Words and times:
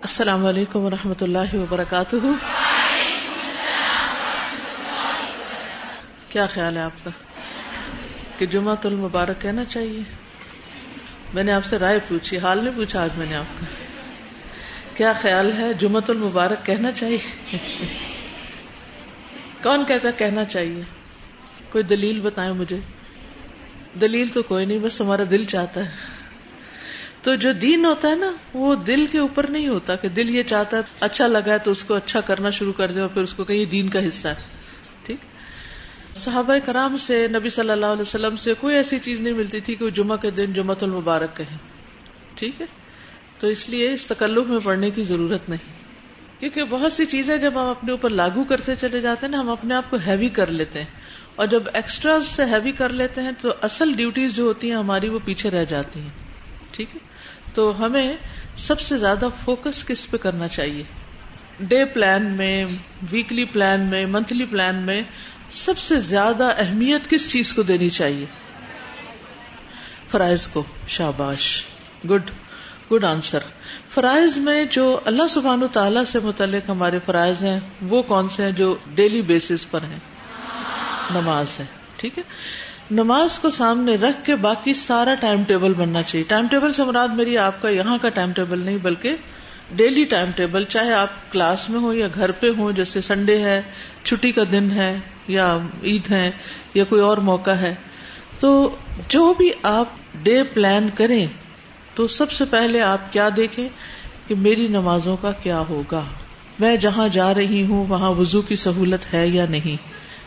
السلام 0.00 0.46
علیکم 0.46 0.78
و 0.78 0.90
رحمۃ 0.90 1.14
اللہ 1.20 1.54
وبرکاتہ۔ 1.54 2.16
کیا 6.28 6.46
خیال 6.46 6.76
ہے 6.76 6.82
آپ 6.82 7.04
کا؟ 7.04 7.10
کہ 8.38 8.46
جمعہ 8.46 8.76
المبارک 8.84 9.40
کہنا 9.40 9.64
چاہیے؟ 9.64 10.00
میں 11.34 11.42
نے 11.42 11.52
آپ 11.52 11.64
سے 11.64 11.78
رائے 11.78 11.98
پوچھی، 11.98 12.38
حال 12.38 12.64
نہیں 12.64 12.76
پوچھا 12.76 13.02
آج 13.02 13.10
میں 13.16 13.26
نے 13.26 13.36
آپ 13.36 13.60
کا۔ 13.60 13.66
کیا 14.96 15.12
خیال 15.12 15.52
ہے 15.52 15.74
جمعہ 15.74 16.02
المبارک 16.08 16.66
کہنا 16.66 16.92
چاہیے؟ 16.92 17.56
کون 19.62 19.84
کہتا 19.88 20.10
کہنا 20.10 20.44
چاہیے؟ 20.44 20.82
کوئی 21.72 21.84
دلیل 21.84 22.20
بتائیں 22.20 22.52
مجھے۔ 22.52 22.78
دلیل 24.00 24.28
تو 24.28 24.42
کوئی 24.42 24.66
نہیں، 24.66 24.78
بس 24.78 25.00
ہمارا 25.00 25.22
دل 25.30 25.44
چاہتا 25.44 25.80
ہے۔ 25.80 25.90
تو 27.22 27.34
جو 27.34 27.52
دین 27.52 27.84
ہوتا 27.84 28.08
ہے 28.08 28.14
نا، 28.14 28.32
وہ 28.54 28.74
دل 28.74 29.06
کے 29.06 29.18
اوپر 29.18 29.50
نہیں 29.50 29.68
ہوتا 29.68 29.96
کہ 29.96 30.08
دل 30.08 30.30
یہ 30.30 30.42
چاہتا 30.42 30.76
ہے 30.76 30.82
اچھا 31.00 31.26
لگا 31.26 31.52
ہے 31.52 31.58
تو 31.58 31.70
اس 31.70 31.84
کو 31.84 31.94
اچھا 31.94 32.20
کرنا 32.20 32.50
شروع 32.50 32.72
کر 32.72 32.92
دے 32.92 33.00
اور 33.00 33.08
پھر 33.08 33.22
اس 33.22 33.34
کو 33.34 33.44
کہ 33.44 33.64
دین 33.64 33.88
کا 33.88 34.08
حصہ 34.08 34.28
ہے۔ 34.28 34.34
ٹھیک؟ 35.06 35.16
صحابہ 36.16 36.54
کرام 36.64 36.96
سے، 36.96 37.26
نبی 37.28 37.48
صلی 37.48 37.70
اللہ 37.70 37.86
علیہ 37.86 38.02
وسلم 38.02 38.36
سے 38.36 38.54
کوئی 38.60 38.76
ایسی 38.76 38.98
چیز 38.98 39.20
نہیں 39.20 39.34
ملتی 39.34 39.60
تھی 39.60 39.74
کہ 39.74 39.84
وہ 39.84 39.90
جمعہ 39.90 40.16
کے 40.16 40.30
دن 40.30 40.52
جمعۃ 40.52 40.74
المبارک 40.80 41.36
کہیں۔ 41.36 41.56
ٹھیک 42.34 42.60
ہے؟ 42.60 42.66
تو 43.38 43.46
اس 43.46 43.68
لیے 43.68 43.92
اس 43.92 44.06
تکلف 44.06 44.46
میں 44.46 44.58
پڑھنے 44.64 44.90
کی 44.90 45.02
ضرورت 45.02 45.48
نہیں۔ 45.48 45.78
کیونکہ 46.40 46.64
بہت 46.64 46.92
سی 46.92 47.06
چیزیں 47.06 47.36
جب 47.36 47.52
ہم 47.54 47.66
اپنے 47.66 47.90
اوپر 47.92 48.10
لاگو 48.10 48.44
کرتے 48.44 48.74
چلے 48.74 49.00
جاتے 49.00 49.26
ہیں 49.26 49.30
نا، 49.30 49.40
ہم 49.40 49.50
اپنے 49.50 49.74
آپ 49.74 49.90
کو 49.90 49.96
ہیوی 50.06 50.28
کر 50.28 50.46
لیتے 50.46 50.78
ہیں۔ 50.78 50.86
اور 51.36 51.46
جب 51.46 51.62
ایکسٹرا 51.74 52.20
سے 52.24 52.44
ہیوی 52.44 52.72
کر 52.72 52.88
لیتے 52.88 53.22
ہیں 53.22 53.30
تو 53.42 53.48
اصل 53.62 53.92
ڈیوٹیز 53.92 54.36
جو 54.36 54.44
ہوتی 54.44 54.70
ہیں 54.70 54.76
ہماری 54.76 55.08
وہ 55.08 55.18
پیچھے 55.24 55.50
رہ 55.50 55.64
جاتی 55.64 56.00
ہیں۔ 56.00 56.10
ٹھیک 56.70 56.88
ہے؟ 56.94 57.07
تو 57.54 57.86
ہمیں 57.86 58.14
سب 58.56 58.80
سے 58.80 58.98
زیادہ 58.98 59.28
فوکس 59.44 59.84
کس 59.84 60.10
پہ 60.10 60.16
کرنا 60.16 60.48
چاہیے؟ 60.48 60.82
ڈے 61.60 61.84
پلان 61.84 62.24
میں 62.24 62.64
ویکلی 63.10 63.44
پلان 63.44 63.80
میں 63.80 64.06
منتھلی 64.06 64.44
پلان 64.44 64.76
میں 64.76 65.02
سب 65.50 65.78
سے 65.78 66.00
زیادہ 66.00 66.52
اہمیت 66.58 67.10
کس 67.10 67.32
چیز 67.32 67.54
کو 67.54 67.62
دینی 67.62 67.90
چاہیے؟ 67.90 68.26
فرائض 70.08 70.46
کو۔ 70.48 70.62
شاباش۔ 70.88 71.62
گڈ 72.10 72.30
گڈ 72.92 73.04
آنسر 73.04 73.38
فرائض 73.90 74.36
میں 74.36 74.64
جو 74.64 75.00
اللہ 75.04 75.28
سبحان 75.30 75.62
تعالی 75.72 76.04
سے 76.06 76.18
متعلق 76.20 76.70
ہمارے 76.70 76.98
فرائض 77.06 77.44
ہیں، 77.44 77.60
وہ 77.82 78.02
کون 78.02 78.28
سے 78.28 78.44
ہیں 78.44 78.50
جو 78.50 78.76
ڈیلی 78.94 79.22
بیسس 79.22 79.70
پر 79.70 79.82
ہیں؟ 79.82 79.98
نماز 81.14 81.46
ہے 81.60 81.64
ٹھیک 81.96 82.18
ہے؟ 82.18 82.22
نماز 82.90 83.38
کو 83.38 83.50
سامنے 83.50 83.94
رکھ 83.94 84.24
کے 84.24 84.36
باقی 84.36 84.74
سارا 84.74 85.14
ٹائم 85.14 85.44
ٹیبل 85.44 85.74
بننا 85.74 86.02
چاہیے۔ 86.02 86.24
ٹائم 86.28 86.48
ٹیبل 86.48 86.72
سے 86.72 86.84
مراد 86.84 87.08
میری 87.08 87.38
آپ 87.38 87.62
کا 87.62 87.68
یہاں 87.68 87.98
کا 88.02 88.08
ٹائم 88.08 88.32
ٹیبل 88.32 88.58
نہیں، 88.58 88.78
بلکہ 88.82 89.16
ڈیلی 89.76 90.04
ٹائم 90.04 90.30
ٹیبل، 90.36 90.64
چاہے 90.64 90.92
آپ 90.92 91.32
کلاس 91.32 91.70
میں 91.70 91.80
ہو 91.80 91.92
یا 91.92 92.08
گھر 92.14 92.30
پہ 92.30 92.46
ہو 92.58 92.72
جیسے 92.72 93.00
سنڈے 93.00 93.42
ہے، 93.42 93.62
چھٹی 94.02 94.32
کا 94.32 94.42
دن 94.52 94.70
ہے، 94.70 94.98
یا 95.28 95.58
عید 95.84 96.10
ہے، 96.10 96.30
یا 96.74 96.84
کوئی 96.84 97.00
اور 97.02 97.16
موقع 97.16 97.50
ہے۔ 97.50 97.74
تو 98.40 98.76
جو 99.08 99.34
بھی 99.34 99.50
آپ 99.62 99.88
ڈے 100.22 100.42
پلان 100.44 100.90
کریں، 100.94 101.26
تو 101.94 102.06
سب 102.06 102.30
سے 102.30 102.44
پہلے 102.44 102.80
آپ 102.80 103.12
کیا 103.12 103.28
دیکھیں 103.36 103.68
کہ 104.26 104.34
میری 104.34 104.68
نمازوں 104.68 105.16
کا 105.16 105.32
کیا 105.32 105.58
ہوگا۔ 105.58 106.04
میں 106.58 106.76
جہاں 106.76 107.08
جا 107.08 107.34
رہی 107.34 107.66
ہوں، 107.66 107.86
وہاں 107.86 108.10
وضو 108.10 108.42
کی 108.42 108.56
سہولت 108.56 109.14
ہے 109.14 109.28
یا 109.28 109.46
نہیں؟ 109.46 109.76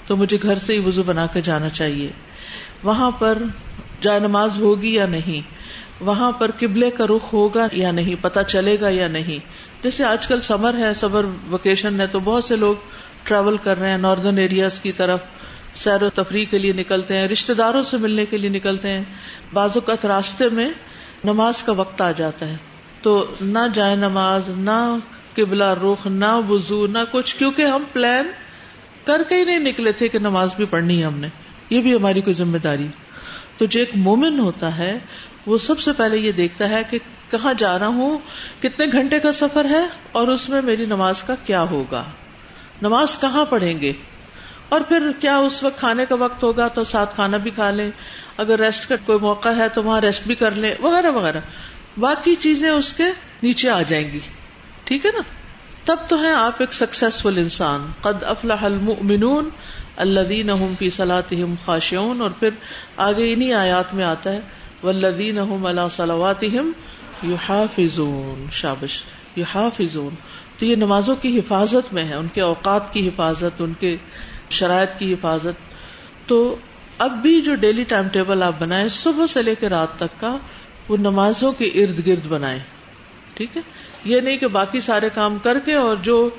تو 0.07 0.17
مجھے 0.17 0.37
گھر 0.43 0.57
سے 0.57 0.73
ہی 0.73 0.79
وضو 0.79 1.03
بنا 1.03 1.25
کے 1.25 1.41
جانا 1.41 1.69
چاہیے۔ 1.69 2.11
وہاں 2.83 3.11
پر 3.11 3.37
جائے 4.01 4.19
نماز 4.19 4.59
ہوگی 4.59 4.93
یا 4.93 5.05
نہیں؟ 5.05 5.41
وہاں 6.03 6.31
پر 6.31 6.51
قبلے 6.59 6.91
کا 6.91 7.05
رخ 7.07 7.33
ہوگا 7.33 7.67
یا 7.71 7.91
نہیں؟ 7.91 8.15
پتا 8.21 8.43
چلے 8.43 8.79
گا 8.81 8.89
یا 8.89 9.07
نہیں؟ 9.07 9.39
جیسے 9.83 10.03
آج 10.03 10.27
کل 10.27 10.41
سمر 10.41 10.73
ہے، 10.77 10.93
سمر 10.93 11.25
ویکیشن 11.47 12.01
ہے، 12.01 12.07
تو 12.07 12.19
بہت 12.19 12.43
سے 12.43 12.55
لوگ 12.55 12.75
ٹریول 13.23 13.57
کر 13.57 13.79
رہے 13.79 13.89
ہیں 13.89 13.97
ناردرن 13.97 14.37
ایریاز 14.37 14.81
کی 14.81 14.91
طرف، 14.91 15.19
سیر 15.73 16.03
و 16.03 16.09
تفریح 16.09 16.45
کے 16.45 16.59
لیے 16.59 16.73
نکلتے 16.73 17.17
ہیں 17.17 17.27
رشتے 17.27 17.53
داروں 17.53 17.83
سے 17.83 17.97
ملنے 17.97 18.25
کے 18.25 18.37
لیے 18.37 18.49
نکلتے 18.49 18.89
ہیں۔ 18.89 19.03
بعض 19.53 19.69
اوقات 19.75 20.05
راستے 20.05 20.49
میں 20.49 20.69
نماز 21.23 21.63
کا 21.63 21.71
وقت 21.71 22.01
آ 22.01 22.11
جاتا 22.11 22.47
ہے۔ 22.47 22.55
تو 23.01 23.25
نہ 23.41 23.59
جائے 23.73 23.95
نماز، 23.95 24.49
نہ 24.49 24.95
قبلہ 25.35 25.73
رخ، 25.83 26.07
نہ 26.07 26.39
وضو، 26.49 26.87
نہ 26.87 26.99
کچھ، 27.11 27.35
کیونکہ 27.35 27.61
ہم 27.61 27.83
پلان 27.93 28.31
کر 29.05 29.23
کے 29.29 29.35
ہی 29.35 29.45
نہیں 29.45 29.59
نکلے 29.59 29.91
تھے 29.91 30.07
کہ 30.07 30.19
نماز 30.19 30.53
بھی 30.55 30.65
پڑھنی 30.65 30.99
ہے 30.99 31.05
ہم 31.05 31.19
نے۔ 31.19 31.27
یہ 31.71 31.81
بھی 31.81 31.95
ہماری 31.95 32.21
کوئی 32.21 32.33
ذمہ 32.33 32.57
داری۔ 32.57 32.87
تو 33.57 33.65
جو 33.65 33.79
ایک 33.79 33.91
مومن 33.95 34.39
ہوتا 34.39 34.77
ہے، 34.77 34.99
وہ 35.45 35.57
سب 35.57 35.79
سے 35.79 35.93
پہلے 35.93 36.17
یہ 36.17 36.31
دیکھتا 36.31 36.69
ہے 36.69 36.81
کہ 36.89 36.99
کہاں 37.29 37.53
جا 37.57 37.79
رہا 37.79 37.87
ہوں، 37.87 38.17
کتنے 38.59 38.85
گھنٹے 38.91 39.19
کا 39.19 39.31
سفر 39.31 39.65
ہے 39.65 39.87
اور 40.11 40.27
اس 40.27 40.49
میں 40.49 40.61
میری 40.61 40.85
نماز 40.85 41.23
کا 41.23 41.35
کیا 41.45 41.61
ہوگا۔ 41.61 42.03
نماز 42.81 43.21
کہاں 43.21 43.45
پڑھیں 43.45 43.81
گے؟ 43.81 43.93
اور 44.69 44.81
پھر 44.81 45.11
کیا 45.19 45.37
اس 45.37 45.63
وقت 45.63 45.79
کھانے 45.79 46.05
کا 46.09 46.15
وقت 46.15 46.43
ہوگا 46.43 46.67
تو 46.67 46.83
ساتھ 46.83 47.15
کھانا 47.15 47.37
بھی 47.37 47.51
کھا 47.51 47.71
لیں۔ 47.71 47.91
اگر 48.37 48.59
ریسٹ 48.59 48.89
کا 48.89 48.95
کوئی 49.05 49.19
موقع 49.19 49.49
ہے 49.49 49.69
تو 49.69 49.83
وہاں 49.83 50.01
ریسٹ 50.01 50.27
بھی 50.27 50.35
کر 50.35 50.51
لیں، 50.51 50.75
وغیرہ 50.79 51.11
وغیرہ۔ 51.11 51.39
باقی 51.97 52.35
چیزیں 52.35 52.69
اس 52.69 52.93
کے 52.93 53.03
نیچے 53.43 53.69
آ 53.69 53.81
جائیں 53.81 54.11
گی۔ 54.11 54.19
ٹھیک 54.83 55.05
ہے 55.05 55.11
نا؟ 55.11 55.21
تب 55.85 55.95
تو 56.09 56.23
ہے 56.23 56.33
آپ 56.33 56.53
ایک 56.59 56.73
سکسیسفل 56.73 57.37
انسان۔ 57.37 57.91
قد 58.01 58.23
افلاح 58.23 58.63
المؤمنون 58.63 59.49
الدین 60.01 60.49
فی 60.79 60.89
صلاحم 60.89 61.53
خاشعون 61.65 62.21
اور 62.21 62.29
پھر 62.29 62.49
آگے 62.97 63.33
انہیں 63.33 63.53
آیات 63.53 63.93
میں 63.93 64.03
آتا 64.03 64.31
ہے 64.31 64.39
ولدین 64.83 65.37
اللہ 65.37 65.87
صلواتہم 65.91 66.71
یحافظون 67.23 68.45
شابش 68.51 69.03
یحافظون 69.35 70.15
تو 70.57 70.65
یہ 70.65 70.75
نمازوں 70.75 71.15
کی 71.15 71.39
حفاظت 71.39 71.93
میں 71.93 72.03
ہے، 72.03 72.15
ان 72.15 72.27
کے 72.27 72.41
اوقات 72.41 72.93
کی 72.93 73.07
حفاظت، 73.07 73.61
ان 73.61 73.73
کے 73.79 73.97
شرائط 74.49 74.99
کی 74.99 75.13
حفاظت۔ 75.13 75.71
تو 76.27 76.55
اب 76.97 77.11
بھی 77.21 77.41
جو 77.41 77.55
ڈیلی 77.55 77.83
ٹائم 77.83 78.07
ٹیبل 78.07 78.43
آپ 78.43 78.53
بنائیں، 78.59 78.87
صبح 78.87 79.27
سے 79.27 79.43
لے 79.43 79.55
کے 79.55 79.69
رات 79.69 79.95
تک 79.95 80.19
کا 80.19 80.37
وہ 80.89 80.97
نمازوں 80.97 81.51
کے 81.51 81.65
ارد 81.65 82.07
گرد 82.07 82.27
بنائیں۔ 82.27 82.59
ٹھیک 83.33 83.57
ہے؟ 83.57 83.61
یہ 84.03 84.21
نہیں 84.21 84.37
کہ 84.37 84.47
باقی 84.47 84.79
سارے 84.79 85.09
کام 85.13 85.37
کر 85.37 85.59
کے 85.59 85.73
اور 85.73 85.95
جو 85.95 86.29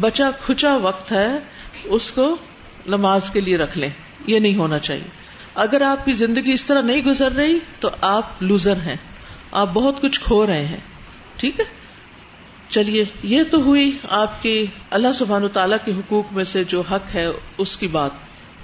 بچا 0.00 0.30
کھچا 0.40 0.76
وقت 0.76 1.12
ہے، 1.12 1.38
اس 1.84 2.10
کو 2.10 2.36
نماز 2.86 3.30
کے 3.30 3.40
لیے 3.40 3.56
رکھ 3.56 3.78
لیں، 3.78 3.88
یہ 4.26 4.38
نہیں 4.38 4.56
ہونا 4.56 4.78
چاہیے۔ 4.78 5.08
اگر 5.54 5.80
آپ 5.80 6.04
کی 6.04 6.12
زندگی 6.12 6.52
اس 6.52 6.64
طرح 6.64 6.80
نہیں 6.82 7.02
گزر 7.02 7.32
رہی، 7.32 7.58
تو 7.80 7.90
آپ 8.00 8.42
لوزر 8.42 8.76
ہیں۔ 8.76 8.96
آپ 9.52 9.68
بہت 9.72 10.00
کچھ 10.00 10.20
کھو 10.20 10.46
رہے 10.46 10.64
ہیں۔ 10.64 10.80
ٹھیک 11.36 11.60
ہے؟ 11.60 11.64
چلیے، 12.68 13.04
یہ 13.22 13.42
تو 13.50 13.58
ہوئی 13.58 13.98
آپ 14.08 14.42
کی 14.42 14.66
اللہ 14.90 15.12
سبحان 15.12 15.48
تعالیٰ 15.48 15.78
کے 15.84 15.92
حقوق 15.92 16.32
میں 16.32 16.44
سے 16.44 16.64
جو 16.64 16.80
حق 16.80 17.14
ہے، 17.14 17.26
اس 17.58 17.76
کی 17.76 17.86
بات۔ 17.86 18.10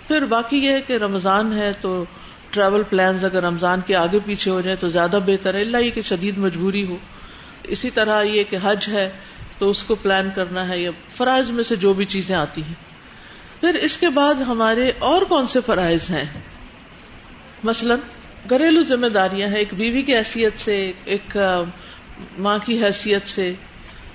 پھر 0.09 0.25
باقی 0.25 0.59
یہ 0.59 0.71
ہے 0.71 0.81
کہ 0.81 0.93
رمضان 0.93 1.53
ہے 1.53 1.73
تو 1.81 2.05
ٹریول 2.51 2.83
پلانز 2.83 3.25
اگر 3.25 3.43
رمضان 3.43 3.81
کے 3.87 3.97
آگے 3.97 4.19
پیچھے 4.25 4.51
ہو 4.51 4.61
جائیں 4.61 4.77
تو 4.81 4.89
زیادہ 4.89 5.19
بہتر 5.27 5.55
ہے۔ 5.55 5.61
اللہ 5.61 5.77
یہ 5.77 5.91
کہ 5.91 6.03
شدید 6.03 6.39
مجبوری 6.39 6.87
ہو۔ 6.87 6.97
اسی 7.63 7.91
طرح 7.91 8.23
یہ 8.23 8.45
کہ 8.51 8.57
حج 8.63 8.89
ہے 8.89 9.11
تو 9.59 9.69
اس 9.69 9.83
کو 9.83 9.95
پلان 9.95 10.29
کرنا 10.35 10.69
ہے 10.69 10.79
یا 10.81 10.91
فرائض 11.17 11.51
میں 11.51 11.65
سے 11.65 11.77
جو 11.77 11.93
بھی 11.93 12.05
چیزیں 12.05 12.37
آتی 12.37 12.63
ہیں۔ 12.63 12.90
پھر 13.61 13.75
اس 13.75 13.99
کے 13.99 14.09
بعد 14.09 14.35
ہمارے 14.35 14.93
اور 14.99 15.23
کون 15.23 15.47
سے 15.47 15.61
فرائض 15.67 16.11
ہیں؟ 16.11 16.25
مثلا 17.65 17.95
گھریلو 18.51 18.83
ذمہ 18.83 19.07
داریاں 19.07 19.49
ہیں، 19.49 19.57
ایک 19.57 19.75
بیوی 19.75 20.03
کی 20.03 20.17
حیثیت 20.17 20.59
سے، 20.59 20.93
ایک 21.05 21.37
ماں 22.39 22.59
کی 22.65 22.85
حیثیت 22.85 23.29
سے۔ 23.29 23.53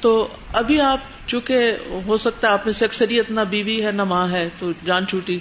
تو 0.02 0.28
ابھی 0.54 0.82
آپ، 0.82 1.00
چونکہ 1.28 1.72
ہو 2.08 2.18
سکتا 2.18 2.48
ہے 2.48 2.54
آپ 2.54 2.66
میں 2.66 2.74
سے 2.74 2.86
اکثریت 2.86 3.32
نہ 3.32 3.42
بیوی 3.42 3.86
ہے 3.86 3.92
نہ 3.92 4.04
ماں 4.04 4.30
ہے، 4.32 4.50
تو 4.60 4.72
جان 4.86 5.08
چھوٹی 5.08 5.40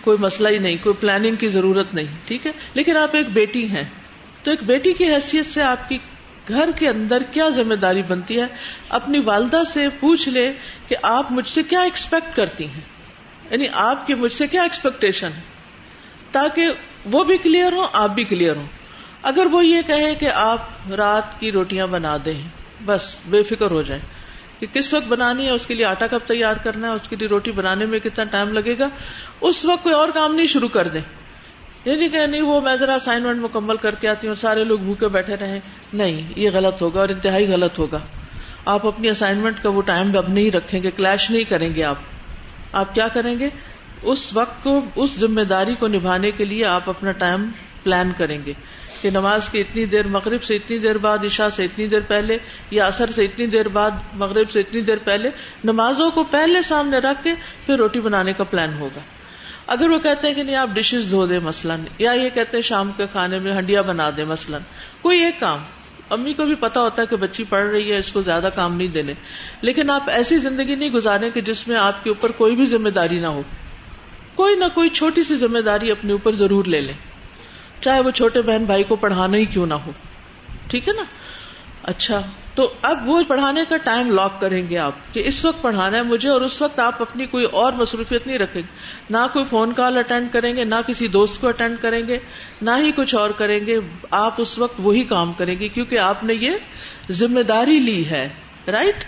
کوئی 0.00 0.18
مسئلہ 0.20 0.48
ہی 0.48 0.58
نہیں، 0.58 0.76
کوئی 0.82 0.94
پلاننگ 1.00 1.36
کی 1.36 1.48
ضرورت 1.48 1.94
نہیں، 1.94 2.06
ٹھیک 2.24 2.46
ہے؟ 2.46 2.52
لیکن 2.74 2.96
آپ 2.96 3.16
ایک 3.16 3.28
بیٹی 3.28 3.68
ہیں، 3.68 3.84
تو 4.42 4.50
ایک 4.50 4.62
بیٹی 4.62 4.92
کی 4.92 5.04
حیثیت 5.04 5.46
سے 5.46 5.62
آپ 5.62 5.88
کی 5.88 5.98
گھر 6.48 6.70
کے 6.76 6.88
اندر 6.88 7.22
کیا 7.32 7.48
ذمہ 7.48 7.74
داری 7.74 8.02
بنتی 8.02 8.40
ہے؟ 8.40 8.46
اپنی 8.88 9.18
والدہ 9.18 9.62
سے 9.66 9.88
پوچھ 10.00 10.28
لے 10.28 10.52
کہ 10.88 10.96
آپ 11.02 11.32
مجھ 11.32 11.48
سے 11.48 11.62
کیا 11.62 11.80
ایکسپیکٹ 11.80 12.36
کرتی 12.36 12.64
ہیں؟ 12.64 12.95
یعنی 13.50 13.66
آپ 13.72 14.06
کی 14.06 14.14
مجھ 14.14 14.32
سے 14.32 14.46
کیا 14.46 14.62
ایکسپیکٹیشن 14.62 15.30
ہے؟ 15.36 15.40
تاکہ 16.32 16.66
وہ 17.04 17.24
بھی 17.24 17.36
کلیئر 17.38 17.72
ہو 17.72 17.86
آپ 17.92 18.10
بھی 18.10 18.24
کلیئر 18.24 18.56
ہوں۔ 18.56 18.66
اگر 19.22 19.46
وہ 19.50 19.66
یہ 19.66 19.82
کہے 19.86 20.14
کہ 20.14 20.28
آپ 20.34 20.92
رات 20.96 21.40
کی 21.40 21.52
روٹیاں 21.52 21.86
بنا 21.86 22.16
دیں، 22.24 22.48
بس 22.84 23.20
بے 23.26 23.42
فکر 23.42 23.70
ہو 23.70 23.82
جائیں۔ 23.82 24.02
کہ 24.60 24.66
کس 24.72 24.94
وقت 24.94 25.06
بنانی 25.06 25.46
ہے؟ 25.46 25.50
اس 25.50 25.66
کے 25.66 25.74
لیے 25.74 25.84
آٹا 25.84 26.06
کب 26.06 26.18
تیار 26.18 26.54
کرنا 26.56 26.88
ہے؟ 26.88 26.92
اس 26.92 27.08
کے 27.08 27.16
لیے 27.16 27.28
روٹی 27.28 27.52
بنانے 27.52 27.86
میں 27.86 27.98
کتنا 27.98 28.24
ٹائم 28.24 28.52
لگے 28.52 28.78
گا؟ 28.78 28.88
اس 29.40 29.64
وقت 29.64 29.82
کوئی 29.82 29.94
اور 29.94 30.08
کام 30.14 30.34
نہیں 30.34 30.46
شروع 30.46 30.68
کر 30.68 30.88
دیں۔ 30.88 31.00
یعنی 31.84 32.08
کہ 32.08 32.26
نہیں، 32.26 32.42
وہ 32.42 32.60
میں 32.60 32.76
ذرا 32.76 32.94
اسائنمنٹ 32.94 33.40
مکمل 33.40 33.76
کر 33.76 33.94
کے 33.94 34.08
آتی 34.08 34.28
ہوں، 34.28 34.34
سارے 34.34 34.64
لوگ 34.64 34.78
بھوکے 34.78 35.08
بیٹھے 35.08 35.36
رہے 35.36 35.60
نہیں، 35.92 36.32
یہ 36.36 36.50
غلط 36.52 36.82
ہوگا 36.82 37.00
اور 37.00 37.08
انتہائی 37.08 37.52
غلط 37.52 37.78
ہوگا۔ 37.78 37.98
آپ 38.64 38.86
اپنی 38.86 39.08
اسائنمنٹ 39.08 39.62
کا 39.62 39.68
وہ 39.68 39.82
ٹائم 39.82 40.18
اب 40.18 40.28
نہیں 40.28 40.50
رکھیں 40.50 40.82
گے 40.82 40.90
کلیش 40.90 41.30
نہیں 41.30 41.44
کریں 41.44 41.74
گے 41.74 41.84
آپ۔ 41.84 41.96
آپ 42.72 42.94
کیا 42.94 43.08
کریں 43.08 43.38
گے؟ 43.38 43.48
اس 44.02 44.36
وقت 44.36 44.62
کو، 44.62 44.80
اس 44.96 45.18
ذمہ 45.18 45.40
داری 45.40 45.74
کو 45.74 45.88
نبھانے 45.88 46.30
کے 46.30 46.44
لیے 46.44 46.64
آپ 46.64 46.88
اپنا 46.88 47.12
ٹائم 47.12 47.50
پلان 47.82 48.12
کریں 48.16 48.38
گے 48.46 48.52
کہ 49.02 49.10
نماز 49.10 49.48
کی 49.48 49.60
اتنی 49.60 49.84
دیر 49.84 50.06
مغرب 50.06 50.42
سے 50.42 50.56
اتنی 50.56 50.78
دیر 50.78 50.98
بعد، 50.98 51.18
عشاء 51.24 51.48
سے 51.48 51.64
اتنی 51.64 51.86
دیر 51.86 52.00
پہلے 52.00 52.38
یا 52.70 52.86
اثر 52.86 53.10
سے 53.10 53.24
اتنی 53.24 53.46
دیر 53.46 53.68
بعد، 53.68 53.90
مغرب 54.14 54.50
سے 54.50 54.60
اتنی 54.60 54.80
دیر 54.80 54.98
پہلے 54.98 55.30
نمازوں 55.64 56.10
کو 56.10 56.24
پہلے 56.24 56.62
سامنے 56.62 56.98
رکھ 56.98 57.24
کے 57.24 57.34
پھر 57.66 57.76
روٹی 57.76 58.00
بنانے 58.00 58.32
کا 58.32 58.44
پلان 58.44 58.78
ہوگا۔ 58.78 59.00
اگر 59.66 59.90
وہ 59.90 59.98
کہتے 59.98 60.26
ہیں 60.26 60.34
کہ 60.34 60.42
نہیں، 60.42 60.56
آپ 60.56 60.68
ڈشز 60.68 61.10
دھو 61.10 61.26
دیں 61.26 61.38
مثلاً، 61.38 61.80
یا 61.98 62.12
یہ 62.12 62.30
کہتے 62.30 62.56
ہیں 62.56 62.62
شام 62.62 62.90
کے 62.96 63.06
کھانے 63.12 63.38
میں 63.38 63.52
ہنڈیا 63.52 63.82
بنا 63.82 64.10
دیں 64.16 64.24
مثلاً، 64.24 64.60
کوئی 65.02 65.24
ایک 65.24 65.40
کام۔ 65.40 65.58
امی 66.10 66.32
کو 66.32 66.44
بھی 66.44 66.54
پتا 66.54 66.80
ہوتا 66.80 67.02
ہے 67.02 67.06
کہ 67.06 67.16
بچی 67.16 67.44
پڑھ 67.44 67.66
رہی 67.66 67.92
ہے، 67.92 67.98
اس 67.98 68.12
کو 68.12 68.22
زیادہ 68.22 68.48
کام 68.54 68.76
نہیں 68.76 68.88
دینے۔ 68.88 69.14
لیکن 69.60 69.90
آپ 69.90 70.10
ایسی 70.10 70.38
زندگی 70.38 70.74
نہیں 70.74 70.90
گزارے 70.90 71.30
کہ 71.30 71.40
جس 71.40 71.68
میں 71.68 71.76
آپ 71.76 72.04
کے 72.04 72.10
اوپر 72.10 72.30
کوئی 72.32 72.56
بھی 72.56 72.66
ذمہ 72.66 72.88
داری 72.88 73.18
نہ 73.18 73.26
ہو۔ 73.26 73.42
کوئی 74.34 74.56
نہ 74.56 74.64
کوئی 74.74 74.88
چھوٹی 74.88 75.22
سی 75.22 75.36
ذمہ 75.36 75.58
داری 75.58 75.90
اپنے 75.90 76.12
اوپر 76.12 76.32
ضرور 76.32 76.64
لے 76.64 76.80
لیں۔ 76.80 76.94
چاہے 77.80 78.00
وہ 78.00 78.10
چھوٹے 78.10 78.42
بہن 78.42 78.64
بھائی 78.64 78.84
کو 78.84 78.96
پڑھانا 78.96 79.36
ہی 79.36 79.44
کیوں 79.44 79.66
نہ 79.66 79.74
ہو۔ 79.74 79.90
ٹھیک 80.70 80.88
ہے 80.88 80.92
نا؟ 80.92 81.02
اچھا۔ 81.82 82.20
تو 82.56 82.74
اب 82.82 83.08
وہ 83.08 83.22
پڑھانے 83.28 83.60
کا 83.68 83.76
ٹائم 83.76 84.10
لاک 84.10 84.40
کریں 84.40 84.70
گے 84.70 84.78
آپ 84.78 84.92
کہ 85.12 85.22
اس 85.26 85.44
وقت 85.44 85.62
پڑھانا 85.62 85.96
ہے 85.96 86.02
مجھے 86.02 86.28
اور 86.28 86.40
اس 86.40 86.62
وقت 86.62 86.80
آپ 86.80 87.02
اپنی 87.02 87.26
کوئی 87.26 87.44
اور 87.44 87.72
مصروفیت 87.72 88.26
نہیں 88.26 88.38
رکھیں 88.38 88.62
گے۔ 88.62 88.74
نہ 89.10 89.16
کوئی 89.32 89.44
فون 89.44 89.72
کال 89.72 89.96
اٹینڈ 89.96 90.32
کریں 90.32 90.56
گے، 90.56 90.64
نہ 90.64 90.74
کسی 90.86 91.08
دوست 91.08 91.40
کو 91.40 91.48
اٹینڈ 91.48 91.76
کریں 91.82 92.06
گے، 92.08 92.18
نہ 92.62 92.70
ہی 92.78 92.92
کچھ 92.96 93.14
اور 93.14 93.30
کریں 93.30 93.66
گے۔ 93.66 93.76
آپ 94.10 94.34
اس 94.38 94.58
وقت 94.58 94.74
وہی 94.78 95.04
کام 95.04 95.32
کریں 95.32 95.58
گے 95.58 95.68
کیونکہ 95.68 95.98
آپ 95.98 96.24
نے 96.24 96.34
یہ 96.34 96.50
ذمہ 97.10 97.40
داری 97.40 97.78
لی 97.78 98.08
ہے 98.10 98.28
رائٹ 98.68 99.04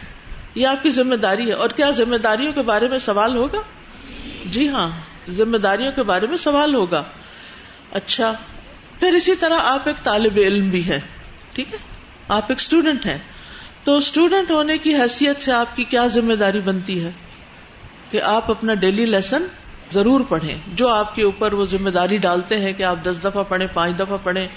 یہ 0.55 0.67
آپ 0.67 0.83
کی 0.83 0.91
ذمہ 0.91 1.15
داری 1.15 1.49
ہے۔ 1.49 1.53
اور 1.53 1.69
کیا 1.69 1.91
ذمہ 1.91 2.17
داریوں 2.17 2.53
کے 2.53 2.63
بارے 2.63 2.89
میں 2.89 2.99
سوال 2.99 3.37
ہوگا؟ 3.37 3.61
جی 4.47 4.69
ہاں 4.69 4.91
ذمہ 5.31 5.57
داریوں 5.57 5.93
کے 5.93 6.03
بارے 6.03 6.27
میں 6.27 6.37
سوال 6.37 6.75
ہوگا۔ 6.75 7.03
اچھا 7.93 8.33
پھر 9.01 9.13
اسی 9.13 9.35
طرح 9.35 9.57
آپ 9.61 9.89
ایک 9.89 10.05
طالب 10.05 10.33
علم 10.37 10.69
بھی 10.69 10.89
ہے 10.89 11.01
ٹھیک 11.55 11.73
ہے؟ 11.73 11.79
آپ 12.29 12.43
ایک 12.49 12.59
اسٹوڈینٹ 12.59 13.07
ہیں۔ 13.07 13.19
تو 13.89 13.97
اسٹوڈینٹ 13.97 14.51
ہونے 14.51 14.79
کی 14.79 14.95
حیثیت 14.95 15.41
سے 15.41 15.53
آپ 15.53 15.77
کی 15.77 15.85
کیا 15.85 16.07
ذمہ 16.07 16.35
داری 16.35 16.61
بنتی 16.61 17.05
ہے 17.05 17.11
کہ 18.11 18.23
آپ 18.23 18.51
اپنا 18.51 18.75
ڈیلی 18.75 19.07
لیسن 19.07 19.43
ضرور 19.91 20.21
پڑھیں؟ 20.21 20.59
جو 20.67 20.89
آپ 20.89 21.15
کے 21.15 21.23
اوپر 21.23 21.53
وہ 21.53 21.65
ذمہ 21.65 21.91
داری 21.91 22.17
ڈالتے 22.17 22.61
ہیں 22.61 22.73
کہ 22.73 22.83
آپ 22.83 22.97
دس 23.03 23.19
دفعہ 23.25 23.43
پڑھیں، 23.43 23.67
پانچ 23.75 23.99
دفعہ 23.99 24.17
پڑھیں 24.23 24.49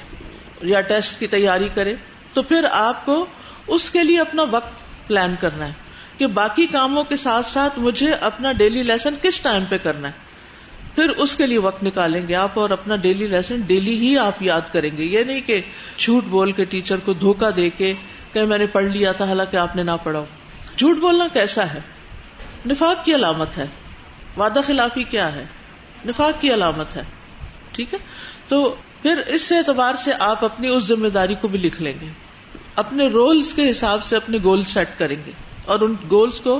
یا 0.62 0.82
ٹیسٹ 0.82 1.20
کی 1.20 1.28
تیاری 1.28 1.70
کریں، 1.74 1.96
تو 2.34 2.44
پھر 2.44 2.66
آپ 2.72 3.06
کو 3.06 3.26
اس 3.68 3.90
کے 3.90 4.04
لیے 4.04 4.20
اپنا 4.20 4.44
وقت 4.52 4.84
پلان 5.08 5.36
کرنا 5.42 5.68
ہے 5.68 5.74
کہ 6.18 6.28
باقی 6.28 6.66
کاموں 6.66 7.04
کے 7.04 7.16
ساتھ 7.16 7.46
ساتھ 7.46 7.80
مجھے 7.80 8.12
اپنا 8.12 8.52
ڈیلی 8.52 8.84
لیسن 8.84 9.14
کس 9.22 9.42
ٹائم 9.42 9.66
پہ 9.66 9.78
کرنا 9.78 10.08
ہے؟ 10.08 10.14
پھر 10.96 11.10
اس 11.10 11.36
کے 11.36 11.48
لیے 11.48 11.58
وقت 11.58 11.84
نکالیں 11.84 12.28
گے 12.28 12.36
آپ 12.36 12.60
اور 12.60 12.70
اپنا 12.70 12.96
ڈیلی 12.96 13.28
لیسن 13.28 13.62
ڈیلی 13.62 13.98
ہی 13.98 14.18
آپ 14.18 14.44
یاد 14.44 14.74
کریں 14.74 14.98
گے۔ 14.98 15.04
یہ 15.04 15.24
نہیں 15.24 15.42
کہ 15.42 15.62
جھوٹ 15.98 16.24
بول 16.24 16.52
کے 16.52 16.66
ٹیچر 16.66 16.98
کو 16.98 17.14
دھوکا 17.14 17.50
دے 17.56 17.70
کے 17.70 17.94
کہ 18.32 18.44
میں 18.44 18.58
نے 18.58 18.68
پڑھ 18.68 18.86
لیا 18.86 19.12
تھا، 19.12 19.26
حالانکہ 19.26 19.58
آپ 19.58 19.76
نے 19.76 19.84
نہ 19.84 19.92
پڑھا۔ 20.04 20.26
جھوٹ 20.78 20.98
بولنا 20.98 21.28
کیسا 21.34 21.74
ہے؟ 21.74 21.80
نفاق 22.66 23.06
کی 23.06 23.16
علامت 23.16 23.58
ہے۔ 23.58 23.66
وعدہ 24.38 24.60
خلافی 24.68 25.04
کیا 25.04 25.34
ہے؟ 25.34 25.46
نفاق 26.06 26.42
کی 26.42 26.54
علامت 26.54 26.96
ہے۔ 26.96 27.02
ٹھیک 27.72 27.94
ہے؟ 27.94 28.00
تو 28.48 28.76
پھر 29.02 29.18
اس 29.18 29.52
اعتبار 29.52 29.96
سے 29.96 30.12
آپ 30.20 30.46
اپنی 30.46 30.68
اس 30.68 30.84
ذمہ 30.84 31.08
داری 31.08 31.36
کو 31.36 31.48
بھی 31.48 31.60
لکھ 31.60 31.82
لیں 31.82 31.94
گے۔ 32.02 32.06
اپنے 32.76 33.08
رولز 33.08 33.54
کے 33.54 33.70
حساب 33.70 34.04
سے 34.04 34.16
اپنے 34.16 34.38
گول 34.44 34.62
سیٹ 34.62 34.90
کریں 34.98 35.16
گے۔ 35.26 35.32
اور 35.66 35.80
ان 35.80 35.96
گولز 36.10 36.42
کو 36.42 36.60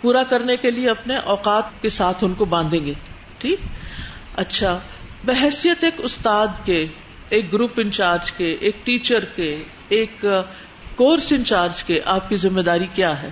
پورا 0.00 0.22
کرنے 0.22 0.56
کے 0.56 0.70
لیے 0.70 0.90
اپنے 0.90 1.16
اوقات 1.16 1.82
کے 1.82 1.88
ساتھ 1.88 2.24
ان 2.24 2.34
کو 2.34 2.44
باندھیں 2.44 2.86
گے۔ 2.86 2.92
ٹھیک؟ 3.38 3.58
اچھا۔ 4.36 4.78
بحثیت 5.24 5.84
ایک 5.84 5.94
استاد 5.98 6.46
کے، 6.64 6.86
ایک 7.28 7.52
گروپ 7.52 7.72
انچارج 7.76 8.32
کے، 8.32 8.50
ایک 8.60 8.86
ٹیچر 8.86 9.24
کے، 9.24 9.62
ایک 9.88 10.26
کورس 10.96 11.32
انچارج 11.32 11.84
کے 11.84 12.00
آپ 12.04 12.28
کی 12.28 12.36
ذمہ 12.36 12.60
داری 12.60 12.86
کیا 12.92 13.22
ہے؟ 13.22 13.30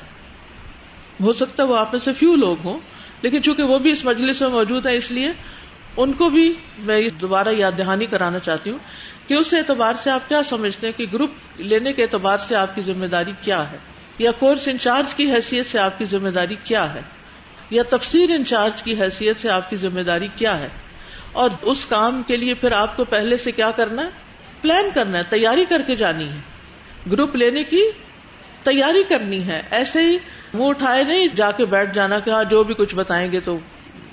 ہو 1.20 1.32
سکتا 1.32 1.62
ہے 1.62 1.68
وہ 1.68 1.76
آپ 1.76 1.88
میں 1.92 2.00
سے 2.00 2.12
فیو 2.12 2.34
لوگ 2.34 2.56
ہوں، 2.64 2.80
لیکن 3.22 3.42
چونکہ 3.42 3.62
وہ 3.62 3.78
بھی 3.78 3.90
اس 3.90 4.04
مجلس 4.04 4.40
میں 4.40 4.48
موجود 4.48 4.86
ہے 4.86 4.96
اس 4.96 5.10
لیے، 5.10 5.32
ان 5.96 6.12
کو 6.12 6.30
بھی 6.30 6.54
میں 6.78 7.08
دوبارہ 7.08 7.48
یاد 7.48 7.72
دہانی 7.78 8.06
کرانا 8.06 8.38
چاہتی 8.38 8.70
ہوں 8.70 8.78
کہ 9.28 9.34
اس 9.34 9.54
اعتبار 9.54 9.94
سے 9.94 10.10
آپ 10.10 10.28
کیا 10.28 10.42
سمجھتے 10.42 10.86
ہیں 10.86 10.98
کہ 10.98 11.06
گروپ 11.12 11.30
لینے 11.56 11.92
کے 11.92 12.02
اعتبار 12.02 12.38
سے 12.38 12.56
آپ 12.56 12.74
کی 12.74 12.80
ذمہ 12.80 13.06
داری 13.06 13.32
کیا 13.40 13.70
ہے؟ 13.70 13.78
یا 14.18 14.30
کورس 14.30 14.68
انچارج 14.68 15.14
کی 15.14 15.32
حیثیت 15.32 15.66
سے 15.66 15.78
آپ 15.78 15.98
کی 15.98 16.04
ذمہ 16.04 16.28
داری 16.28 16.56
کیا 16.64 16.94
ہے؟ 16.94 17.00
یا 17.70 17.82
تفسیر 17.88 18.30
انچارج 18.30 18.82
کی 18.82 19.00
حیثیت 19.00 19.40
سے 19.40 19.50
آپ 19.50 19.70
کی 19.70 19.76
ذمہ 19.76 20.00
داری 20.00 20.28
کیا 20.36 20.58
ہے؟ 20.58 20.68
اور 21.32 21.50
اس 21.62 21.86
کام 21.86 22.22
کے 22.26 22.36
لیے 22.36 22.54
پھر 22.54 22.72
آپ 22.72 22.96
کو 22.96 23.04
پہلے 23.04 23.36
سے 23.36 23.52
کیا 23.52 23.70
کرنا 23.70 24.02
ہے؟ 24.02 24.10
پلان 24.60 24.88
کرنا 24.94 25.18
ہے، 25.18 25.22
تیاری 25.22 25.64
کر 25.64 25.82
کے 25.86 25.96
جانی 25.96 26.28
ہے۔ 26.28 26.40
گروپ 27.06 27.36
لینے 27.36 27.64
کی 27.64 27.82
تیاری 28.62 29.02
کرنی 29.08 29.46
ہے۔ 29.46 29.62
ایسے 29.70 30.02
ہی 30.02 30.18
منہ 30.54 30.64
اٹھائے 30.64 31.02
نہیں، 31.02 31.26
جا 31.34 31.50
کے 31.50 31.64
بیٹھ 31.64 31.94
جانا 31.94 32.18
کہ 32.18 32.30
ہاں 32.30 32.44
جو 32.44 32.64
بھی 32.64 32.74
کچھ 32.74 32.94
بتائیں 32.94 33.32
گے 33.32 33.40
تو 33.40 33.58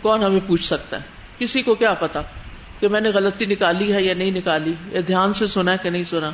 کون 0.01 0.23
ہمیں 0.23 0.39
پوچھ 0.47 0.63
سکتا 0.63 0.97
ہے؟ 0.97 1.01
کسی 1.37 1.61
کو 1.61 1.75
کیا 1.75 1.93
پتا 1.93 2.21
کہ 2.79 2.87
میں 2.87 3.01
نے 3.01 3.09
غلطی 3.09 3.45
نکالی 3.45 3.93
ہے 3.93 4.01
یا 4.03 4.13
نہیں 4.13 4.31
نکالی، 4.31 4.73
یا 4.91 5.01
دھیان 5.07 5.33
سے 5.33 5.47
سنا 5.47 5.75
کہ 5.75 5.89
نہیں 5.89 6.03
سنا۔ 6.03 6.29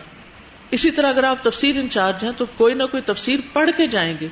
اسی 0.71 0.91
طرح 0.91 1.09
اگر 1.09 1.23
آپ 1.23 1.43
تفسیر 1.43 1.79
انچارج 1.79 2.23
ہیں 2.23 2.31
تو 2.37 2.45
کوئی 2.57 2.73
نہ 2.73 2.83
کوئی 2.83 3.03
تفسیر 3.03 3.39
پڑھ 3.53 3.69
کے 3.77 3.87
جائیں 3.87 4.17
گے۔ 4.21 4.27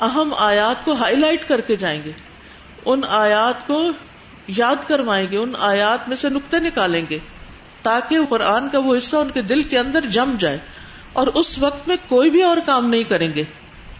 اہم 0.00 0.34
آیات 0.38 0.84
کو 0.84 0.92
ہائی 0.92 1.16
لائٹ 1.16 1.48
کر 1.48 1.60
کے 1.60 1.76
جائیں 1.76 2.02
گے۔ 2.04 2.12
ان 2.84 3.00
آیات 3.08 3.66
کو 3.66 3.84
یاد 4.48 4.88
کروائیں 4.88 5.26
گے، 5.30 5.36
ان 5.36 5.52
آیات 5.58 6.08
میں 6.08 6.16
سے 6.16 6.28
نقطے 6.28 6.58
نکالیں 6.58 7.02
گے 7.10 7.18
تاکہ 7.82 8.18
قرآن 8.28 8.68
کا 8.68 8.78
وہ 8.78 8.96
حصہ 8.96 9.16
ان 9.16 9.30
کے 9.30 9.42
دل 9.42 9.62
کے 9.62 9.78
اندر 9.78 10.00
جم 10.00 10.36
جائے۔ 10.38 10.58
اور 11.12 11.26
اس 11.26 11.58
وقت 11.58 11.88
میں 11.88 11.96
کوئی 12.08 12.30
بھی 12.30 12.42
اور 12.42 12.56
کام 12.66 12.88
نہیں 12.88 13.02
کریں 13.02 13.34
گے۔ 13.34 13.44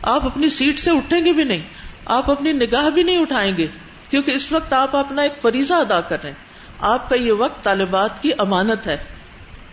آپ 0.03 0.25
اپنی 0.25 0.49
سیٹ 0.49 0.81
سے 0.81 0.91
اٹھیں 0.91 1.25
گے 1.25 1.33
بھی 1.33 1.45
نہیں۔ 1.45 1.63
آپ 2.05 2.31
اپنی 2.31 2.53
نگاہ 2.53 2.91
بھی 2.91 3.03
نہیں 3.03 3.19
اٹھائیں 3.19 3.57
گے، 3.57 3.67
کیونکہ 4.11 4.31
اس 4.31 4.53
وقت 4.53 4.73
آپ 4.73 4.97
اپنا 4.97 5.23
ایک 5.23 5.33
فریضہ 5.43 5.75
ادا 5.75 6.01
کر 6.01 6.23
رہے 6.23 6.31
ہیں۔ 6.31 6.51
آپ 6.79 7.09
کا 7.09 7.17
یہ 7.17 7.33
وقت 7.33 7.65
طالبات 7.65 8.23
کی 8.23 8.31
امانت 8.39 8.87
ہے۔ 8.87 8.97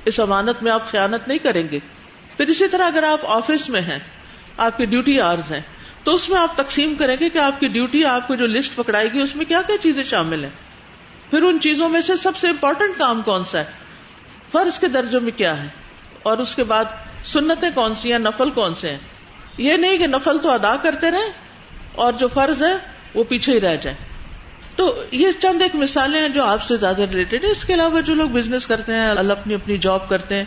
اس 0.05 0.19
امانت 0.19 0.63
میں 0.63 0.71
آپ 0.71 0.87
خیانت 0.87 1.27
نہیں 1.27 1.37
کریں 1.37 1.67
گے۔ 1.71 1.79
پھر 2.37 2.47
اسی 2.47 2.67
طرح 2.67 2.83
اگر 2.83 3.03
آپ 3.03 3.19
آفس 3.23 3.69
میں 3.69 3.81
ہیں، 3.81 3.99
آپ 4.57 4.77
کی 4.77 4.85
ڈیوٹی 4.85 5.21
آرز 5.21 5.51
ہیں، 5.51 5.61
تو 6.03 6.11
اس 6.11 6.29
میں 6.29 6.39
آپ 6.39 6.57
تقسیم 6.57 6.95
کریں 6.95 7.17
گے 7.19 7.29
کہ 7.29 7.37
آپ 7.37 7.59
کی 7.59 7.67
ڈیوٹی، 7.67 8.05
آپ 8.05 8.27
کو 8.27 8.35
جو 8.35 8.47
لسٹ 8.47 8.75
پکڑائے 8.75 9.13
گی، 9.13 9.21
اس 9.21 9.35
میں 9.35 9.45
کیا 9.45 9.61
کیا 9.67 9.77
چیزیں 9.77 10.03
شامل 10.03 10.43
ہیں۔ 10.43 10.51
پھر 11.29 11.41
ان 11.43 11.59
چیزوں 11.59 11.89
میں 11.89 12.01
سے 12.01 12.15
سب 12.15 12.35
سے 12.35 12.47
امپورٹنٹ 12.47 12.97
کام 12.97 13.21
کون 13.21 13.45
سا 13.45 13.59
ہے؟ 13.59 13.65
فرض 14.51 14.79
کے 14.79 14.87
درجوں 14.87 15.21
میں 15.21 15.31
کیا 15.31 15.63
ہے؟ 15.63 15.67
اور 16.23 16.37
اس 16.37 16.55
کے 16.55 16.63
بعد 16.63 16.85
سنتیں 17.23 17.69
کون 17.75 17.95
سی 17.95 18.11
ہیں؟ 18.11 18.19
نفل 18.19 18.49
کون 18.49 18.75
سے 18.75 18.89
ہیں؟ 18.89 18.97
یہ 19.57 19.73
نہیں 19.73 19.97
کہ 19.97 20.07
نفل 20.07 20.37
تو 20.37 20.51
ادا 20.51 20.75
کرتے 20.81 21.11
رہے 21.11 21.31
اور 21.95 22.13
جو 22.13 22.27
فرض 22.27 22.63
ہے 22.63 22.75
وہ 23.15 23.23
پیچھے 23.23 23.53
ہی 23.53 23.61
رہ 23.61 23.75
جائے 23.75 23.95
تو 24.75 25.03
یہ 25.11 25.31
چند 25.31 25.61
ایک 25.61 25.75
مثالیں 25.75 26.19
ہیں 26.21 26.29
جو 26.29 26.43
آپ 26.43 26.61
سے 26.61 26.77
زیادہ 26.77 27.01
ریلیٹڈ 27.01 27.43
ہے 27.43 27.49
اس 27.49 27.65
کے 27.65 27.73
علاوہ 27.73 28.01
جو 28.01 28.13
لوگ 28.13 28.29
بزنس 28.29 28.67
کرتے 28.67 28.93
ہیں 28.93 29.07
اپنی 29.07 29.53
اپنی 29.53 29.77
جاب 29.77 30.09
کرتے 30.09 30.35
ہیں، 30.35 30.43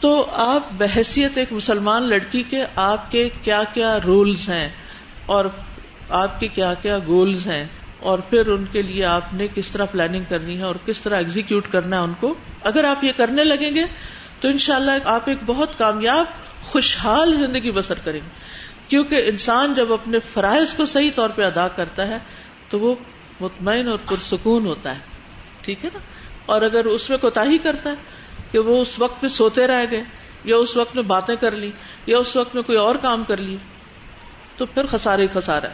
تو 0.00 0.26
آپ 0.32 0.72
بحثیت 0.72 1.38
ایک 1.38 1.52
مسلمان 1.52 2.02
لڑکی 2.02 2.42
کے 2.42 2.64
آپ 2.76 3.10
کے 3.10 3.28
کیا 3.42 3.62
کیا 3.74 3.98
رولز 4.04 4.48
ہیں 4.48 4.68
اور 5.26 5.44
آپ 6.08 6.40
کے 6.40 6.48
کیا 6.48 6.74
کیا 6.74 6.98
گولز 7.06 7.46
ہیں 7.46 7.64
اور 8.00 8.18
پھر 8.18 8.46
ان 8.46 8.64
کے 8.72 8.82
لیے 8.82 9.04
آپ 9.04 9.32
نے 9.34 9.46
کس 9.54 9.70
طرح 9.70 9.84
پلاننگ 9.84 10.24
کرنی 10.28 10.58
ہے 10.58 10.62
اور 10.62 10.74
کس 10.86 11.00
طرح 11.00 11.16
ایگزیکیوٹ 11.16 11.70
کرنا 11.72 11.96
ہے 11.96 12.02
ان 12.02 12.12
کو۔ 12.20 12.34
اگر 12.62 12.84
آپ 12.84 13.04
یہ 13.04 13.12
کرنے 13.16 13.44
لگیں 13.44 13.74
گے 13.74 13.84
تو 14.40 14.48
انشاءاللہ 14.48 14.90
اللہ 14.90 15.08
آپ 15.08 15.28
ایک 15.28 15.38
بہت 15.46 15.78
کامیاب، 15.78 16.26
خوشحال 16.62 17.34
زندگی 17.34 17.70
بسر 17.70 17.98
کریں 17.98 18.20
گے۔ 18.20 18.30
کیونکہ 18.88 19.22
انسان 19.26 19.74
جب 19.74 19.92
اپنے 19.92 20.20
فرائض 20.20 20.74
کو 20.74 20.84
صحیح 20.84 21.10
طور 21.14 21.30
پہ 21.30 21.44
ادا 21.44 21.68
کرتا 21.68 22.08
ہے، 22.08 22.18
تو 22.68 22.80
وہ 22.80 22.94
مطمئن 23.40 23.88
اور 23.88 23.98
پرسکون 24.08 24.66
ہوتا 24.66 24.94
ہے۔ 24.94 25.00
ٹھیک 25.60 25.84
ہے 25.84 25.90
نا؟ 25.94 25.98
اور 26.46 26.62
اگر 26.62 26.84
اس 26.84 27.10
میں 27.10 27.18
کوتا 27.18 27.44
ہی 27.44 27.58
کرتا 27.58 27.90
ہے 27.90 27.94
کہ 28.50 28.58
وہ 28.58 28.80
اس 28.80 29.00
وقت 29.00 29.22
میں 29.22 29.30
سوتے 29.30 29.66
رہ 29.66 29.84
گئے، 29.90 30.04
یا 30.44 30.56
اس 30.56 30.76
وقت 30.76 30.94
میں 30.94 31.02
باتیں 31.02 31.36
کر 31.36 31.50
لی، 31.50 31.70
یا 32.06 32.18
اس 32.18 32.36
وقت 32.36 32.54
میں 32.54 32.62
کوئی 32.62 32.78
اور 32.78 32.94
کام 32.94 33.24
کر 33.24 33.36
لی، 33.36 33.56
تو 34.56 34.66
پھر 34.66 34.86
خسارے 34.86 35.26
خسارا 35.34 35.66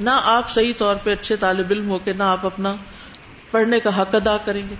نہ 0.00 0.10
آپ 0.12 0.50
صحیح 0.50 0.72
طور 0.78 0.96
پہ 0.96 1.12
اچھے 1.12 1.36
طالب 1.36 1.66
علم 1.70 1.90
ہو 1.90 1.98
کے 1.98 2.12
نہ 2.12 2.22
آپ 2.22 2.46
اپنا 2.46 2.74
پڑھنے 3.50 3.80
کا 3.80 4.02
حق 4.02 4.14
ادا 4.14 4.36
کریں 4.36 4.68
گے۔ 4.70 4.74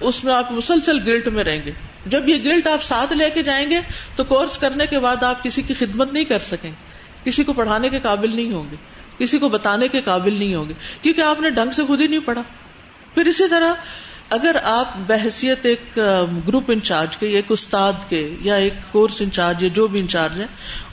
اس 0.00 0.24
میں 0.24 0.34
آپ 0.34 0.52
مسلسل 0.52 0.98
گلٹ 1.06 1.28
میں 1.28 1.44
رہیں 1.44 1.62
گے۔ 1.66 1.70
جب 2.06 2.28
یہ 2.28 2.36
گلٹ 2.44 2.66
آپ 2.66 2.82
ساتھ 2.82 3.12
لے 3.12 3.30
کے 3.30 3.42
جائیں 3.42 3.70
گے، 3.70 3.80
تو 4.16 4.24
کورس 4.24 4.58
کرنے 4.58 4.86
کے 4.86 4.98
بعد 4.98 5.22
آپ 5.22 5.44
کسی 5.44 5.62
کی 5.62 5.74
خدمت 5.74 6.12
نہیں 6.12 6.24
کر 6.24 6.38
سکیں۔ 6.38 6.70
کسی 7.24 7.44
کو 7.44 7.52
پڑھانے 7.52 7.88
کے 7.88 8.00
قابل 8.00 8.36
نہیں 8.36 8.52
ہوں 8.52 8.64
گے۔ 8.70 8.76
کسی 9.18 9.38
کو 9.38 9.48
بتانے 9.48 9.88
کے 9.88 10.00
قابل 10.00 10.38
نہیں 10.38 10.54
ہوں 10.54 10.68
گے۔ 10.68 10.74
کیونکہ 11.02 11.20
آپ 11.20 11.40
نے 11.40 11.50
ڈنگ 11.50 11.70
سے 11.70 11.82
خود 11.84 12.00
ہی 12.00 12.06
نہیں 12.06 12.20
پڑھا۔ 12.20 12.42
پھر 13.14 13.24
اسی 13.24 13.48
طرح 13.48 13.74
اگر 14.30 14.56
آپ 14.62 14.96
بحثیت 15.06 15.66
ایک 15.66 15.98
گروپ 16.48 16.64
انچارج 16.68 17.16
کے 17.16 17.26
ایک 17.26 17.44
استاد 17.48 17.92
کے، 18.08 18.36
یا 18.40 18.54
ایک 18.54 18.72
کورس 18.92 19.22
انچارج، 19.22 19.62
یا 19.62 19.68
جو 19.74 19.86
بھی 19.86 20.00
انچارج 20.00 20.40
ہے 20.40 20.46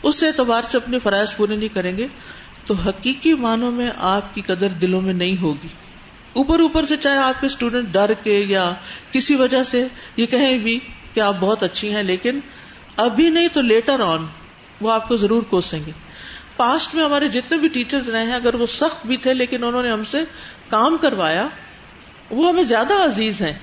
اس 0.04 0.24
اعتبار 0.24 0.62
سے 0.62 0.78
اپنے 0.78 1.00
فرائض 1.00 1.36
پورے 1.36 1.56
نہیں 1.56 1.70
کریں 1.70 1.98
گے، 1.98 2.08
تو 2.66 2.74
حقیقی 2.74 3.34
معنوں 3.34 3.72
میں 3.72 3.90
آپ 3.98 4.36
کی 4.36 4.42
قدر 4.42 4.68
دلوں 4.68 5.02
میں 5.02 5.14
نہیں 5.14 5.42
ہوگی۔ 5.42 5.68
اوپر 6.38 6.60
اوپر 6.60 6.86
سے 6.86 6.98
چاہے 6.98 7.18
آپ 7.18 7.40
کے 7.42 7.48
اسٹوڈینٹ 7.48 7.88
ڈر 7.92 8.14
کے 8.14 8.40
یا 8.48 8.72
کسی 9.12 9.36
وجہ 9.36 9.64
سے 9.64 9.88
یہ 10.18 10.26
کہیں 10.26 10.58
بھی 10.58 10.80
کہ 11.14 11.20
آپ 11.20 11.36
بہت 11.40 11.64
اچھی 11.64 11.96
ہیں، 11.96 12.04
لیکن 12.04 12.40
ابھی 12.98 13.30
نہیں 13.30 13.48
تو 13.54 13.62
لیٹر 13.62 14.00
آن 14.00 14.26
وہ 14.82 14.92
آپ 14.92 15.08
کو 15.08 15.16
ضرور 15.16 15.44
کوسیں 15.44 15.80
گے۔ 15.86 15.92
پاسٹ 16.58 16.96
میں 16.96 17.04
ہمارے 17.04 17.28
جتنے 17.28 17.58
بھی 17.58 17.68
ٹیچرز 17.68 18.10
رہے 18.10 18.24
ہیں، 18.24 18.34
اگر 18.34 18.56
وہ 18.56 18.66
سخت 18.66 19.06
بھی 19.08 19.18
تھے 19.18 19.34
لیکن 19.34 19.64
انہوں 19.64 19.84
نے 19.84 19.92
ہم 19.92 20.04
سے 20.04 20.24
کام 20.70 20.98
کروایا، 20.98 21.48
وہ 22.32 22.48
ہمیں 22.50 22.64
زیادہ 22.64 22.94
عزیز 22.94 23.42
ہیں۔ 23.42 23.54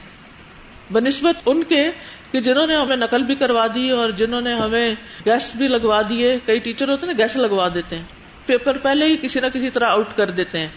بنسبت 0.90 1.36
ان 1.46 1.62
کے 1.62 1.90
کہ 2.32 2.40
جنہوں 2.40 2.66
نے 2.66 2.76
ہمیں 2.76 2.96
نقل 2.96 3.22
بھی 3.22 3.34
کروا 3.34 3.66
دی 3.74 3.90
اور 3.90 4.10
جنہوں 4.10 4.40
نے 4.40 4.54
ہمیں 4.54 4.94
گیس 5.26 5.56
بھی 5.56 5.68
لگوا 5.68 6.00
دیے، 6.08 6.38
کئی 6.46 6.58
ٹیچر 6.58 6.88
ہوتے 6.88 7.06
ہیں 7.06 7.14
گیس 7.18 7.36
لگوا 7.36 7.68
دیتے 7.74 7.96
ہیں۔ 7.96 8.04
پیپر 8.46 8.78
پہلے 8.78 9.06
ہی 9.06 9.16
کسی 9.16 9.40
نہ 9.40 9.46
کسی 9.46 9.70
طرح 9.70 9.86
آؤٹ 9.86 10.16
کر 10.16 10.30
دیتے 10.30 10.58
ہیں۔ 10.58 10.68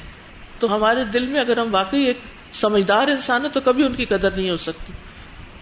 تو 0.59 0.75
ہمارے 0.75 1.03
دل 1.03 1.25
میں 1.25 1.39
اگر 1.39 1.57
ہم 1.57 1.67
واقعی 1.71 2.01
ایک 2.01 2.19
سمجھدار 2.53 3.07
انسان 3.07 3.43
ہے 3.43 3.49
تو 3.49 3.61
کبھی 3.61 3.83
ان 3.83 3.95
کی 3.95 4.05
قدر 4.05 4.31
نہیں 4.31 4.49
ہو 4.49 4.57
سکتی۔ 4.57 4.93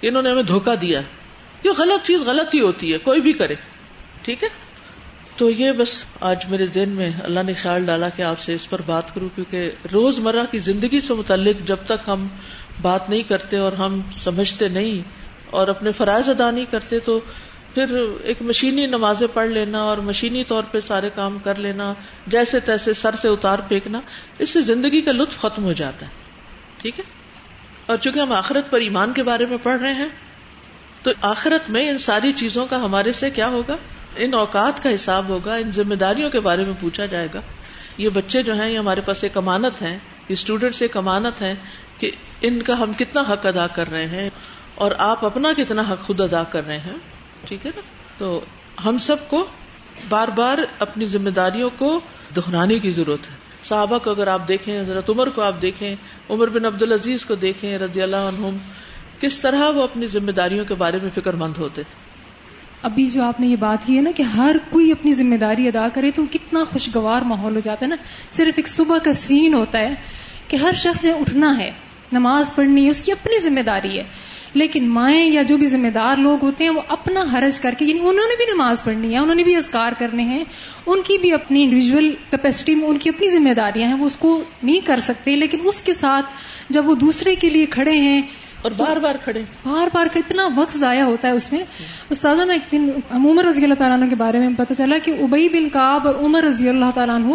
انہوں 0.08 0.24
نے 0.24 0.32
ہمیں 0.32 0.44
دھوکا 0.44 0.74
دیا 0.82 1.02
یہ 1.64 1.72
غلط 1.78 2.06
چیز 2.06 2.22
غلط 2.22 2.56
ہی 2.56 2.62
ہوتی 2.62 2.94
ہے، 2.94 2.98
کوئی 2.98 3.22
بھی 3.22 3.34
کرے۔ 3.34 3.56
ٹھیک 4.22 4.44
ہے؟ 4.44 4.48
تو 5.38 5.50
یہ 5.50 5.72
بس 5.72 6.06
آج 6.22 6.46
میرے 6.50 6.66
ذہن 6.66 6.90
میں 6.90 7.12
اللہ 7.20 7.40
نے 7.40 7.54
خیال 7.54 7.86
ڈالا 7.86 8.10
کہ 8.10 8.22
آپ 8.22 8.40
سے 8.40 8.54
اس 8.54 8.70
پر 8.70 8.82
بات 8.82 9.16
کروں، 9.16 9.30
کیونکہ 9.36 9.72
روز 9.94 10.20
مرہ 10.20 10.46
کی 10.52 10.58
زندگی 10.58 11.02
سے 11.02 11.14
متعلق 11.14 11.68
جب 11.68 11.78
تک 11.86 12.10
ہم 12.10 12.28
بات 12.82 13.10
نہیں 13.10 13.24
کرتے 13.24 13.58
اور 13.58 13.72
ہم 13.72 14.02
سمجھتے 14.14 14.68
نہیں 14.68 15.02
اور 15.50 15.68
اپنے 15.68 15.92
فرائض 15.92 16.30
ادا 16.30 16.52
نہیں 16.52 16.66
کرتے، 16.72 17.00
تو 17.00 17.20
پھر 17.76 17.98
ایک 18.24 18.42
مشینی 18.42 18.86
نمازیں 18.86 19.28
پڑھ 19.34 19.48
لینا 19.48 19.82
اور 19.82 19.98
مشینی 19.98 20.44
طور 20.44 20.64
پہ 20.64 20.80
سارے 20.80 21.10
کام 21.16 21.38
کر 21.44 21.56
لینا، 21.56 21.94
جیسے 22.28 22.60
تیسے 22.60 22.94
سر 22.94 23.16
سے 23.16 23.28
اتار 23.28 23.60
پھینکنا، 23.60 24.02
اس 24.40 24.50
سے 24.50 24.62
زندگی 24.62 25.02
کا 25.02 25.12
لطف 25.12 25.40
ختم 25.40 25.64
ہو 25.64 25.74
جاتا 25.74 26.06
ہے۔ 26.06 26.12
ٹھیک 26.78 27.00
ہے؟ 27.00 27.04
اور 27.86 27.98
چونکہ 27.98 28.20
ہم 28.20 28.32
آخرت 28.32 28.72
پر 28.72 28.80
ایمان 28.80 29.14
کے 29.14 29.24
بارے 29.24 29.46
میں 29.46 29.58
پڑھ 29.64 29.82
رہے 29.82 29.94
ہیں، 29.94 30.08
تو 31.04 31.12
آخرت 31.22 31.70
میں 31.70 31.90
ان 31.90 31.98
ساری 31.98 32.34
چیزوں 32.34 32.68
کا 32.68 32.86
ہمارے 32.86 33.12
سے 33.12 33.30
کیا 33.30 33.48
ہوگا؟ 33.48 33.76
ان 34.16 34.34
اوقات 34.34 34.84
کا 34.84 34.94
حساب 34.94 35.30
ہوگا، 35.30 35.56
ان 35.56 35.72
ذمہ 35.72 35.96
داریوں 35.96 36.30
کے 36.30 36.40
بارے 36.40 36.66
میں 36.66 36.74
پوچھا 36.80 37.06
جائے 37.06 37.28
گا۔ 37.34 37.40
یہ 37.98 38.10
بچے 38.10 38.44
جو 38.44 38.54
ہیں، 38.54 38.70
یہ 38.70 38.80
ہمارے 38.80 39.02
پاس 39.02 39.24
ایک 39.24 39.38
امانت 39.38 39.82
ہیں، 39.82 39.94
یہ 39.94 40.34
اسٹوڈینٹس 40.34 40.82
ایک 40.82 40.98
امانت 40.98 41.42
ہیں 41.42 41.56
کہ 42.00 42.12
ان 42.42 42.62
کا 42.62 42.80
ہم 42.80 42.94
کتنا 42.94 43.22
حق 43.22 43.46
ادا 43.46 43.68
کر 43.68 43.90
رہے 43.90 44.06
ہیں 44.06 44.30
اور 44.76 44.92
آپ 44.98 45.26
اپنا 45.26 45.54
کتنا 45.54 45.82
حق 45.92 46.02
خود 46.02 46.22
ادا 46.22 46.44
کر 46.44 46.68
رہے 46.68 46.78
ہیں۔ 46.78 47.15
ٹھیک 47.48 47.66
ہے 47.66 47.72
نا؟ 47.76 47.82
تو 48.18 48.42
ہم 48.86 48.98
سب 48.98 49.30
کو 49.30 49.46
بار 50.10 50.28
بار 50.28 50.58
اپنی 50.80 51.06
ذمہ 51.06 51.30
داریوں 51.30 51.70
کو 51.78 52.00
دہرانے 52.36 52.80
کی 52.80 52.92
ضرورت 52.92 53.32
ہے۔ 53.32 53.36
صحابہ 53.64 53.98
کو 53.98 54.12
اگر 54.12 54.28
آپ 54.28 54.48
دیکھیں، 54.48 54.82
حضرت 54.82 55.10
عمر 55.10 55.30
کو 55.30 55.42
آپ 55.42 55.62
دیکھیں، 55.62 55.96
عمر 56.30 56.48
بن 56.48 56.66
عبد 56.66 56.82
العزیز 56.82 57.26
کو 57.26 57.36
دیکھیں، 57.36 57.78
رضی 57.78 58.02
اللہ 58.02 58.16
عنہم، 58.16 58.58
کس 59.20 59.40
طرح 59.40 59.70
وہ 59.70 59.84
اپنی 59.84 60.08
ذمہ 60.08 60.32
داریوں 60.32 60.66
کے 60.66 60.76
بارے 60.76 61.00
میں 61.02 61.10
فکر 61.16 61.34
مند 61.34 61.54
ہوتے 61.58 61.84
تھے۔ 61.84 62.16
ابھی 62.82 63.06
جو 63.06 63.24
آپ 63.24 63.40
نے 63.40 63.48
یہ 63.48 63.56
بات 63.56 63.88
کی 63.88 63.98
ہے 63.98 64.02
نا 64.02 64.12
کہ 64.16 64.24
ہر 64.24 64.56
کوئی 64.70 64.92
اپنی 64.92 65.14
ذمہ 65.14 65.36
داری 65.36 65.68
ادا 65.68 65.88
کرے 65.90 66.12
تو 66.12 66.24
کتنا 66.32 66.64
خوشگوار 66.64 67.22
ماحول 67.22 67.56
ہو 67.56 67.60
جاتا 67.60 67.86
ہے 67.86 67.90
نا۔ 67.90 67.96
صرف 68.32 68.54
ایک 68.58 68.68
صبح 68.68 68.98
کا 68.98 69.14
سین 69.14 69.54
ہوتا 69.54 69.80
ہے 69.80 69.94
کہ 70.48 70.56
ہر 70.56 70.74
شخص 70.76 71.04
نے 71.04 71.12
اٹھنا 71.12 71.58
ہے۔ 71.58 71.72
نماز 72.12 72.56
پڑھنی 72.56 72.86
ہے 72.86 72.90
اس 72.90 73.02
کی 73.02 73.12
اپنی 73.12 73.40
ذمہ 73.40 73.60
داری 73.60 73.98
ہے۔ 73.98 74.04
لیکن 74.54 74.90
مائیں 74.90 75.32
یا 75.32 75.42
جو 75.42 75.58
بھی 75.58 75.66
ذمہ 75.66 75.88
دار 75.88 76.18
لوگ 76.18 76.44
ہوتے 76.44 76.64
ہیں 76.64 76.72
وہ 76.72 76.82
اپنا 76.88 77.24
حرج 77.34 77.60
کر 77.60 77.76
کے 77.78 77.86
یعنی 77.86 78.00
انہوں 78.00 78.14
نے 78.14 78.38
بھی 78.38 78.46
نماز 78.54 78.84
پڑھنی 78.84 79.14
ہے 79.14 79.18
انہوں 79.18 79.36
نے 79.36 79.44
بھی 79.44 79.56
ازکار 79.56 79.92
کرنے 79.98 80.24
ہیں 80.24 80.44
ان 80.86 81.02
کی 81.06 81.18
بھی 81.18 81.32
اپنی 81.32 81.64
انڈیویجل 81.64 82.12
کیپیسٹی 82.30 82.76
میں 82.76 82.88
ان 82.88 82.98
کی 82.98 83.10
اپنی 83.10 83.30
ذمہ 83.30 83.54
داریاں 83.54 83.88
ہیں 83.88 83.96
وہ 83.96 84.06
اس 84.06 84.18
کو 84.18 84.44
نہیں 84.64 84.80
کر 84.86 85.00
سکتے۔ 85.00 85.36
لیکن 85.36 85.58
اس 85.64 85.82
کے 85.82 85.94
ساتھ 85.94 86.26
جب 86.70 86.90
وہ 86.90 86.96
دوسرے 86.96 87.36
کے 87.36 87.50
لیے 87.50 87.66
کھڑے 87.66 87.92
ہیں 87.92 88.22
اور 88.62 88.72
بار 88.72 88.98
بار 88.98 89.16
کھڑے۔ 89.24 89.42
بار 89.66 89.88
بار 89.94 90.08
اتنا 90.16 90.50
وقت 90.56 90.78
ضائع 90.78 91.04
ہوتا 91.04 91.28
ہے 91.28 91.34
اس 91.34 91.54
میں۔ 91.54 91.64
استاذہ 92.10 92.42
میں 92.42 92.56
ایک 92.56 92.72
دن 92.72 92.90
عمر 93.12 93.46
رضی 93.46 93.64
اللہ 93.64 93.74
تعالیٰ 93.74 94.02
عنہ 94.02 94.10
کے 94.10 94.16
بارے 94.16 94.40
میں 94.40 94.50
پتہ 94.58 94.74
چلا 94.74 94.98
کہ 94.98 95.12
ابئی 95.12 95.50
بن 95.50 95.70
کاب 95.70 96.08
اور 96.08 96.16
عمر 96.16 96.44
رضی 96.44 96.70
اللہ 96.70 96.92
تعالیٰ 96.96 97.16
عنہ 97.16 97.34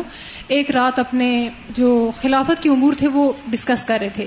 ایک 0.49 0.71
رات 0.71 0.99
اپنے 0.99 1.49
جو 1.77 2.11
خلافت 2.17 2.62
کے 2.62 2.71
امور 2.71 2.93
تھے 2.93 3.09
وہ 3.09 3.33
ڈسکس 3.47 3.85
کر 3.85 3.99
رہے 4.00 4.09
تھے۔ 4.09 4.27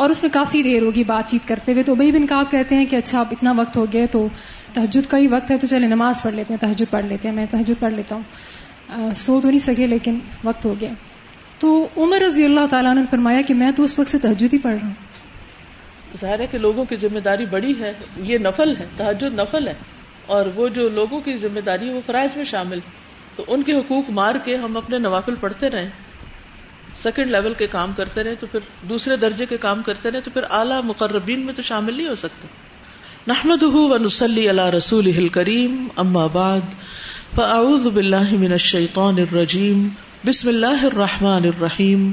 اور 0.00 0.10
اس 0.10 0.22
میں 0.22 0.30
کافی 0.34 0.62
دیر 0.62 0.82
ہوگی 0.82 1.04
بات 1.04 1.30
چیت 1.30 1.48
کرتے 1.48 1.72
ہوئے 1.72 1.82
تو 1.82 1.92
ابئی 1.92 2.12
بن 2.12 2.26
کاب 2.26 2.50
کہتے 2.50 2.74
ہیں 2.74 2.86
کہ 2.86 2.96
اچھا 2.96 3.20
اب 3.20 3.26
اتنا 3.30 3.54
وقت 3.56 3.76
ہو 3.76 3.86
گیا 3.92 4.06
تو 4.10 4.28
تحجد 4.72 5.10
کا 5.10 5.18
ہی 5.18 5.28
وقت 5.28 5.50
ہے 5.50 5.58
تو 5.58 5.66
چلے 5.66 5.86
نماز 5.86 6.22
پڑھ 6.22 6.34
لیتے 6.34 6.54
ہیں 6.54 6.60
تحجد 6.60 6.90
پڑھ 6.90 7.04
لیتے 7.04 7.28
ہیں، 7.28 7.34
میں 7.34 7.46
تحجد 7.50 7.80
پڑھ 7.80 7.92
لیتا 7.92 8.14
ہوں۔ 8.14 9.14
سو 9.14 9.40
تو 9.40 9.48
نہیں 9.48 9.58
سکے 9.58 9.86
لیکن 9.86 10.18
وقت 10.44 10.64
ہو 10.64 10.74
گیا۔ 10.80 10.92
تو 11.58 11.88
عمر 11.96 12.18
رضی 12.26 12.44
اللہ 12.44 12.66
تعالیٰ 12.70 12.94
نے 12.94 13.00
فرمایا 13.10 13.40
کہ 13.40 13.54
میں 13.54 13.70
تو 13.70 13.82
اس 13.82 13.98
وقت 13.98 14.08
سے 14.08 14.18
تحجد 14.18 14.52
ہی 14.52 14.58
پڑھ 14.58 14.74
رہا 14.74 14.86
ہوں۔ 14.86 14.94
ظاہر 16.20 16.40
ہے 16.40 16.46
کہ 16.46 16.58
لوگوں 16.58 16.84
کی 16.84 16.96
ذمہ 16.96 17.18
داری 17.18 17.46
بڑی 17.46 17.80
ہے، 17.80 17.92
یہ 18.16 18.38
نفل 18.38 18.76
ہے 18.78 18.86
تحجد 18.96 19.34
نفل 19.34 19.68
ہے۔ 19.68 19.74
اور 20.26 20.46
وہ 20.54 20.68
جو 20.68 20.88
لوگوں 20.88 21.20
کی 21.20 21.32
ذمہ 21.32 21.60
داری 21.60 21.88
ہے، 21.88 21.94
وہ 21.94 22.00
فرائض 22.06 22.36
میں 22.36 22.44
شامل 22.44 22.78
تو 23.36 23.44
ان 23.48 23.62
کے 23.62 23.72
حقوق 23.72 24.10
مار 24.10 24.34
کے 24.44 24.56
ہم 24.56 24.76
اپنے 24.76 24.98
نوافل 24.98 25.34
پڑھتے 25.34 25.70
رہیں۔ 25.70 25.90
سیکنڈ 27.02 27.30
لیول 27.30 27.54
کے 27.54 27.66
کام 27.66 27.92
کرتے 27.92 28.22
رہے 28.22 28.34
تو 28.34 28.46
پھر 28.46 28.60
دوسرے 28.88 29.16
درجے 29.16 29.46
کے 29.46 29.56
کام 29.56 29.82
کرتے 29.82 30.10
رہے 30.10 30.20
تو 30.20 30.30
پھر 30.30 30.42
اعلیٰ 30.50 30.82
مقربین 30.84 31.40
میں 31.40 31.54
تو 31.54 31.62
شامل 31.62 31.96
نہیں 31.96 32.08
ہو 32.08 32.14
سکتے۔ 32.14 32.48
نحمد 33.26 33.62
و 33.62 33.98
نسلی 33.98 34.48
اللہ 34.48 34.68
رسول 34.70 35.28
کریم 35.28 35.88
اما 35.96 36.26
بعد، 36.26 36.74
فاعوذ 37.34 37.86
باللہ 37.86 38.32
من 38.32 38.52
الشیطان 38.52 39.18
الرجیم، 39.18 39.88
بسم 40.26 40.48
اللہ 40.48 40.84
الرحمن 40.84 41.44
الرحیم، 41.44 42.12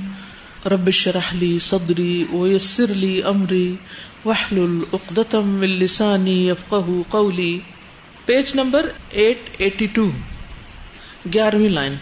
رب 0.65 0.91
شرح 0.91 1.33
لی 1.33 1.59
صدری 1.59 2.23
ویسر 2.31 2.93
لی 2.93 3.23
امری 3.23 3.75
وحلل 4.25 4.79
اقدتم 4.93 5.49
من 5.49 5.69
لسانی 5.69 6.49
یفقہ 6.49 6.85
قولی۔ 7.09 7.59
Page 8.25 8.55
number 8.55 8.89
eight 9.09 9.49
eighty 9.57 9.85
two, 9.85 10.09
گیارہویں 11.33 11.69
لائن۔ 11.69 11.93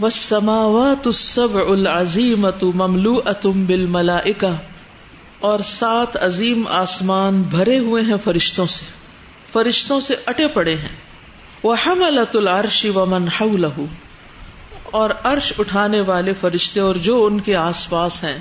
والسماوات 0.00 1.06
السبع 1.06 1.62
العظیمت 1.68 2.64
مملوءۃ 2.64 3.46
بالملائکہ 3.66 4.56
اور 5.38 5.58
سات 5.58 6.16
عظیم 6.16 6.68
آسمان 6.68 7.42
بھرے 7.42 7.78
ہوئے 7.78 8.02
ہیں 8.02 8.16
فرشتوں 8.24 8.66
سے۔ 8.66 8.84
فرشتوں 9.52 10.00
سے 10.00 10.14
اٹے 10.26 10.48
پڑے 10.48 10.74
ہیں۔ 10.74 10.96
وحملۃ 11.64 12.30
العرش 12.34 12.86
ومن 12.94 13.28
حولہ 13.28 13.80
اور 14.84 15.10
عرش 15.24 15.52
اٹھانے 15.58 16.00
والے 16.00 16.34
فرشتے 16.34 16.80
اور 16.80 16.94
جو 16.94 17.24
ان 17.24 17.40
کے 17.40 17.56
آس 17.56 17.90
پاس 17.90 18.24
ہیں۔ 18.24 18.38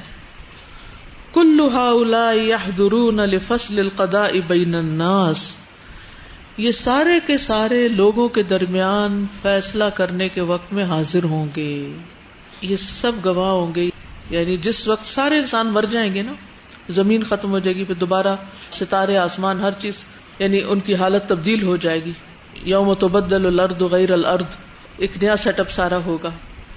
لفصل 3.26 3.80
القضاء 3.80 4.32
بین 4.48 4.76
الناس۔ 4.76 5.67
یہ 6.58 6.72
سارے 6.72 7.20
کے 7.28 7.38
سارے 7.38 7.88
لوگوں 7.88 8.30
کے 8.30 8.44
درمیان 8.44 9.26
فیصلہ 9.42 9.84
کرنے 9.84 10.30
کے 10.30 10.42
وقت 10.42 10.74
میں 10.74 10.84
حاضر 10.84 11.24
ہوں 11.24 11.46
گے۔ 11.56 11.94
یہ 12.62 12.76
سب 12.76 13.12
گواہ 13.26 13.50
ہوں 13.50 13.76
گے۔ 13.76 13.90
یعنی 14.30 14.58
جس 14.58 14.88
وقت 14.88 15.06
سارے 15.06 15.38
انسان 15.38 15.68
مر 15.68 15.86
جائیں 15.90 16.14
گے 16.14 16.22
نا، 16.22 16.34
زمین 16.90 17.24
ختم 17.24 17.52
ہو 17.52 17.60
جائے 17.60 17.76
گی، 17.76 17.84
پھر 17.84 17.96
دوبارہ 17.96 18.36
ستارے، 18.72 19.18
آسمان، 19.18 19.60
ہر 19.60 19.72
چیز 19.72 20.04
یعنی 20.40 20.62
ان 20.68 20.80
کی 20.80 20.96
حالت 20.96 21.30
تبدیل 21.30 21.64
ہو 21.64 21.76
جائے 21.76 22.06
گی۔ 22.06 22.12
یوم 22.54 22.94
تبدل 22.94 23.46
الارض 23.46 23.82
غیر 23.82 24.12
الارض، 24.12 24.58
ایک 24.98 25.24
نیا 25.24 25.36
سیٹ 25.36 25.60
اپ 25.60 25.70
سارا 25.70 25.98
ہوگا۔ 25.98 26.30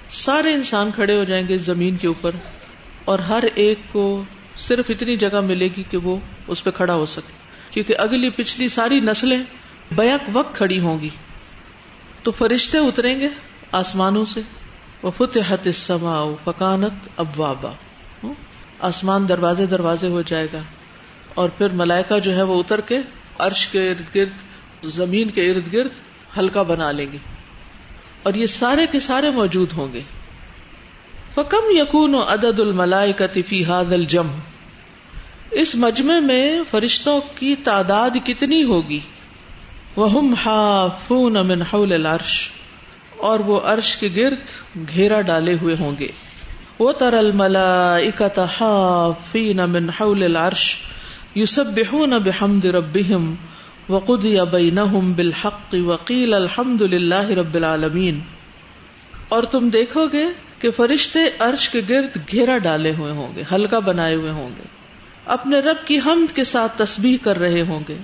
سارے 0.09 0.53
انسان 0.53 0.91
کھڑے 0.95 1.17
ہو 1.17 1.23
جائیں 1.23 1.47
گے 1.47 1.57
زمین 1.57 1.97
کے 1.97 2.07
اوپر، 2.07 2.31
اور 3.05 3.19
ہر 3.19 3.43
ایک 3.55 3.79
کو 3.91 4.23
صرف 4.59 4.85
اتنی 4.89 5.17
جگہ 5.17 5.41
ملے 5.41 5.67
گی 5.77 5.83
کہ 5.83 5.97
وہ 5.97 6.17
اس 6.47 6.63
پہ 6.63 6.71
کھڑا 6.71 6.93
ہو 6.93 7.05
سکے۔ 7.05 7.33
کیونکہ 7.71 7.95
اگلی 7.97 8.29
پچھلی 8.29 8.67
ساری 8.67 8.99
نسلیں 8.99 9.43
بیک 9.91 10.29
وقت 10.33 10.55
کھڑی 10.55 10.79
ہوں 10.79 10.99
گی۔ 11.01 11.09
تو 12.23 12.31
فرشتے 12.31 12.77
اتریں 12.77 13.19
گے 13.19 13.29
آسمانوں 13.71 14.25
سے۔ 14.25 14.41
وہ 15.03 15.11
فتحت 15.11 15.59
السماء 15.65 16.25
فکانت 16.43 17.07
ابوابا 17.17 17.71
آسمان 18.79 19.29
دروازے 19.29 19.65
دروازے 19.65 20.07
ہو 20.07 20.21
جائے 20.21 20.47
گا۔ 20.53 20.61
اور 21.33 21.49
پھر 21.49 21.69
ملائکہ 21.69 22.19
جو 22.19 22.35
ہے 22.35 22.41
وہ 22.41 22.59
اتر 22.59 22.81
کے 22.81 22.99
عرش 23.39 23.67
کے 23.67 23.91
ارد 23.91 24.15
گرد، 24.15 24.31
زمین 24.83 25.29
کے 25.29 25.49
ارد 25.49 25.73
گرد 25.73 25.91
ہلکا 26.37 26.63
بنا 26.63 26.91
لیں 26.91 27.11
گے۔ 27.11 27.17
اور 28.23 28.33
یہ 28.33 28.45
سارے 28.45 28.87
کے 28.87 28.99
سارے 28.99 29.29
موجود 29.29 29.73
ہوں 29.77 29.93
گے۔ 29.93 30.01
فکم 31.33 31.63
یقون 31.69 32.15
عدد 32.15 32.59
الملائے 32.59 33.13
کا 33.13 33.25
فی 33.47 33.65
حاد 33.65 33.93
الجم 33.93 34.27
اس 35.51 35.75
مجمع 35.75 36.19
میں 36.19 36.59
فرشتوں 36.69 37.21
کی 37.35 37.55
تعداد 37.55 38.09
کتنی 38.25 38.63
ہوگی؟ 38.63 38.99
وہ 39.95 40.35
حافون 40.45 41.33
من 41.33 41.61
حول 41.61 41.93
العرش 41.93 42.49
اور 43.17 43.39
وہ 43.39 43.59
عرش 43.59 43.97
کے 43.97 44.09
گرد 44.15 44.43
گھیرا 44.89 45.21
ڈالے 45.21 45.53
ہوئے 45.61 45.75
ہوں 45.79 45.91
گے۔ 45.99 46.07
وہ 46.79 46.91
تر 46.91 47.13
الملائکت 47.13 48.39
حافین 48.39 49.57
من 49.57 49.89
حول 49.89 50.23
العرش 50.23 50.77
یسبحون 51.35 52.09
بحمد 52.09 52.65
ربهم 52.65 53.35
وقضی 53.89 54.37
بینہم 54.51 55.13
بالحق 55.13 55.75
وقیل 55.85 56.33
الحمد 56.33 56.81
للہ 56.81 57.27
رب 57.27 57.55
العالمین 57.55 58.19
اور 59.29 59.43
تم 59.43 59.69
دیکھو 59.69 60.07
گے 60.07 60.25
کہ 60.59 60.71
فرشتے 60.71 61.19
عرش 61.39 61.69
کے 61.69 61.81
گرد 61.89 62.17
گھیرا 62.31 62.57
ڈالے 62.57 62.93
ہوئے 62.95 63.11
ہوں 63.11 63.35
گے، 63.35 63.43
ہلکا 63.51 63.79
بنائے 63.79 64.15
ہوئے 64.15 64.31
ہوں 64.31 64.49
گے۔ 64.49 64.63
اپنے 65.25 65.59
رب 65.59 65.87
کی 65.87 65.99
حمد 66.05 66.35
کے 66.35 66.43
ساتھ 66.43 66.77
تسبیح 66.77 67.17
کر 67.23 67.37
رہے 67.37 67.61
ہوں 67.61 67.79
گے۔ 67.87 67.97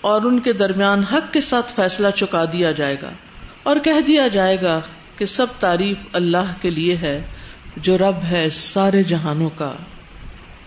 اور 0.00 0.22
ان 0.22 0.38
کے 0.38 0.52
درمیان 0.52 1.02
حق 1.02 1.32
کے 1.32 1.40
ساتھ 1.40 1.72
فیصلہ 1.72 2.06
چکا 2.16 2.44
دیا 2.44 2.70
جائے 2.70 2.96
گا 3.02 3.10
اور 3.62 3.76
کہہ 3.76 4.06
دیا 4.06 4.28
جائے 4.28 4.62
گا 4.62 4.80
کہ 5.16 5.24
سب 5.24 5.46
تعریف 5.58 5.96
اللہ 6.12 6.62
کے 6.62 6.70
لیے 6.70 6.96
ہے، 6.96 7.22
جو 7.76 7.98
رب 7.98 8.16
ہے 8.30 8.50
سارے 8.50 9.02
جہانوں 9.02 9.50
کا۔ 9.50 9.72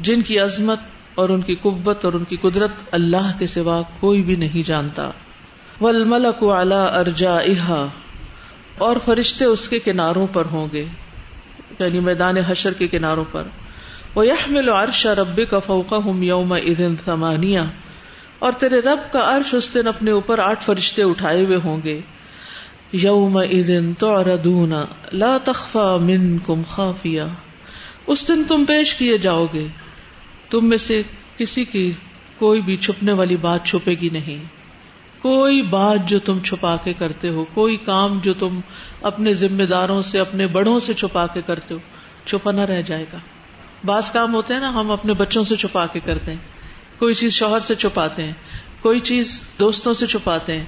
جن 0.00 0.22
کی 0.22 0.38
عظمت 0.38 0.80
اور 1.14 1.28
ان 1.28 1.40
کی 1.40 1.54
قوت 1.54 2.04
اور 2.04 2.12
ان 2.12 2.24
کی 2.24 2.36
قدرت 2.36 2.70
اللہ 2.92 3.38
کے 3.38 3.46
سوا 3.46 3.82
کوئی 4.00 4.22
بھی 4.22 4.36
نہیں 4.36 4.68
جانتا۔ 4.68 5.10
ول 5.80 6.04
ملک 6.04 6.42
اعلی 6.42 6.74
ارجا 6.74 7.38
اور 8.80 8.96
فرشتے 9.04 9.44
اس 9.44 9.68
کے 9.68 9.78
کناروں 9.78 10.26
پر 10.26 10.44
ہوں 10.44 10.66
گے 10.72 10.84
یعنی 11.78 12.00
میدان 12.00 12.36
حشر 12.36 12.72
کے 12.72 12.88
کناروں 12.88 13.24
پر۔ 13.32 13.42
وہ 14.14 14.26
یحمل 14.26 14.68
عرش 14.68 15.06
رب 15.06 15.40
کا 15.50 15.58
فوقا 15.58 15.96
ہوں 15.96 16.24
یوم 16.24 16.52
ادن 16.52 16.94
ثمانیہ 17.04 17.60
اور 18.38 18.52
تیرے 18.52 18.80
رب 18.80 19.12
کا 19.12 19.36
عرش 19.36 19.54
اس 19.54 19.74
دن 19.74 19.88
اپنے 19.88 20.10
اوپر 20.10 20.38
آٹھ 20.38 20.64
فرشتے 20.64 21.02
اٹھائے 21.02 21.44
ہوئے 21.44 21.58
ہوں 21.64 21.80
گے۔ 21.84 22.00
یوم 22.92 23.36
ادن 23.36 23.92
تو 23.94 24.22
لا 25.12 25.38
تخفا 25.44 25.96
من 25.96 26.38
کم 26.38 26.62
خافیا 26.68 27.26
اس 28.06 28.28
دن 28.28 28.44
تم 28.44 28.64
پیش 28.68 28.94
کیے 28.94 29.18
جاؤ 29.18 29.46
گے۔ 29.52 29.66
تم 30.50 30.68
میں 30.68 30.78
سے 30.78 31.02
کسی 31.36 31.64
کی 31.64 31.92
کوئی 32.38 32.60
بھی 32.60 32.76
چھپنے 32.76 33.12
والی 33.12 33.36
بات 33.36 33.64
چھپے 33.64 33.94
گی 33.94 34.08
نہیں۔ 34.08 34.59
کوئی 35.22 35.62
بات 35.62 36.08
جو 36.08 36.18
تم 36.18 36.38
چھپا 36.38 36.76
کے 36.76 36.92
کرتے 36.92 37.28
ہو، 37.28 37.44
کوئی 37.44 37.76
کام 37.76 38.18
جو 38.22 38.34
تم 38.34 38.60
اپنے 39.02 39.32
ذمہ 39.32 39.62
داروں 39.62 40.02
سے، 40.02 40.18
اپنے 40.18 40.46
بڑوں 40.46 40.80
سے 40.80 40.94
چھپا 40.94 41.26
کے 41.26 41.42
کرتے 41.42 41.74
ہو، 41.74 41.78
چھپا 42.24 42.52
نہ 42.52 42.60
رہ 42.60 42.82
جائے 42.82 43.04
گا۔ 43.12 43.18
بعض 43.84 44.10
کام 44.10 44.34
ہوتے 44.34 44.54
ہیں 44.54 44.60
نا، 44.60 44.68
ہم 44.68 44.92
اپنے 44.92 45.12
بچوں 45.12 45.44
سے 45.44 45.56
چھپا 45.56 45.86
کے 45.86 46.00
کرتے 46.00 46.30
ہیں۔ 46.30 46.38
کوئی 46.98 47.14
چیز 47.14 47.32
شوہر 47.32 47.60
سے 47.60 47.74
چھپاتے 47.74 48.24
ہیں، 48.24 48.32
کوئی 48.80 49.00
چیز 49.00 49.44
دوستوں 49.60 49.92
سے 49.92 50.06
چھپاتے 50.06 50.58
ہیں، 50.58 50.64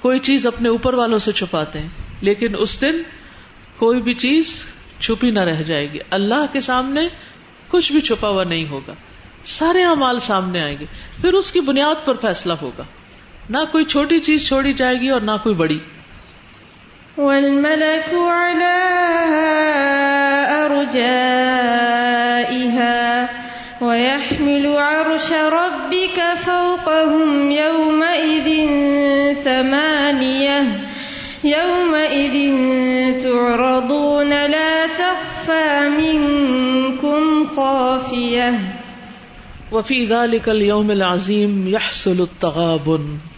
کوئی 0.00 0.18
چیز 0.18 0.46
اپنے 0.46 0.68
اوپر 0.68 0.94
والوں 0.94 1.18
سے 1.18 1.32
چھپاتے 1.32 1.78
ہیں۔ 1.78 1.88
لیکن 2.20 2.52
اس 2.58 2.80
دن 2.80 3.02
کوئی 3.76 4.02
بھی 4.02 4.14
چیز 4.14 4.64
چھپی 4.98 5.30
نہ 5.30 5.40
رہ 5.40 5.62
جائے 5.62 5.92
گی۔ 5.92 5.98
اللہ 6.10 6.44
کے 6.52 6.60
سامنے 6.60 7.00
کچھ 7.68 7.92
بھی 7.92 8.00
چھپا 8.00 8.28
ہوا 8.28 8.44
نہیں 8.44 8.68
ہوگا۔ 8.68 8.94
سارے 9.44 9.82
امال 9.82 10.18
سامنے 10.18 10.60
آئیں 10.60 10.78
گے۔ 10.78 10.84
پھر 11.20 11.34
اس 11.34 11.52
کی 11.52 11.60
بنیاد 11.60 12.06
پر 12.06 12.14
فیصلہ 12.14 12.52
ہوگا۔ 12.52 12.82
نہ 13.50 13.58
کوئی 13.72 13.84
چھوٹی 13.84 14.20
چیز 14.20 14.46
چھوڑی 14.48 14.72
جائے 14.72 14.96
گی 14.96 15.08
اور 15.08 15.20
نہ 15.20 15.36
کوئی 15.42 15.54
بڑی۔ 15.54 15.78
ويحمل 23.82 24.66
عرش 24.66 25.32
ربك 25.32 26.18
فوقهم 26.44 27.50
يومئذ 27.50 28.48
ثمانية 29.44 30.60
يومئذ 31.44 32.36
تعرضون 33.22 34.28
لا 34.28 34.86
تخفى 34.96 35.88
منكم 35.88 37.44
خافية 37.46 38.54
وفي 39.72 40.04
ذلك 40.04 40.48
اليوم 40.48 40.90
العظيم 40.90 41.68
يحصل 41.68 42.20
التغابن 42.20 43.31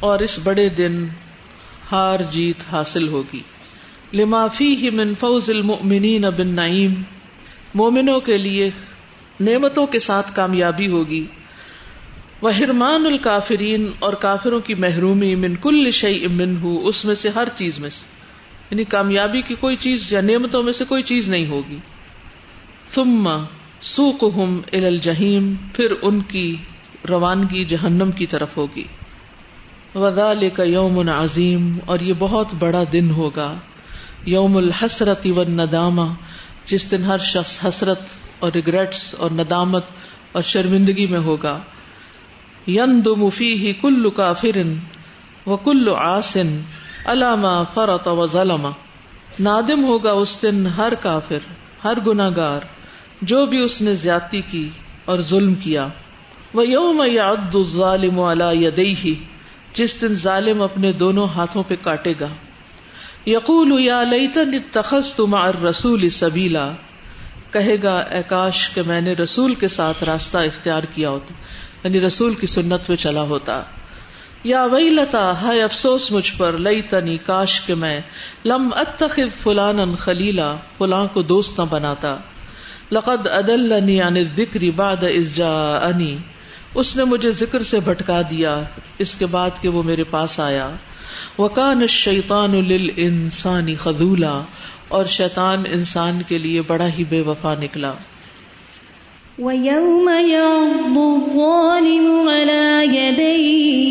اور 0.00 0.18
اس 0.18 0.38
بڑے 0.42 0.68
دن 0.68 1.06
ہار 1.92 2.20
جیت 2.30 2.72
حاصل 2.72 3.08
ہوگی۔ 3.08 3.40
لما 4.12 4.46
فيه 4.46 4.88
من 4.92 5.14
فوز 5.14 5.50
المؤمنين 5.50 6.22
بالنعيم 6.22 6.94
مومنوں 7.74 8.20
کے 8.20 8.38
لیے 8.38 8.70
نعمتوں 9.40 9.86
کے 9.86 9.98
ساتھ 9.98 10.34
کامیابی 10.34 10.86
ہوگی۔ 10.86 11.26
وہ 12.42 12.56
ہرمان 12.56 13.06
الکافرین 13.06 13.90
اور 13.98 14.12
کافروں 14.12 14.60
کی 14.60 14.74
محرومی 14.74 15.34
من 15.34 15.56
کل 15.56 15.90
شعی 15.90 16.24
امن 16.24 16.56
ہو 16.62 16.86
اس 16.86 17.04
میں 17.04 17.14
سے 17.14 17.28
ہر 17.28 17.48
چیز 17.54 17.78
میں 17.78 17.90
سے۔ 17.90 18.06
یعنی 18.70 18.84
کامیابی 18.84 19.42
کی 19.42 19.54
کوئی 19.54 19.76
چیز 19.76 20.12
یا 20.12 20.20
نعمتوں 20.20 20.62
میں 20.62 20.72
سے 20.72 20.84
کوئی 20.84 21.02
چیز 21.02 21.28
نہیں 21.28 21.46
ہوگی۔ 21.46 21.78
ثم 22.94 23.28
سوق 23.80 24.24
ہم 24.36 24.60
الجہیم 24.72 25.54
پھر 25.74 25.92
ان 26.02 26.20
کی 26.20 26.56
روانگی 27.08 27.64
جہنم 27.64 28.10
کی 28.10 28.26
طرف 28.26 28.56
ہوگی۔ 28.56 28.84
وزال 29.94 30.48
کا 30.48 30.62
یوم 30.62 31.08
عظیم، 31.08 31.78
اور 31.86 32.00
یہ 32.00 32.14
بہت 32.18 32.54
بڑا 32.58 32.82
دن 32.92 33.10
ہوگا، 33.10 33.54
یوم 34.24 34.56
الحسرت 34.56 35.26
و 35.26 35.42
ندامہ 35.42 36.06
جس 36.64 36.90
دن 36.90 37.04
ہر 37.04 37.18
شخص 37.18 37.58
حسرت 37.64 38.00
اور 38.38 38.52
ریگریٹس 38.52 39.14
اور 39.18 39.30
ندامت 39.30 39.84
اور 40.32 40.42
شرمندگی 40.42 41.06
میں 41.06 41.18
ہوگا۔ 41.18 41.58
یند 42.66 43.06
مفی 43.06 43.52
ہی 43.52 43.72
کل 43.72 44.10
کافرن 44.10 44.78
و 45.46 45.56
کل 45.56 45.88
آسن 45.96 46.60
علامہ 47.04 47.62
فرت 47.74 48.08
و 48.08 48.26
ظلم۔ 48.26 48.70
نادم 49.40 49.84
ہوگا 49.84 50.12
اس 50.12 50.42
دن 50.42 50.66
ہر 50.66 50.92
کافر، 50.94 51.38
ہر 51.84 52.00
گناگار 52.06 52.60
جو 53.22 53.46
بھی 53.46 53.62
اس 53.62 53.80
نے 53.80 53.94
زیادتی 53.94 54.40
کی 54.40 54.68
اور 55.04 55.18
ظلم 55.18 55.54
کیا۔ 55.54 55.88
وہ 56.54 56.66
یوم 56.66 57.02
یاد 57.06 57.56
ظالم 57.66 58.20
علی 58.20 58.94
ہی 59.04 59.14
جس 59.74 60.00
دن 60.00 60.14
ظالم 60.14 60.62
اپنے 60.62 60.92
دونوں 60.92 61.26
ہاتھوں 61.26 61.62
پہ 61.62 61.74
کاٹے 61.82 62.14
گا۔ 62.20 62.26
یقول 63.26 63.84
یا 63.84 64.02
لیتن 64.02 64.50
اتخذت 64.54 65.20
مع 65.20 65.46
الرسول 65.46 66.08
سبیلا۔ 66.08 66.72
کہے 67.50 67.76
گا، 67.82 67.98
اے 67.98 68.22
کاش 68.22 68.70
کہ 68.70 68.82
میں 68.82 69.00
نے 69.00 69.12
رسول 69.12 69.54
کے 69.54 69.68
ساتھ 69.68 70.04
راستہ 70.04 70.38
اختیار 70.38 70.82
کیا 70.82 71.10
ہوتا 71.10 71.34
یعنی 71.84 72.00
رسول 72.00 72.34
کی 72.34 72.46
سنت 72.46 72.86
پہ 72.86 72.96
چلا 72.96 73.22
ہوتا۔ 73.22 73.62
یا 74.44 74.64
وہی 74.64 74.90
لتا 74.90 75.42
ہے 75.42 75.62
افسوس 75.62 76.12
مجھ 76.12 76.32
پر 76.36 76.58
لئی 76.58 76.82
تنی 76.82 77.18
کاش 77.26 77.60
کہ 77.60 77.74
میں 77.74 78.00
لم 78.44 78.68
اتخذ 78.76 79.42
فلان 79.42 79.96
خلیلا، 79.96 80.56
فلاں 80.78 81.06
کو 81.06 81.22
دوست 81.22 81.60
نہ 81.60 81.64
بناتا۔ 81.70 82.16
لقد 82.92 83.26
ادلنی 83.26 84.00
عن 84.00 84.16
الذکر 84.16 84.60
بعد 84.76 85.04
از 85.04 85.36
جا 85.36 85.78
انی 85.82 86.16
اس 86.74 86.96
نے 86.96 87.04
مجھے 87.04 87.30
ذکر 87.30 87.62
سے 87.62 87.80
بھٹکا 87.80 88.22
دیا، 88.30 88.62
اس 88.98 89.14
کے 89.14 89.26
بعد 89.26 89.50
کہ 89.60 89.68
وہ 89.68 89.82
میرے 89.82 90.04
پاس 90.04 90.40
آیا۔ 90.40 90.70
وکان 91.38 91.80
الشیطان 91.80 92.50
للانسان 92.50 93.74
خذولا، 93.76 94.42
اور 94.88 95.04
شیطان 95.04 95.62
انسان 95.72 96.22
کے 96.28 96.38
لیے 96.38 96.62
بڑا 96.62 96.86
ہی 96.98 97.04
بے 97.04 97.20
وفا 97.20 97.54
نکلا۔ 97.60 97.92
وَيَوْمَ 99.38 100.10
يَعْضُ 100.10 100.96
الظَّالِمُ 100.96 102.28
عَلَى 102.28 102.96
يَدَيْهِ، 102.96 103.90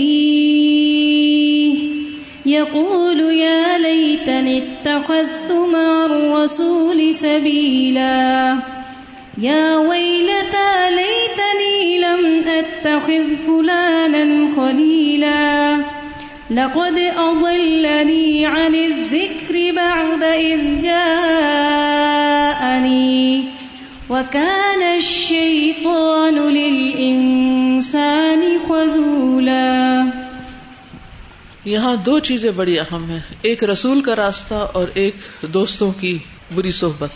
يَقُولُ 2.46 3.32
يَا 3.32 3.78
لَيْتَنِ 3.78 4.62
اتَّخَذْتُ 4.62 5.54
مَعَ 5.54 6.04
الرَّسُولِ 6.04 7.14
سَبِيلًا، 7.14 8.60
يَا 9.42 9.78
وَيْلَتَى 9.78 10.96
لَيْتَنِي 11.58 11.98
لَمْ 11.98 12.42
أَتَّخِذْ 12.46 13.46
فُلَانًا 13.46 14.48
خَلِيلًا. 14.56 15.78
لقد 16.52 17.00
أضلني 17.16 18.46
عن 18.46 18.76
الذكر 18.76 19.56
بعد 19.76 20.42
إذ 20.42 20.82
جاءني. 20.82 23.42
وكان 24.10 24.84
الشيطان 24.84 26.34
للإنسان 26.34 28.58
خذولا. 28.68 30.06
یہاں 31.66 31.96
دو 31.96 32.20
چیزیں 32.20 32.52
بڑی 32.52 32.80
اہم 32.80 33.10
ہیں، 33.10 33.20
ایک 33.42 33.64
رسول 33.64 34.02
کا 34.02 34.16
راستہ 34.16 34.54
اور 34.54 34.88
ایک 34.94 35.16
دوستوں 35.42 35.92
کی 36.00 36.20
بری 36.56 36.72
صحبت. 36.72 37.12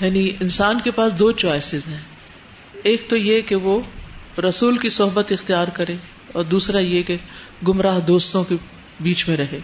یعنی 0.00 0.30
انسان 0.40 0.80
کے 0.80 0.90
پاس 0.90 1.18
دو 1.18 1.32
چوائسیز 1.32 1.88
ہیں۔ 1.88 2.15
ایک 2.82 3.08
تو 3.08 3.16
یہ 3.16 3.40
کہ 3.40 3.54
وہ 3.54 3.80
رسول 4.40 4.78
کی 4.78 4.88
صحبت 4.88 5.32
اختیار 5.32 5.68
کرے 5.68 5.94
اور 6.32 6.42
دوسرا 6.42 6.78
یہ 6.78 7.02
کہ 7.02 7.16
گمراہ 7.68 8.00
دوستوں 8.00 8.44
کے 8.44 8.54
بیچ 9.00 9.28
میں 9.28 9.36
رہے۔ 9.36 9.60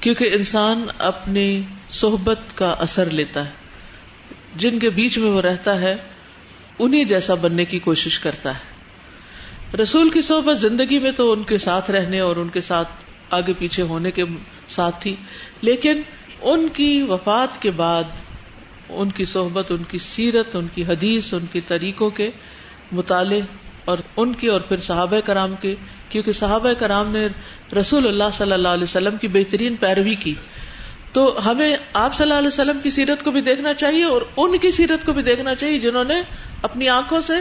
کیونکہ 0.00 0.30
انسان 0.32 0.86
اپنی 0.98 1.62
صحبت 1.88 2.38
کا 2.54 2.70
اثر 2.70 3.10
لیتا 3.10 3.44
ہے۔ 3.44 3.50
جن 4.56 4.78
کے 4.78 4.90
بیچ 4.90 5.18
میں 5.18 5.30
وہ 5.30 5.40
رہتا 5.40 5.80
ہے 5.80 5.96
انہیں 6.78 7.04
جیسا 7.04 7.34
بننے 7.34 7.64
کی 7.64 7.78
کوشش 7.78 8.20
کرتا 8.20 8.54
ہے۔ 8.54 8.74
رسول 9.76 10.10
کی 10.10 10.20
صحبت 10.20 10.58
زندگی 10.58 10.98
میں 10.98 11.12
تو 11.12 11.32
ان 11.32 11.42
کے 11.42 11.58
ساتھ 11.58 11.90
رہنے 11.90 12.20
اور 12.20 12.36
ان 12.36 12.48
کے 12.48 12.60
ساتھ 12.60 12.88
آگے 13.30 13.52
پیچھے 13.52 13.82
ہونے 13.82 14.10
کے 14.10 14.24
ساتھ 14.68 15.02
تھی، 15.02 15.16
لیکن 15.60 16.02
ان 16.40 16.68
کی 16.68 17.02
وفات 17.08 17.62
کے 17.62 17.70
بعد 17.70 18.04
ان 18.88 19.10
کی 19.10 19.24
صحبت، 19.24 19.72
ان 19.72 19.82
کی 19.82 19.98
سیرت، 19.98 20.56
ان 20.56 20.66
کی 20.74 20.84
حدیث، 20.84 21.34
ان 21.34 21.46
کے 21.52 21.60
طریقوں 21.60 22.10
کے 22.10 22.30
مطالعے 22.92 23.40
اور 23.84 23.98
ان 24.16 24.32
کی 24.32 24.46
اور 24.46 24.60
پھر 24.60 24.76
صحابہ 24.76 25.20
کرام 25.20 25.54
کے، 25.60 25.74
کیونکہ 26.08 26.32
صحابہ 26.32 26.72
کرام 26.72 27.12
نے 27.12 27.28
رسول 27.80 28.06
اللہ 28.06 28.30
صلی 28.32 28.52
اللہ 28.52 28.68
علیہ 28.68 28.84
وسلم 28.84 29.16
کی 29.16 29.28
بہترین 29.28 29.76
پیروی 29.76 30.14
کی۔ 30.14 30.34
تو 31.12 31.50
ہمیں 31.50 31.76
آپ 31.92 32.14
صلی 32.14 32.22
اللہ 32.22 32.38
علیہ 32.38 32.48
وسلم 32.48 32.78
کی 32.82 32.90
سیرت 32.90 33.22
کو 33.22 33.30
بھی 33.30 33.40
دیکھنا 33.40 33.74
چاہیے 33.74 34.04
اور 34.04 34.22
ان 34.36 34.58
کی 34.58 34.70
سیرت 34.70 35.06
کو 35.06 35.12
بھی 35.12 35.22
دیکھنا 35.22 35.54
چاہیے 35.54 35.78
جنہوں 35.78 36.04
نے 36.04 36.22
اپنی 36.62 36.88
آنکھوں 36.88 37.20
سے 37.20 37.32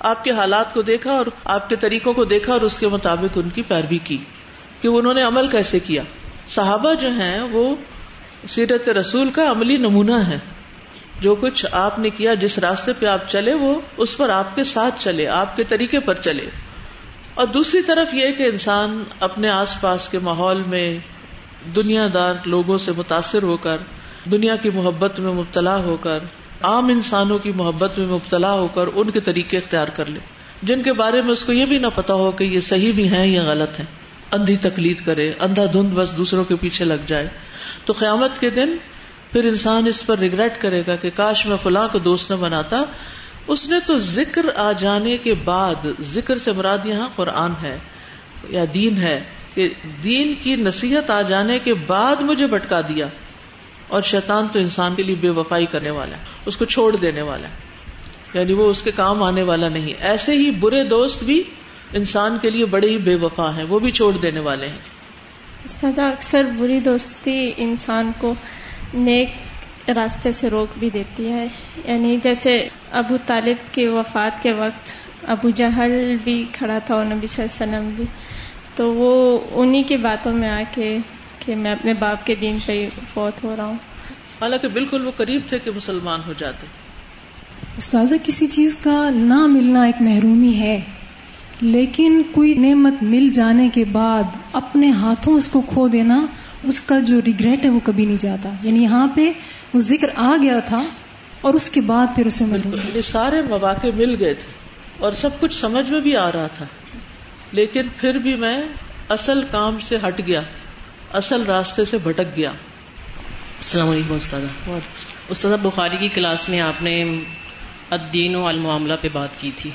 آپ 0.00 0.24
کے 0.24 0.30
حالات 0.30 0.74
کو 0.74 0.82
دیکھا 0.82 1.12
اور 1.12 1.26
آپ 1.44 1.68
کے 1.68 1.76
طریقوں 1.76 2.14
کو 2.14 2.24
دیکھا 2.24 2.52
اور 2.52 2.60
اس 2.60 2.78
کے 2.78 2.88
مطابق 2.88 3.38
ان 3.38 3.48
کی 3.48 3.62
پیروی 3.62 3.98
کی 4.04 4.18
کہ 4.80 4.88
انہوں 4.88 5.14
نے 5.14 5.22
عمل 5.22 5.48
کیسے 5.48 5.78
کیا۔ 5.78 6.02
صحابہ 6.48 6.94
جو 6.94 7.10
ہیں 7.10 7.40
وہ 7.40 7.74
سیرت 8.48 8.88
رسول 8.88 9.30
کا 9.30 9.50
عملی 9.50 9.76
نمونہ 9.76 10.12
ہے 10.12 10.38
جو 11.22 11.34
کچھ 11.34 11.66
آپ 11.72 11.98
نے 11.98 12.10
کیا، 12.10 12.34
جس 12.34 12.58
راستے 12.58 12.92
پہ 12.92 13.06
آپ 13.06 13.28
چلے، 13.28 13.54
وہ 13.54 13.80
اس 13.96 14.16
پر 14.16 14.28
آپ 14.28 14.56
کے 14.56 14.64
ساتھ 14.64 14.94
چلے، 14.98 15.28
آپ 15.28 15.56
کے 15.56 15.64
طریقے 15.64 16.00
پر 16.00 16.14
چلے۔ 16.14 16.44
اور 17.34 17.46
دوسری 17.46 17.82
طرف 17.82 18.14
یہ 18.14 18.32
کہ 18.32 18.42
انسان 18.42 19.04
اپنے 19.20 19.48
آس 19.48 19.80
پاس 19.80 20.08
کے 20.08 20.18
ماحول 20.18 20.62
میں 20.62 20.98
دنیا 21.76 22.06
دار 22.14 22.34
لوگوں 22.44 22.78
سے 22.78 22.92
متاثر 22.96 23.42
ہو 23.42 23.56
کر، 23.56 23.76
دنیا 24.24 24.56
کی 24.56 24.70
محبت 24.70 25.20
میں 25.20 25.32
مبتلا 25.32 25.76
ہو 25.76 25.96
کر، 25.96 26.18
عام 26.62 26.88
انسانوں 26.88 27.38
کی 27.38 27.52
محبت 27.52 27.98
میں 27.98 28.06
مبتلا 28.06 28.52
ہو 28.52 28.68
کر 28.68 28.84
ان 28.94 29.10
کے 29.10 29.20
طریقے 29.20 29.56
اختیار 29.56 29.88
کر 29.88 30.06
لے۔ 30.06 30.20
جن 30.62 30.82
کے 30.82 30.92
بارے 30.92 31.22
میں 31.22 31.30
اس 31.30 31.44
کو 31.44 31.52
یہ 31.52 31.66
بھی 31.66 31.78
نہ 31.78 31.86
پتا 31.94 32.14
ہو 32.14 32.30
کہ 32.30 32.44
یہ 32.44 32.60
صحیح 32.60 32.92
بھی 32.92 33.08
ہیں 33.08 33.26
یا 33.26 33.42
غلط 33.42 33.78
ہیں۔ 33.78 33.86
اندھی 34.32 34.56
تقلید 34.56 35.04
کرے، 35.04 35.32
اندھا 35.40 35.64
دھند 35.72 35.92
بس 35.92 36.16
دوسروں 36.16 36.44
کے 36.44 36.56
پیچھے 36.56 36.84
لگ 36.84 37.06
جائے۔ 37.06 37.28
تو 37.84 37.92
قیامت 37.98 38.38
کے 38.38 38.50
دن 38.50 38.76
پھر 39.32 39.44
انسان 39.44 39.86
اس 39.86 40.06
پر 40.06 40.18
ریگریٹ 40.18 40.62
کرے 40.62 40.82
گا 40.86 40.96
کہ 40.96 41.10
کاش 41.14 41.46
میں 41.46 41.56
فلاں 41.62 41.88
کو 41.92 41.98
دوست 41.98 42.30
نہ 42.30 42.36
بناتا۔ 42.36 42.84
اس 43.46 43.68
نے 43.68 43.76
تو 43.86 43.98
ذکر 43.98 44.46
آ 44.56 44.72
جانے 44.72 45.16
کے 45.16 45.34
بعد، 45.34 45.74
ذکر 46.00 46.38
سے 46.38 46.52
مراد 46.52 46.78
یہاں 46.84 47.08
قرآن 47.16 47.52
ہے 47.62 47.78
یا 48.48 48.64
دین 48.74 48.96
ہے 48.96 49.20
کہ 49.54 49.68
دین 50.04 50.34
کی 50.42 50.56
نصیحت 50.56 51.10
آ 51.10 51.22
جانے 51.22 51.58
کے 51.58 51.74
بعد 51.74 52.16
مجھے 52.16 52.46
بٹکا 52.46 52.80
دیا۔ 52.80 53.06
اور 53.88 54.02
شیطان 54.02 54.48
تو 54.52 54.58
انسان 54.58 54.94
کے 54.94 55.02
لیے 55.02 55.14
بے 55.14 55.30
وفائی 55.30 55.66
کرنے 55.66 55.90
والا 55.90 56.16
ہے، 56.16 56.22
اس 56.46 56.56
کو 56.56 56.64
چھوڑ 56.64 56.96
دینے 56.96 57.22
والا 57.22 57.48
ہے۔ 57.48 57.54
یعنی 58.34 58.52
وہ 58.52 58.70
اس 58.70 58.82
کے 58.82 58.90
کام 58.90 59.22
آنے 59.22 59.42
والا 59.42 59.68
نہیں 59.68 59.94
ایسے 60.00 60.32
ہی 60.32 60.50
برے 60.50 60.84
دوست 60.84 61.24
بھی 61.24 61.42
انسان 61.92 62.38
کے 62.42 62.50
لیے 62.50 62.64
بڑے 62.64 62.88
ہی 62.88 62.98
بے 62.98 63.14
وفا 63.14 63.56
ہیں، 63.56 63.64
وہ 63.64 63.78
بھی 63.78 63.90
چھوڑ 63.90 64.16
دینے 64.16 64.40
والے 64.40 64.68
ہیں۔ 64.68 64.78
استاذہ، 65.64 66.00
اکثر 66.00 66.42
بری 66.58 66.80
دوستی 66.80 67.52
انسان 67.56 68.10
کو 68.18 68.34
نیک 68.94 69.30
راستے 69.88 70.32
سے 70.32 70.50
روک 70.50 70.78
بھی 70.78 70.90
دیتی 70.90 71.32
ہے۔ 71.32 71.46
یعنی 71.84 72.16
جیسے 72.22 72.68
ابو 72.90 73.16
طالب 73.26 73.74
کی 73.74 73.86
وفات 73.86 74.42
کے 74.42 74.52
وقت 74.52 74.92
ابو 75.30 75.50
جہل 75.50 76.16
بھی 76.24 76.44
کھڑا 76.52 76.78
تھا 76.78 76.94
اور 76.94 77.04
نبی 77.04 77.26
صلی 77.26 77.44
اللہ 77.44 77.64
علیہ 77.64 77.78
وسلم 77.78 77.94
بھی۔ 77.96 78.04
تو 78.74 78.94
وہ 78.94 79.38
انہی 79.52 79.82
کی 79.82 79.96
باتوں 79.96 80.32
میں 80.32 80.48
آ 80.48 80.62
کے 80.74 80.98
کہ 81.38 81.56
میں 81.56 81.72
اپنے 81.72 81.94
باپ 81.94 82.26
کے 82.26 82.34
دین 82.34 82.58
پہ 82.66 82.88
فوت 83.14 83.44
ہو 83.44 83.56
رہا 83.56 83.64
ہوں۔ 83.64 83.78
حالانکہ 84.40 84.68
بالکل 84.68 85.06
وہ 85.06 85.10
قریب 85.16 85.42
تھے 85.48 85.58
کہ 85.58 85.70
مسلمان 85.70 86.20
ہو 86.26 86.32
جاتے۔ 86.38 86.66
استاذہ 87.78 88.14
کسی 88.24 88.46
چیز 88.46 88.76
کا 88.76 89.10
نہ 89.10 89.46
ملنا 89.46 89.82
ایک 89.82 90.02
محرومی 90.02 90.54
ہے۔ 90.54 90.80
لیکن 91.60 92.22
کوئی 92.34 92.54
نعمت 92.54 93.02
مل 93.02 93.28
جانے 93.34 93.68
کے 93.74 93.84
بعد 93.84 94.22
اپنے 94.52 94.90
ہاتھوں 94.90 95.34
اس 95.34 95.48
کو 95.48 95.60
کھو 95.60 95.88
دینا 95.88 96.26
اس 96.62 96.80
کا 96.80 96.98
جو 96.98 97.20
ریگریٹ 97.26 97.64
ہے 97.64 97.70
وہ 97.70 97.80
کبھی 97.84 98.04
نہیں 98.04 98.16
جاتا۔ 98.16 98.48
یعنی 98.62 98.82
یہاں 98.82 99.06
پہ 99.14 99.32
وہ 99.74 99.78
ذکر 99.78 100.08
آ 100.16 100.36
گیا 100.42 100.58
تھا 100.58 100.82
اور 101.40 101.54
اس 101.54 101.70
کے 101.70 101.80
بعد 101.80 102.06
پھر 102.16 102.26
اسے 102.26 102.44
یعنی 102.44 103.00
سارے 103.00 103.42
مواقع 103.42 103.86
مل 103.94 104.16
گئے 104.18 104.34
تھے 104.34 104.52
اور 104.98 105.12
سب 105.12 105.40
کچھ 105.40 105.54
سمجھ 105.54 105.90
میں 105.90 106.00
بھی 106.00 106.16
آ 106.16 106.32
رہا 106.32 106.46
تھا۔ 106.46 106.64
لیکن 107.52 107.82
پھر 107.96 108.18
بھی 108.18 108.36
میں 108.36 108.62
اصل 109.08 109.42
کام 109.50 109.78
سے 109.78 109.96
ہٹ 110.08 110.26
گیا 110.26 110.42
اصل 111.12 111.42
راستے 111.42 111.84
سے 111.84 111.98
بھٹک 111.98 112.36
گیا۔ 112.36 112.50
السلام 112.50 113.88
علیکم 113.88 114.14
استاد 114.14 114.68
استاد 115.28 115.58
بخاری 115.62 115.96
کی 115.96 116.08
کلاس 116.08 116.48
میں 116.48 116.60
آپ 116.60 116.82
نے 116.82 117.02
الدین 117.90 118.34
و 118.34 118.46
المعاملہ 118.46 118.94
پہ 119.00 119.08
بات 119.12 119.40
کی 119.40 119.50
تھی۔ 119.56 119.70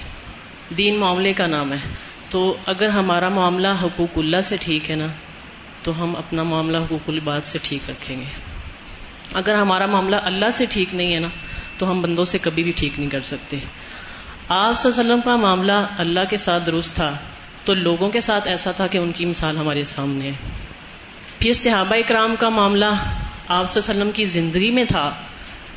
دین 0.69 0.97
معاملے 0.97 1.33
کا 1.33 1.47
نام 1.47 1.73
ہے۔ 1.73 1.77
تو 2.29 2.57
اگر 2.65 2.89
ہمارا 2.89 3.29
معاملہ 3.29 3.67
حقوق 3.83 4.17
اللہ 4.17 4.41
سے 4.43 4.55
ٹھیک 4.59 4.91
ہے 4.91 4.95
نا، 4.95 5.05
تو 5.83 6.03
ہم 6.03 6.15
اپنا 6.15 6.43
معاملہ 6.43 6.77
حقوق 6.77 7.09
الباد 7.09 7.39
سے 7.43 7.59
ٹھیک 7.63 7.89
رکھیں 7.89 8.19
گے۔ 8.19 8.57
اگر 9.33 9.55
ہمارا 9.55 9.85
معاملہ 9.85 10.15
اللہ 10.15 10.49
سے 10.53 10.65
ٹھیک 10.69 10.95
نہیں 10.95 11.15
ہے 11.15 11.19
نا، 11.19 11.27
تو 11.77 11.91
ہم 11.91 12.01
بندوں 12.01 12.25
سے 12.25 12.37
کبھی 12.37 12.63
بھی 12.63 12.71
ٹھیک 12.71 12.99
نہیں 12.99 13.09
کر 13.09 13.21
سکتے۔ 13.21 13.57
آپ 14.49 14.77
صلی 14.77 14.91
اللہ 14.91 15.01
علیہ 15.01 15.13
وسلم 15.13 15.21
کا 15.21 15.35
معاملہ 15.35 15.87
اللہ 15.97 16.19
کے 16.29 16.37
ساتھ 16.37 16.65
درست 16.65 16.95
تھا، 16.95 17.17
تو 17.65 17.73
لوگوں 17.73 18.09
کے 18.09 18.19
ساتھ 18.19 18.47
ایسا 18.47 18.71
تھا 18.71 18.87
کہ 18.87 18.97
ان 18.97 19.11
کی 19.11 19.25
مثال 19.25 19.57
ہمارے 19.57 19.83
سامنے 19.83 20.27
ہے۔ 20.27 20.33
پھر 21.39 21.53
صحابہ 21.53 21.95
اکرام 21.95 22.35
کا 22.35 22.49
معاملہ 22.49 22.85
آپ 22.85 23.69
صلی 23.69 23.81
اللہ 23.81 23.91
علیہ 23.91 24.01
وسلم 24.01 24.11
کی 24.11 24.25
زندگی 24.25 24.71
میں 24.71 24.83
تھا، 24.83 25.13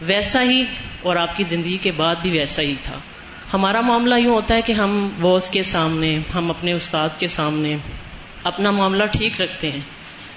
ویسا 0.02 0.42
ہی 0.42 0.64
اور 1.02 1.16
آپ 1.16 1.36
کی 1.36 1.44
زندگی 1.44 1.78
کے 1.78 1.92
بعد 1.92 2.16
بھی 2.16 2.30
ویسا 2.30 2.62
ہی 2.62 2.74
تھا۔ 2.82 2.98
ہمارا 3.52 3.80
معاملہ 3.80 4.14
یوں 4.14 4.34
ہوتا 4.34 4.54
ہے 4.54 4.62
کہ 4.62 4.72
ہم 4.72 5.10
بوس 5.20 5.50
کے 5.50 5.62
سامنے، 5.62 6.18
ہم 6.34 6.50
اپنے 6.50 6.72
استاد 6.72 7.08
کے 7.18 7.28
سامنے 7.28 7.76
اپنا 8.44 8.70
معاملہ 8.70 9.04
ٹھیک 9.04 9.42
رکھتے 9.42 9.70
ہیں، 9.70 9.80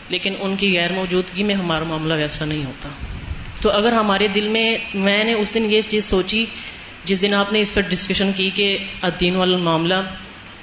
لیکن 0.09 0.33
ان 0.39 0.55
کی 0.55 0.77
غیر 0.77 0.93
موجودگی 0.93 1.43
میں 1.43 1.55
ہمارا 1.55 1.83
معاملہ 1.83 2.13
ویسا 2.13 2.45
نہیں 2.45 2.65
ہوتا۔ 2.65 2.89
تو 3.61 3.71
اگر 3.71 3.93
ہمارے 3.93 4.27
دل 4.27 4.47
میں 4.47 4.77
میں 4.93 5.23
نے 5.23 5.33
اس 5.33 5.53
دن 5.53 5.65
یہ 5.69 5.81
چیز 5.81 6.05
سوچی، 6.05 6.45
جس 7.03 7.21
دن 7.21 7.33
آپ 7.33 7.53
نے 7.53 7.59
اس 7.59 7.73
پر 7.73 7.81
ڈسکشن 7.81 8.31
کی 8.31 8.49
کہ 8.49 8.77
الدین 9.01 9.35
والا 9.35 9.57
معاملہ 9.57 10.01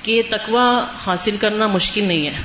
کہ 0.03 0.23
تقوا 0.31 0.87
حاصل 1.07 1.37
کرنا 1.41 1.67
مشکل 1.67 2.03
نہیں 2.05 2.27
ہے۔ 2.27 2.43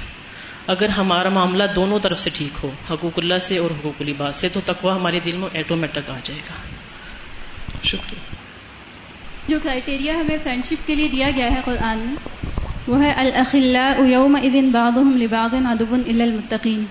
اگر 0.67 0.89
ہمارا 0.89 1.29
معاملہ 1.29 1.63
دونوں 1.75 1.99
طرف 1.99 2.19
سے 2.19 2.29
ٹھیک 2.33 2.57
ہو، 2.63 2.71
حقوق 2.91 3.19
اللہ 3.19 3.37
سے 3.37 3.57
اور 3.57 3.71
حقوق 3.71 4.01
الباس 4.01 4.37
سے، 4.37 4.49
تو 4.49 4.59
تقوا 4.65 4.95
ہمارے 4.95 5.19
دل 5.19 5.37
میں 5.37 5.49
ایٹومیٹک 5.53 6.09
آ 6.09 6.17
جائے 6.23 6.39
گا۔ 6.49 6.53
شکریہ۔ 7.83 8.34
جو 9.47 9.59
کرائٹیریا 9.63 10.13
ہمیں 10.13 10.37
فرینڈ 10.43 10.65
شپ 10.65 10.87
کے 10.87 10.95
لیے 10.95 11.07
دیا 11.07 11.27
گیا 11.35 11.51
ہے 11.51 11.61
قرآن 11.65 11.97
میں، 11.97 12.15
وہ 12.87 13.03
ہے 13.03 13.11
الخلا 13.11 13.93
یوم 14.07 14.35
ادن 14.35 14.69
بادم 14.69 15.17
لباغ 15.17 15.55
ادب 15.65 15.93
المطقین 15.93 16.85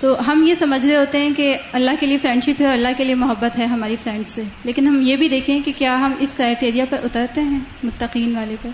تو 0.00 0.16
ہم 0.28 0.44
یہ 0.46 0.54
سمجھ 0.54 0.86
رہے 0.86 0.96
ہوتے 0.96 1.18
ہیں 1.18 1.34
کہ 1.36 1.56
اللہ 1.72 1.90
کے 2.00 2.06
لیے 2.06 2.18
فرینڈ 2.18 2.44
شپ 2.44 2.60
ہے 2.60 2.66
اور 2.66 2.74
اللہ 2.74 2.88
کے 2.96 3.04
لیے 3.04 3.14
محبت 3.14 3.58
ہے 3.58 3.64
ہماری 3.64 3.96
فرینڈ 4.02 4.28
سے۔ 4.28 4.42
لیکن 4.64 4.86
ہم 4.86 5.02
یہ 5.02 5.16
بھی 5.16 5.28
دیکھیں 5.28 5.60
کہ 5.60 5.72
کیا 5.76 5.94
ہم 6.00 6.12
اس 6.18 6.34
کرائٹیریا 6.34 6.84
پر 6.90 6.96
اترتے 7.04 7.40
ہیں 7.40 7.60
متقین 7.82 8.36
والے 8.36 8.56
پر۔ 8.62 8.68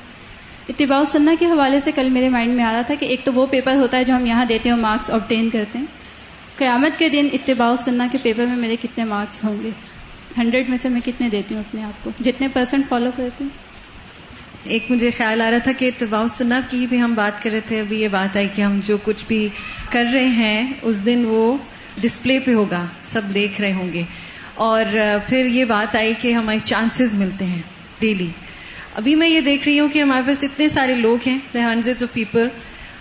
اتباع 0.69 1.05
سننا 1.05 1.35
کے 1.39 1.47
حوالے 1.47 1.81
سے 1.81 1.93
کل 1.93 2.09
میرے 2.09 2.29
مائنڈ 2.29 2.55
میں 2.55 2.65
آ 2.65 2.73
رہا 2.73 2.83
تھا 2.83 2.95
کہ 2.95 3.05
ایک 3.05 3.25
تو 3.25 3.33
وہ 3.33 3.47
پیپر 3.47 3.75
ہوتا 3.75 3.99
ہے 3.99 4.05
جو 4.05 4.17
ہم 4.17 4.27
یہاں 4.27 4.45
دیتے 4.45 4.69
ہیں 4.69 4.77
مارکس 4.77 5.11
آبٹین 5.11 5.51
کرتے 5.51 5.79
ہیں۔ 5.79 5.87
قیامت 6.57 6.99
کے 6.99 7.09
دن 7.09 7.29
اتباع 7.33 7.77
سننا 7.77 8.07
کے 8.13 8.19
پیپر 8.23 8.47
میں 8.47 8.57
میرے 8.57 8.77
کتنے 8.83 9.05
مارکس 9.05 9.45
ہوں 9.45 9.63
گے؟ 9.63 9.71
ہنڈریڈ 10.39 10.69
میں 10.69 10.79
سے 10.79 10.89
میں 10.89 11.01
کتنے 11.05 11.29
دیتی 11.29 11.55
ہوں 11.55 11.63
اپنے 11.69 11.83
آپ 11.83 12.05
کو؟ 12.05 12.11
جتنے 12.21 12.49
پرسینٹ 12.49 12.89
فالو 12.89 13.11
کرتی 13.17 13.45
ہوں؟ 13.45 13.51
ایک 14.65 14.91
مجھے 14.91 15.11
خیال 15.11 15.41
آ 15.41 15.51
رہا 15.51 15.59
تھا 15.59 15.73
کہ 15.73 15.87
اتباع 15.87 16.27
سننا 16.27 16.61
کی 16.69 16.87
بھی 16.89 17.01
ہم 17.01 17.15
بات 17.15 17.43
کر 17.43 17.51
رہے 17.51 17.61
تھے، 17.61 17.81
ابھی 17.81 18.03
یہ 18.03 18.09
بات 18.09 18.37
آئی 18.37 18.49
کہ 18.55 18.63
ہم 18.63 18.81
جو 18.85 18.99
کچھ 19.03 19.25
بھی 19.29 19.49
کر 19.91 20.05
رہے 20.13 20.27
ہیں، 20.27 20.73
اس 20.83 21.07
دن 21.07 21.25
وہ 21.29 21.57
ڈسپلے 22.01 22.39
پہ 22.39 22.55
ہوگا، 22.55 22.87
سب 23.03 23.23
دیکھ 23.35 23.61
رہے 23.61 23.73
ہوں 23.73 23.93
گے۔ 23.93 24.03
اور 24.55 24.85
پھر 25.29 25.47
یہ 25.47 25.65
بات 25.65 25.97
آئی 25.97 26.15
کہ 26.21 26.33
ہمارے 26.33 26.59
چانسز 26.65 27.15
ملتے 27.15 27.45
ہیں 27.45 27.63
ڈیلی 27.99 28.31
ابھی 28.95 29.15
میں 29.15 29.29
یہ 29.29 29.41
دیکھ 29.41 29.69
رہی 29.69 29.81
ہوں 29.81 29.89
کہ 29.89 30.03
ہمارے 30.03 30.23
پاس 30.27 30.45
اتنے 30.45 30.69
سارے 30.69 30.95
لوگ 30.95 31.19
ہیں 31.27 31.39
ہنڈریڈ 31.55 32.03
آف 32.03 32.13
پیپل 32.13 32.49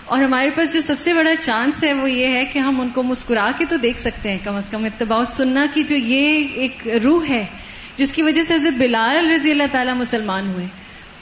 اور 0.04 0.22
ہمارے 0.22 0.50
پاس 0.50 0.72
جو 0.72 0.80
سب 0.80 0.98
سے 0.98 1.14
بڑا 1.14 1.34
چانس 1.40 1.82
ہے 1.84 1.92
وہ 1.92 2.10
یہ 2.10 2.26
ہے 2.26 2.44
کہ 2.44 2.58
ہم 2.58 2.80
ان 2.80 2.88
کو 2.88 3.02
مسکرا 3.02 3.50
کے 3.58 3.64
تو 3.68 3.76
دیکھ 3.76 3.98
سکتے 3.98 4.30
ہیں، 4.30 4.38
کم 4.44 4.54
از 4.54 4.68
کم 4.70 4.84
اتباع 4.84 5.24
سننا 5.24 5.66
کی 5.74 5.82
جو 5.82 5.96
یہ 5.96 6.48
ایک 6.54 6.88
روح 7.04 7.28
ہے، 7.28 7.44
جس 7.96 8.12
کی 8.12 8.22
وجہ 8.22 8.42
سے 8.42 8.54
حضرت 8.54 8.74
بلال 8.78 9.30
رضی 9.30 9.50
اللہ 9.50 9.72
تعالیٰ 9.72 9.94
مسلمان 9.94 10.48
ہوئے۔ 10.48 10.66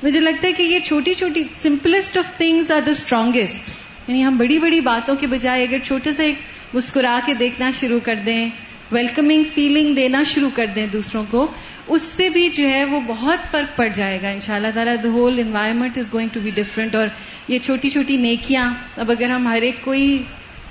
مجھے 0.03 0.21
لگتا 0.21 0.47
ہے 0.47 0.53
کہ 0.53 0.63
یہ 0.63 0.79
چھوٹی 0.79 1.15
چھوٹی 1.15 1.43
simplest 1.59 2.17
of 2.19 2.37
things 2.37 2.71
are 2.71 2.81
the 2.81 2.91
strongest 2.91 3.71
یعنی 4.09 4.25
ہم 4.25 4.37
بڑی 4.37 4.59
بڑی 4.59 4.81
باتوں 4.81 5.17
کے 5.17 5.27
بجائے 5.27 5.63
اگر 5.63 5.79
چھوٹے 5.79 6.13
سے 6.13 6.25
ایک 6.25 6.41
مسکرا 6.75 7.21
کے 7.27 7.35
دیکھنا 7.35 7.71
شروع 7.71 8.01
کر 8.03 8.15
دیں 8.27 8.49
ویلکمنگ 8.93 9.45
فیلنگ 9.55 9.95
دینا 9.95 10.23
شروع 10.23 10.51
کر 10.55 10.67
دیں 10.75 10.87
دوسروں 10.87 11.25
کو، 11.31 11.47
اس 11.87 12.03
سے 12.03 12.29
بھی 12.31 12.49
جو 12.49 12.69
ہے 12.69 12.85
وہ 12.85 13.01
بہت 13.07 13.51
فرق 13.51 13.77
پڑ 13.77 13.87
جائے 13.89 14.19
گا 14.23 14.29
ان 14.29 14.41
شاء 14.41 14.55
اللہ 14.55 14.75
تعالیٰ 14.75 14.97
the 15.05 15.09
whole 15.09 15.39
environment 15.39 15.99
is 15.99 16.13
going 16.13 16.29
to 16.33 16.41
be 16.41 16.51
different 16.55 16.95
اور 16.95 17.07
یہ 17.49 17.59
چھوٹی 17.59 17.91
چھوٹی 17.91 18.17
نیکیاں، 18.17 18.75
اب 18.97 19.11
اگر 19.11 19.31
ہم 19.31 19.49
ہر 19.49 19.63
ایک 19.63 19.85
کوئی 19.85 20.23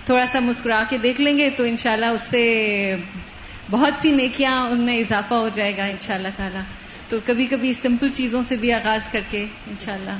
تھوڑا 0.05 0.25
سا 0.25 0.39
مسکرا 0.39 0.84
کے 0.89 0.97
دیکھ 0.97 1.21
لیں 1.21 1.38
گے 1.38 1.49
تو 1.49 1.63
ان 1.63 1.77
شاء 1.77 1.93
اللہ 1.93 2.05
اس 2.05 2.21
سے 2.21 2.43
بہت 3.69 4.01
سی 4.01 4.12
نیکیاں 4.12 4.60
ان 4.65 4.79
میں 4.79 4.97
اضافہ 4.97 5.34
ہو 5.34 5.49
جائے 5.53 5.77
گا 5.77 5.84
ان 5.84 5.97
شاء 5.99 6.15
اللہ 6.15 6.36
تعالیٰ۔ 6.36 6.62
تو 7.07 7.17
کبھی 7.25 7.45
کبھی 7.45 7.73
سمپل 7.73 8.10
چیزوں 8.10 8.41
سے 8.47 8.55
بھی 8.55 8.73
آغاز 8.73 9.10
کر 9.10 9.21
کے 9.29 9.45
ان 9.67 9.75
شاء 9.79 9.93
اللہ 9.93 10.17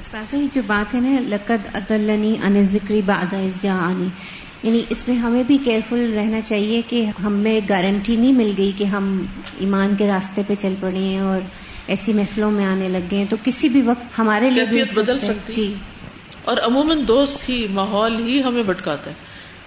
استاذہ، 0.00 0.36
یہ 0.36 0.46
جو 0.52 0.62
بات 0.66 0.94
ہے 0.94 1.00
نا، 1.00 1.20
لقد 1.28 1.66
عدلنی 1.74 2.34
ان 2.42 2.62
ذکری 2.62 3.00
بعد 3.06 3.34
آنی 3.34 4.08
یعنی 4.62 4.82
اس 4.90 5.08
میں 5.08 5.16
ہمیں 5.16 5.42
بھی 5.42 5.58
کیئرفل 5.58 6.12
رہنا 6.14 6.40
چاہیے 6.40 6.82
کہ 6.82 7.04
ہمیں 7.24 7.60
گارنٹی 7.68 8.16
نہیں 8.16 8.32
مل 8.32 8.52
گئی 8.58 8.72
کہ 8.76 8.84
ہم 8.84 9.26
ایمان 9.58 9.96
کے 9.96 10.06
راستے 10.06 10.42
پہ 10.46 10.54
چل 10.54 10.74
پڑے 10.80 10.98
ہیں 10.98 11.20
اور 11.20 11.40
ایسی 11.86 12.12
محفلوں 12.12 12.50
میں 12.50 12.64
آنے 12.64 12.88
لگ 12.88 13.06
گئے 13.10 13.24
تو 13.30 13.36
کسی 13.44 13.68
بھی 13.68 13.82
وقت 13.82 14.18
ہمارے 14.18 14.50
لیے 14.50 14.64
بھی 14.64 14.82
بدل 14.96 15.18
سکتی 15.18 15.52
جی۔ 15.52 15.74
اور 16.44 16.56
عموماً 16.56 17.08
دوست 17.08 17.48
ہی 17.48 17.66
ماحول 17.70 18.28
ہی 18.28 18.42
ہمیں 18.42 18.62
بھٹکاتا 18.62 19.10
ہے۔ 19.10 19.14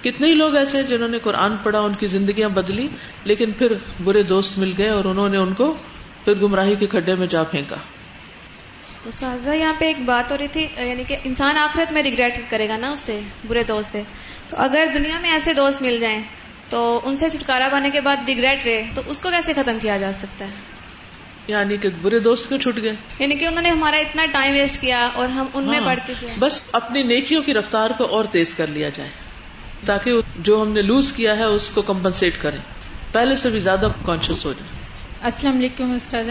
کتنے 0.01 0.27
ہی 0.27 0.33
لوگ 0.33 0.55
ایسے 0.55 0.77
ہیں 0.77 0.87
جنہوں 0.87 1.09
نے 1.09 1.19
قرآن 1.19 1.55
پڑھا 1.63 1.79
ان 1.79 1.93
کی 1.93 2.07
زندگیاں 2.07 2.49
بدلی 2.49 2.87
لیکن 3.23 3.51
پھر 3.51 3.73
برے 4.03 4.23
دوست 4.23 4.57
مل 4.57 4.73
گئے 4.77 4.89
اور 4.89 5.05
انہوں 5.05 5.29
نے 5.29 5.37
ان 5.37 5.53
کو 5.53 5.73
پھر 6.25 6.33
گمراہی 6.33 6.75
کے 6.75 6.87
کھڈے 6.87 7.15
میں 7.15 7.27
جا 7.27 7.43
پھینکا۔ 7.43 7.75
یہاں 9.53 9.73
پہ 9.79 9.85
ایک 9.85 9.97
بات 10.05 10.31
ہو 10.31 10.37
رہی 10.37 10.47
تھی 10.47 10.67
یعنی 10.77 11.03
کہ 11.07 11.15
انسان 11.23 11.57
آخرت 11.57 11.93
میں 11.93 12.03
ریگریٹ 12.03 12.39
کرے 12.49 12.69
گا 12.69 12.77
نا 12.77 12.91
اس 12.91 12.99
سے 12.99 13.19
برے 13.47 13.63
دوست 13.63 13.91
سے۔ 13.91 14.01
تو 14.47 14.55
اگر 14.59 14.87
دنیا 14.93 15.19
میں 15.19 15.31
ایسے 15.31 15.53
دوست 15.53 15.81
مل 15.81 15.97
جائیں 16.01 16.23
تو 16.69 17.01
ان 17.03 17.15
سے 17.15 17.29
چھٹکارا 17.29 17.67
پانے 17.71 17.89
کے 17.89 18.01
بعد 18.01 18.17
ریگریٹ 18.27 18.65
رہے 18.65 18.83
تو 18.95 19.01
اس 19.05 19.21
کو 19.21 19.29
کیسے 19.29 19.53
ختم 19.53 19.77
کیا 19.81 19.97
جا 19.97 20.11
سکتا 20.13 20.45
ہے؟ 20.45 20.51
یعنی 21.47 21.77
کہ 21.77 21.89
برے 22.01 22.19
دوست 22.19 22.47
کیوں 22.47 22.59
چھٹ 22.59 22.81
گئے؟ 22.81 22.95
یعنی 23.19 23.35
کہ 23.35 23.45
انہوں 23.45 23.61
نے 23.61 23.69
ہمارا 23.69 23.97
اتنا 23.97 24.25
ٹائم 24.31 24.53
ویسٹ 24.53 24.81
کیا 24.81 25.09
اور 25.15 25.29
ہم 25.29 25.45
ان 25.53 25.63
میں 25.63 25.79
ہاں، 25.79 25.85
بڑھ 25.85 25.99
کے 26.07 26.27
بس 26.39 26.61
اپنی 26.71 27.03
نیکیوں 27.03 27.43
کی 27.43 27.53
رفتار 27.53 27.89
کو 27.89 28.05
اور 28.05 28.25
تیز 28.25 28.55
کر 28.55 28.67
لیا 28.67 28.89
جائے 28.89 29.09
تاکہ 29.85 30.11
جو 30.39 30.61
ہم 30.61 30.71
نے 30.71 30.81
لوز 30.81 31.13
کیا 31.13 31.37
ہے 31.37 31.43
اس 31.43 31.69
کو 31.69 31.81
کمپنسیٹ 31.81 32.41
کریں۔ 32.41 32.59
پہلے 33.11 33.35
سے 33.35 33.49
بھی 33.49 33.59
زیادہ 33.59 33.87
کانشیس 34.05 34.45
ہو 34.45 34.53
جائے 34.53 34.85
السلام 35.21 35.57
علیکم 35.57 35.91
استاد 35.91 36.29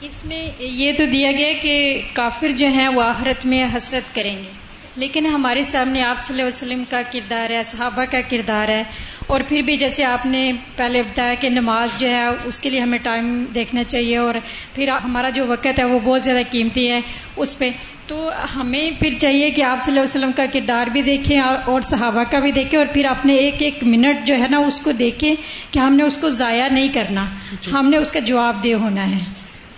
اس 0.00 0.24
میں 0.24 0.50
یہ 0.58 0.92
تو 0.98 1.04
دیا 1.06 1.28
گیا 1.32 1.52
کہ 1.62 2.02
کافر 2.12 2.50
جو 2.50 2.66
ہیں 2.66 2.88
وہ 2.88 3.02
آخرت 3.02 3.46
میں 3.46 3.64
حسرت 3.76 4.14
کریں 4.14 4.38
گے۔ 4.38 4.67
لیکن 4.98 5.26
ہمارے 5.26 5.62
سامنے 5.62 6.02
آپ 6.02 6.18
صلی 6.18 6.42
اللہ 6.42 6.48
علیہ 6.48 6.68
وسلم 6.68 6.84
کا 6.90 7.02
کردار 7.12 7.50
ہے 7.50 7.62
صحابہ 7.62 8.04
کا 8.10 8.20
کردار 8.30 8.68
ہے۔ 8.68 8.82
اور 9.26 9.40
پھر 9.48 9.62
بھی 9.62 9.76
جیسے 9.76 10.04
آپ 10.04 10.26
نے 10.26 10.52
پہلے 10.76 11.02
بتایا 11.02 11.34
کہ 11.34 11.48
نماز 11.48 11.88
جو 11.98 12.08
ہے 12.08 12.26
اس 12.44 12.60
کے 12.60 12.70
لیے 12.70 12.80
ہمیں 12.80 12.98
ٹائم 13.02 13.44
دیکھنا 13.54 13.82
چاہیے 13.82 14.16
اور 14.16 14.34
پھر 14.74 14.88
ہمارا 14.88 15.30
جو 15.30 15.46
وقت 15.46 15.78
ہے 15.78 15.84
وہ 15.84 15.98
بہت 16.04 16.22
زیادہ 16.22 16.38
قیمتی 16.50 16.90
ہے 16.90 17.00
اس 17.36 17.58
پہ۔ 17.58 17.68
تو 18.06 18.30
ہمیں 18.56 18.90
پھر 18.90 19.10
چاہیے 19.18 19.50
کہ 19.50 19.62
آپ 19.62 19.82
صلی 19.82 19.92
اللہ 19.92 20.00
علیہ 20.00 20.20
وسلم 20.20 20.32
کا 20.32 20.46
کردار 20.52 20.86
بھی 20.86 21.02
دیکھیں 21.02 21.40
اور 21.40 21.80
صحابہ 21.80 22.22
کا 22.30 22.38
بھی 22.38 22.52
دیکھیں 22.52 22.78
اور 22.78 22.86
پھر 22.94 23.04
اپنے 23.04 23.34
ایک 23.34 23.54
ایک 23.58 23.78
منٹ 23.82 24.26
جو 24.26 24.34
ہے 24.34 24.48
نا 24.50 24.58
اس 24.58 24.80
کو 24.80 24.92
دیکھیں 24.92 25.34
کہ 25.70 25.78
ہم 25.78 25.94
نے 25.94 26.02
اس 26.02 26.16
کو 26.16 26.28
ضائع 26.28 26.68
نہیں 26.68 26.88
کرنا۔ 26.88 27.24
جی۔ 27.62 27.70
ہم 27.70 27.90
نے 27.90 27.96
اس 27.96 28.12
کا 28.12 28.18
جواب 28.18 28.62
دے 28.64 28.74
ہونا 28.74 29.10
ہے۔ 29.10 29.24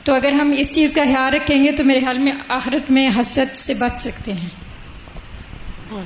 تو 0.04 0.14
اگر 0.14 0.32
ہم 0.32 0.52
اس 0.58 0.72
چیز 0.74 0.94
کا 0.94 1.04
خیال 1.04 1.34
رکھیں 1.34 1.64
گے 1.64 1.72
تو 1.72 1.84
میرے 1.84 2.00
خیال 2.00 2.18
میں 2.18 2.32
آخرت 2.48 2.90
میں 2.90 3.08
حسرت 3.20 3.56
سے 3.56 3.74
بچ 3.74 4.00
سکتے 4.00 4.32
ہیں۔ 4.32 4.69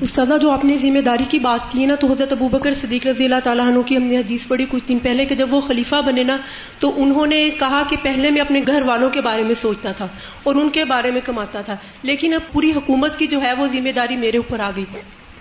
استاذہ، 0.01 0.35
جو 0.43 0.51
آپ 0.51 0.65
نے 0.65 0.79
ذمہ 0.79 0.99
داری 0.99 1.25
کی 1.29 1.39
بات 1.39 1.73
کی 1.73 1.83
ہے 1.83 1.87
نا، 1.87 1.95
تو 1.95 2.07
حضرت 2.07 2.33
ابو 2.33 2.49
بکر 2.49 2.75
صدیق 2.75 3.07
رضی 3.07 3.25
اللہ 3.25 3.41
تعالیٰ 3.45 3.67
عنہ 3.67 3.81
کی 3.81 3.97
ہم 3.97 4.03
نے 4.03 4.19
حدیث 4.19 4.47
پڑھی 4.49 4.67
کچھ 4.71 4.85
دن 4.89 4.99
پہلے 4.99 5.25
کہ 5.25 5.35
جب 5.35 5.55
وہ 5.55 5.61
خلیفہ 5.61 5.97
بنے 6.07 6.23
نا، 6.23 6.37
تو 6.79 7.03
انہوں 7.03 7.27
نے 7.27 7.51
کہا 7.59 7.83
کہ 7.91 7.97
پہلے 8.03 8.31
میں 8.31 8.41
اپنے 8.41 8.61
گھر 8.67 8.83
والوں 8.83 9.11
کے 9.11 9.21
بارے 9.21 9.45
میں 9.45 9.55
سوچتا 9.55 9.93
تھا 9.93 10.09
اور 10.43 10.55
ان 10.55 10.69
کے 10.69 10.85
بارے 10.85 11.11
میں 11.11 11.21
کماتا 11.21 11.61
تھا۔ 11.61 11.77
لیکن 12.03 12.35
اب 12.35 12.53
پوری 12.53 12.73
حکومت 12.77 13.19
کی 13.19 13.27
جو 13.27 13.43
ہے، 13.43 13.53
وہ 13.53 13.67
ذمہ 13.67 13.91
داری 13.97 14.17
میرے 14.17 14.37
اوپر 14.37 14.61
آ 14.61 14.71
گئی۔ 14.77 14.85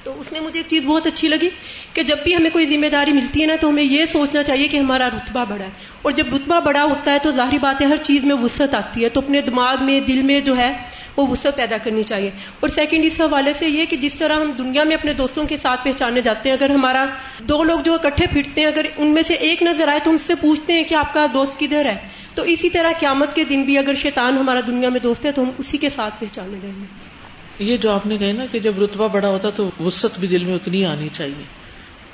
تو 0.03 0.13
اس 0.19 0.31
میں 0.31 0.39
مجھے 0.39 0.59
ایک 0.59 0.67
چیز 0.67 0.85
بہت 0.85 1.07
اچھی 1.07 1.27
لگی 1.27 1.49
کہ 1.93 2.03
جب 2.03 2.17
بھی 2.23 2.35
ہمیں 2.35 2.49
کوئی 2.49 2.65
ذمہ 2.65 2.87
داری 2.91 3.13
ملتی 3.13 3.41
ہے 3.41 3.45
نا 3.45 3.55
تو 3.59 3.69
ہمیں 3.69 3.83
یہ 3.83 4.05
سوچنا 4.05 4.43
چاہیے 4.43 4.67
کہ 4.67 4.77
ہمارا 4.77 5.07
رتبہ 5.07 5.45
بڑا 5.49 5.63
ہے 5.63 5.69
اور 6.01 6.11
جب 6.11 6.33
رتبہ 6.35 6.59
بڑا 6.59 6.83
ہوتا 6.83 7.11
ہے 7.11 7.19
تو 7.23 7.31
ظاہری 7.31 7.57
بات 7.57 7.81
ہے 7.81 7.85
ہر 7.85 7.97
چیز 7.97 8.23
میں 8.23 8.35
وسعت 8.35 8.75
آتی 8.75 9.03
ہے 9.03 9.09
تو 9.09 9.21
اپنے 9.21 9.41
دماغ 9.41 9.83
میں 9.85 9.99
دل 9.99 10.21
میں 10.23 10.39
جو 10.39 10.57
ہے 10.57 10.71
وہ 11.17 11.27
وسعت 11.27 11.55
پیدا 11.57 11.77
کرنی 11.77 12.03
چاہیے 12.03 12.29
اور 12.59 12.69
سیکنڈ 12.69 13.05
اس 13.05 13.21
حوالے 13.21 13.53
سے 13.59 13.67
یہ 13.67 13.85
کہ 13.85 13.97
جس 13.97 14.15
طرح 14.15 14.39
ہم 14.39 14.51
دنیا 14.51 14.83
میں 14.83 14.95
اپنے 14.95 15.13
دوستوں 15.13 15.45
کے 15.45 15.57
ساتھ 15.57 15.83
پہچانے 15.83 16.21
جاتے 16.21 16.49
ہیں، 16.49 16.57
اگر 16.57 16.69
ہمارا 16.69 17.05
دو 17.39 17.63
لوگ 17.63 17.79
جو 17.79 17.93
اکٹھے 17.93 18.25
پھرتے 18.31 18.61
ہیں، 18.61 18.67
اگر 18.67 18.85
ان 18.97 19.07
میں 19.07 19.23
سے 19.23 19.33
ایک 19.33 19.63
نظر 19.63 19.87
آئے 19.87 19.99
تو 20.03 20.11
ہم 20.11 20.17
سے 20.17 20.35
پوچھتے 20.35 20.73
ہیں 20.73 20.83
کہ 20.83 20.95
آپ 20.95 21.13
کا 21.13 21.25
دوست 21.33 21.59
کدھر 21.59 21.85
ہے؟ 21.85 21.97
تو 22.35 22.43
اسی 22.43 22.69
طرح 22.69 22.91
قیامت 22.99 23.35
کے 23.35 23.43
دن 23.43 23.63
بھی 23.63 23.77
اگر 23.77 23.93
شیطان 23.93 24.37
ہمارا 24.37 24.59
دنیا 24.67 24.89
میں 24.89 24.99
دوست 24.99 25.25
ہے 25.25 25.31
تو 25.31 25.43
ہم 25.43 25.51
اسی 25.57 25.77
کے 25.77 25.89
ساتھ 25.89 26.19
پہچانے 26.19 26.57
گئے 26.61 26.71
ہیں 26.71 27.11
یہ 27.59 27.77
جو 27.77 27.91
آپ 27.91 28.05
نے 28.05 28.17
کہا 28.17 28.31
نا 28.31 28.45
کہ 28.51 28.59
جب 28.59 28.83
رتبہ 28.83 29.07
بڑا 29.07 29.27
ہوتا 29.27 29.49
تو 29.49 29.69
وسط 29.79 30.19
بھی 30.19 30.27
دل 30.27 30.43
میں 30.43 30.55
اتنی 30.55 30.85
آنی 30.85 31.09
چاہیے۔ 31.13 31.43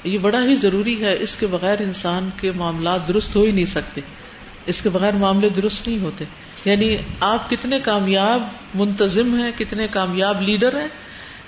یہ 0.04 0.17
بڑا 0.17 0.43
ہی 0.43 0.56
ضروری 0.56 1.04
ہے، 1.04 1.17
اس 1.19 1.36
کے 1.36 1.47
بغیر 1.47 1.82
انسان 1.82 2.30
کے 2.41 2.52
معاملات 2.52 3.08
درست 3.08 3.36
ہو 3.36 3.43
ہی 3.43 3.52
نہیں 3.52 3.65
سکتے۔ 3.65 4.02
اس 4.65 4.82
کے 4.82 4.89
بغیر 4.89 5.13
معاملے 5.13 5.49
درست 5.49 5.88
نہیں 5.88 5.99
ہوتے۔ 5.99 6.25
یعنی 6.65 6.97
آپ 7.19 7.49
کتنے 7.49 7.80
کامیاب 7.80 8.43
منتظم 8.75 9.36
ہیں، 9.36 9.52
کتنے 9.58 9.88
کامیاب 9.91 10.41
لیڈر 10.41 10.80
ہیں، 10.80 10.88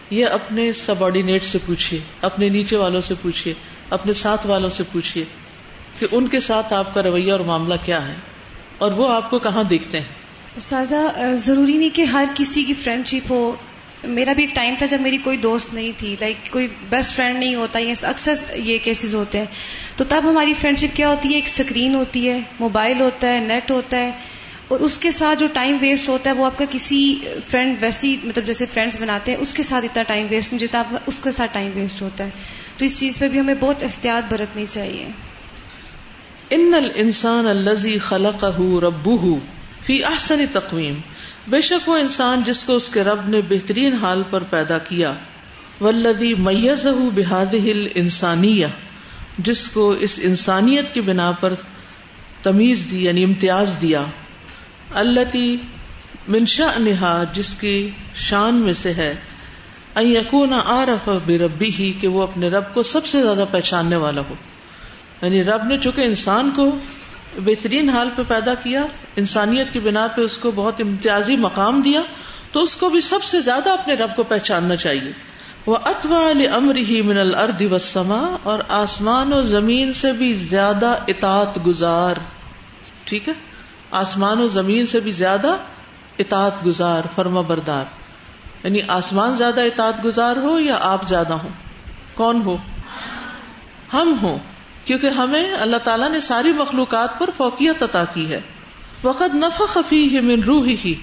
یہ 0.10 0.26
اپنے 0.26 0.74
سب 0.74 1.04
آرڈینیٹ 1.04 1.44
سے 1.44 1.58
پوچھیے 1.66 2.00
اپنے 2.22 2.50
نیچے 2.50 2.78
والوں 2.78 3.02
سے 3.02 3.14
پوچھیے 3.22 3.54
اپنے 3.90 4.14
ساتھ 4.14 4.48
والوں 4.48 4.70
سے 4.70 4.84
پوچھیے 4.92 5.24
کہ 6.00 6.08
ان 6.12 6.28
کے 6.28 6.40
ساتھ 6.40 6.74
آپ 6.74 6.94
کا 6.94 7.04
رویہ 7.04 7.32
اور 7.32 7.40
معاملہ 7.40 7.74
کیا 7.86 8.08
ہے۔ 8.08 8.16
اور 8.78 8.92
وہ 8.92 9.14
آپ 9.14 9.30
کو 9.30 9.40
کہاں 9.40 9.64
دیکھتے 9.64 10.00
ہیں؟ 10.00 10.08
سازا، 10.60 11.12
ضروری 11.34 11.78
نہیں 11.78 11.96
کہ 11.96 12.02
ہر 12.02 12.26
کسی 12.36 12.64
کی 12.64 12.74
فرینڈ 12.74 13.08
شپ 13.08 13.32
ہو۔ 13.32 13.56
میرا 14.04 14.34
بھی 14.34 14.44
ایک 14.44 14.56
ٹائم 14.56 14.76
تھا 14.78 14.86
جب 14.86 15.02
میری 15.02 15.18
کوئی 15.18 15.38
دوست 15.38 15.74
نہیں 15.74 15.92
تھی 15.98 16.16
لائک 16.20 16.52
کوئی 16.52 16.68
بیسٹ 16.90 17.16
فرینڈ 17.16 17.40
نہیں 17.40 17.56
ہوتا، 17.56 17.80
یہ 17.80 17.94
اکثر 18.02 18.34
یہ 18.56 18.78
کیسز 18.84 19.16
ہوتے 19.16 19.38
ہیں۔ 19.38 19.46
تو 19.96 20.04
تب 20.04 20.22
ہماری 20.24 20.54
فرینڈ 20.54 20.80
شپ 20.80 20.96
کیا 20.96 21.10
ہوتی 21.10 21.30
ہے؟ 21.30 21.36
ایک 21.36 21.44
اسکرین 21.46 21.96
ہوتی 21.96 22.30
ہے 22.30 22.40
موبائل 22.60 23.02
ہوتا 23.02 23.34
ہے 23.34 23.40
نیٹ 23.40 23.72
ہوتا 23.72 23.98
ہے۔ 23.98 24.12
اور 24.68 24.80
اس 24.80 24.98
کے 24.98 25.12
ساتھ 25.12 25.40
جو 25.40 25.48
ٹائم 25.54 25.78
ویسٹ 25.82 26.10
ہوتا 26.10 26.30
ہے، 26.30 26.36
وہ 26.36 26.46
آپ 26.46 26.58
کا 26.58 26.66
کسی 26.70 27.20
فرینڈ 27.48 27.78
ویسی 27.82 28.18
مطلب 28.24 28.46
جیسے 28.46 28.66
فرینڈس 28.66 29.02
بناتے 29.02 29.32
ہیں، 29.32 29.40
اس 29.40 29.54
کے 29.54 29.64
ساتھ 29.64 29.86
اتنا 29.86 30.04
ٹائم 30.04 30.28
ویسٹ 30.30 30.54
نہیں، 30.54 30.60
جتنا 30.60 30.84
اس 31.06 31.22
کے 31.24 31.32
ساتھ 31.32 31.54
ٹائم 31.54 31.72
ویسٹ 31.76 32.02
ہوتا 32.02 32.24
ہے۔ 32.24 32.30
تو 32.78 32.86
اس 32.86 33.00
چیز 33.00 33.20
پہ 33.20 33.28
بھی 33.28 33.40
ہمیں 33.40 33.56
بہت 33.60 33.84
احتیاط 33.84 34.34
برتنی 34.34 34.66
چاہیے۔ 34.70 35.08
ان 36.50 36.74
الانسان 36.74 37.48
الذي 37.48 37.98
خلقه 37.98 38.80
ربه 38.80 39.34
فی 39.84 40.04
احسن 40.04 40.46
تقویم۔ 40.52 40.96
بے 41.48 41.62
شک 41.62 41.90
وہ 41.90 41.98
انسان 41.98 42.42
جس 42.46 42.64
کو 42.64 42.76
اس 42.76 42.90
کے 42.90 43.04
رب 43.04 43.30
نے 43.30 43.42
بہترین 43.50 43.94
حال 43.94 44.24
پر 44.30 44.44
پیدا 44.44 44.78
کیا۔ 44.78 45.14
ولدی 45.82 46.36
میز 46.36 46.88
بحاد 47.16 47.56
انسانیہ 47.96 48.68
جس 49.38 49.70
کو 49.70 49.92
اس 49.92 50.20
انسانیت 50.24 50.94
کی 50.94 51.02
بنا 51.02 51.32
پر 51.32 51.54
تمیز 52.44 52.88
دی 52.92 53.06
یعنی 53.06 53.24
امتیاز 53.24 53.78
دیا۔ 53.82 54.06
اللہ 54.94 55.56
منشا 56.28 56.72
نہا 56.78 57.24
جس 57.34 57.56
کی 57.56 57.90
شان 58.16 58.56
میں 58.56 58.74
سے 58.74 58.94
ہے۔ 58.94 59.16
یقون 59.96 60.54
آ 60.54 60.86
بے 61.26 61.38
ربی 61.38 61.72
ہی 61.80 61.94
کہ 61.94 62.08
وہ 62.08 62.24
اپنے 62.24 62.48
رب 62.48 62.74
کو 62.74 62.84
سب 62.84 63.06
سے 63.06 63.24
زیادہ 63.24 63.46
پہچاننے 63.52 63.96
والا 63.96 64.22
ہو۔ 64.22 64.34
یعنی 65.22 65.44
رب 65.44 65.64
نے 65.64 65.78
چونکہ 65.78 66.02
انسان 66.02 66.52
کو 66.56 66.76
بہترین 67.38 67.90
حال 67.90 68.10
پہ 68.16 68.22
پیدا 68.28 68.54
کیا، 68.54 68.86
انسانیت 69.16 69.74
کی 69.74 69.80
بنا 69.80 70.08
پہ 70.08 70.22
اس 70.22 70.38
کو 70.38 70.52
بہت 70.52 70.82
امتیازی 70.82 71.38
مقام 71.38 71.82
دیا، 71.82 72.02
تو 72.52 72.64
اس 72.64 72.76
کو 72.76 72.90
بھی 72.90 73.02
سب 73.02 73.24
سے 73.24 73.42
زیادہ 73.42 73.70
اپنے 73.70 73.94
رب 73.94 74.16
کو 74.16 74.24
پہچاننا 74.24 74.76
چاہیے۔ 74.76 75.12
وہ 75.66 75.78
اتوا 75.86 76.32
امر 76.56 76.76
ہی 76.76 77.02
من 77.02 77.18
الرد 77.18 77.62
و 77.72 78.14
اور 78.44 78.60
آسمان 78.70 79.34
و 79.34 79.42
زمین 79.42 79.94
سے 79.94 80.12
بھی 80.12 80.34
زیادہ 80.34 80.96
اطاعت 81.08 81.68
گزار۔ 81.68 82.16
ٹھیک 83.04 83.30
ہے؟ 83.30 83.34
آسمان 83.92 84.42
و 84.42 84.48
زمین 84.48 84.86
سے 84.86 85.00
بھی 85.00 85.12
زیادہ 85.12 85.56
اطاعت 86.20 86.66
گزار، 86.66 87.02
فرما 87.16 87.42
بردار۔ 87.42 87.86
یعنی 88.64 88.80
آسمان 88.88 89.32
زیادہ 89.36 89.62
اطاعت 89.62 90.06
گزار 90.06 90.36
ہو 90.36 90.60
یا 90.60 90.78
آپ 90.82 91.08
زیادہ 91.08 91.34
ہوں؟ 91.34 91.50
کون 92.14 92.42
ہو؟ 92.46 92.58
ہم 93.94 94.16
ہوں۔ 94.22 94.38
کیونکہ 94.86 95.08
ہمیں 95.08 95.54
اللہ 95.54 95.78
تعالیٰ 95.78 96.12
نے 96.12 96.20
ساری 96.20 96.52
مخلوقات 96.52 97.20
پر 97.20 97.30
فوقیت 97.38 97.84
عطا 97.84 98.04
کی 98.14 98.30
ہے۔ 98.30 98.42
وقت 99.04 99.36
نفا 99.36 99.66
خفی 99.68 100.16
ہے 100.16 100.22
من 100.22 100.44
روح 100.44 100.68
ہی 100.86 100.96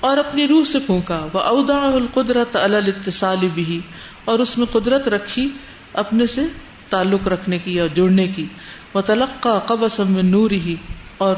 اور 0.00 0.16
اپنی 0.16 0.48
روح 0.48 0.64
سے 0.64 0.78
پھونکا۔ 0.78 1.26
وہ 1.32 1.40
ادا 1.40 1.86
القدرت 1.86 2.56
الاتصال 2.56 3.48
بھی 3.54 3.80
اور 4.24 4.38
اس 4.38 4.58
میں 4.58 4.66
قدرت 4.66 5.08
رکھی، 5.08 5.48
اپنے 5.92 6.26
سے 6.26 6.44
تعلق 6.88 7.28
رکھنے 7.28 7.58
کی 7.58 7.74
یا 7.74 7.86
جڑنے 7.86 8.28
کی۔ 8.28 8.46
وہ 8.94 9.00
تلقا 9.00 9.58
قبص 9.58 10.00
من 10.00 10.26
نور 10.26 10.50
ہی 10.50 10.76
اور 11.18 11.36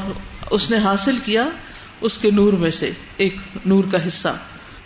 اس 0.51 0.71
نے 0.71 0.77
حاصل 0.77 1.17
کیا 1.17 1.49
اس 2.01 2.17
کے 2.17 2.31
نور 2.31 2.53
میں 2.53 2.71
سے، 2.71 2.91
ایک 3.17 3.35
نور 3.65 3.83
کا 3.91 4.07
حصہ۔ 4.07 4.35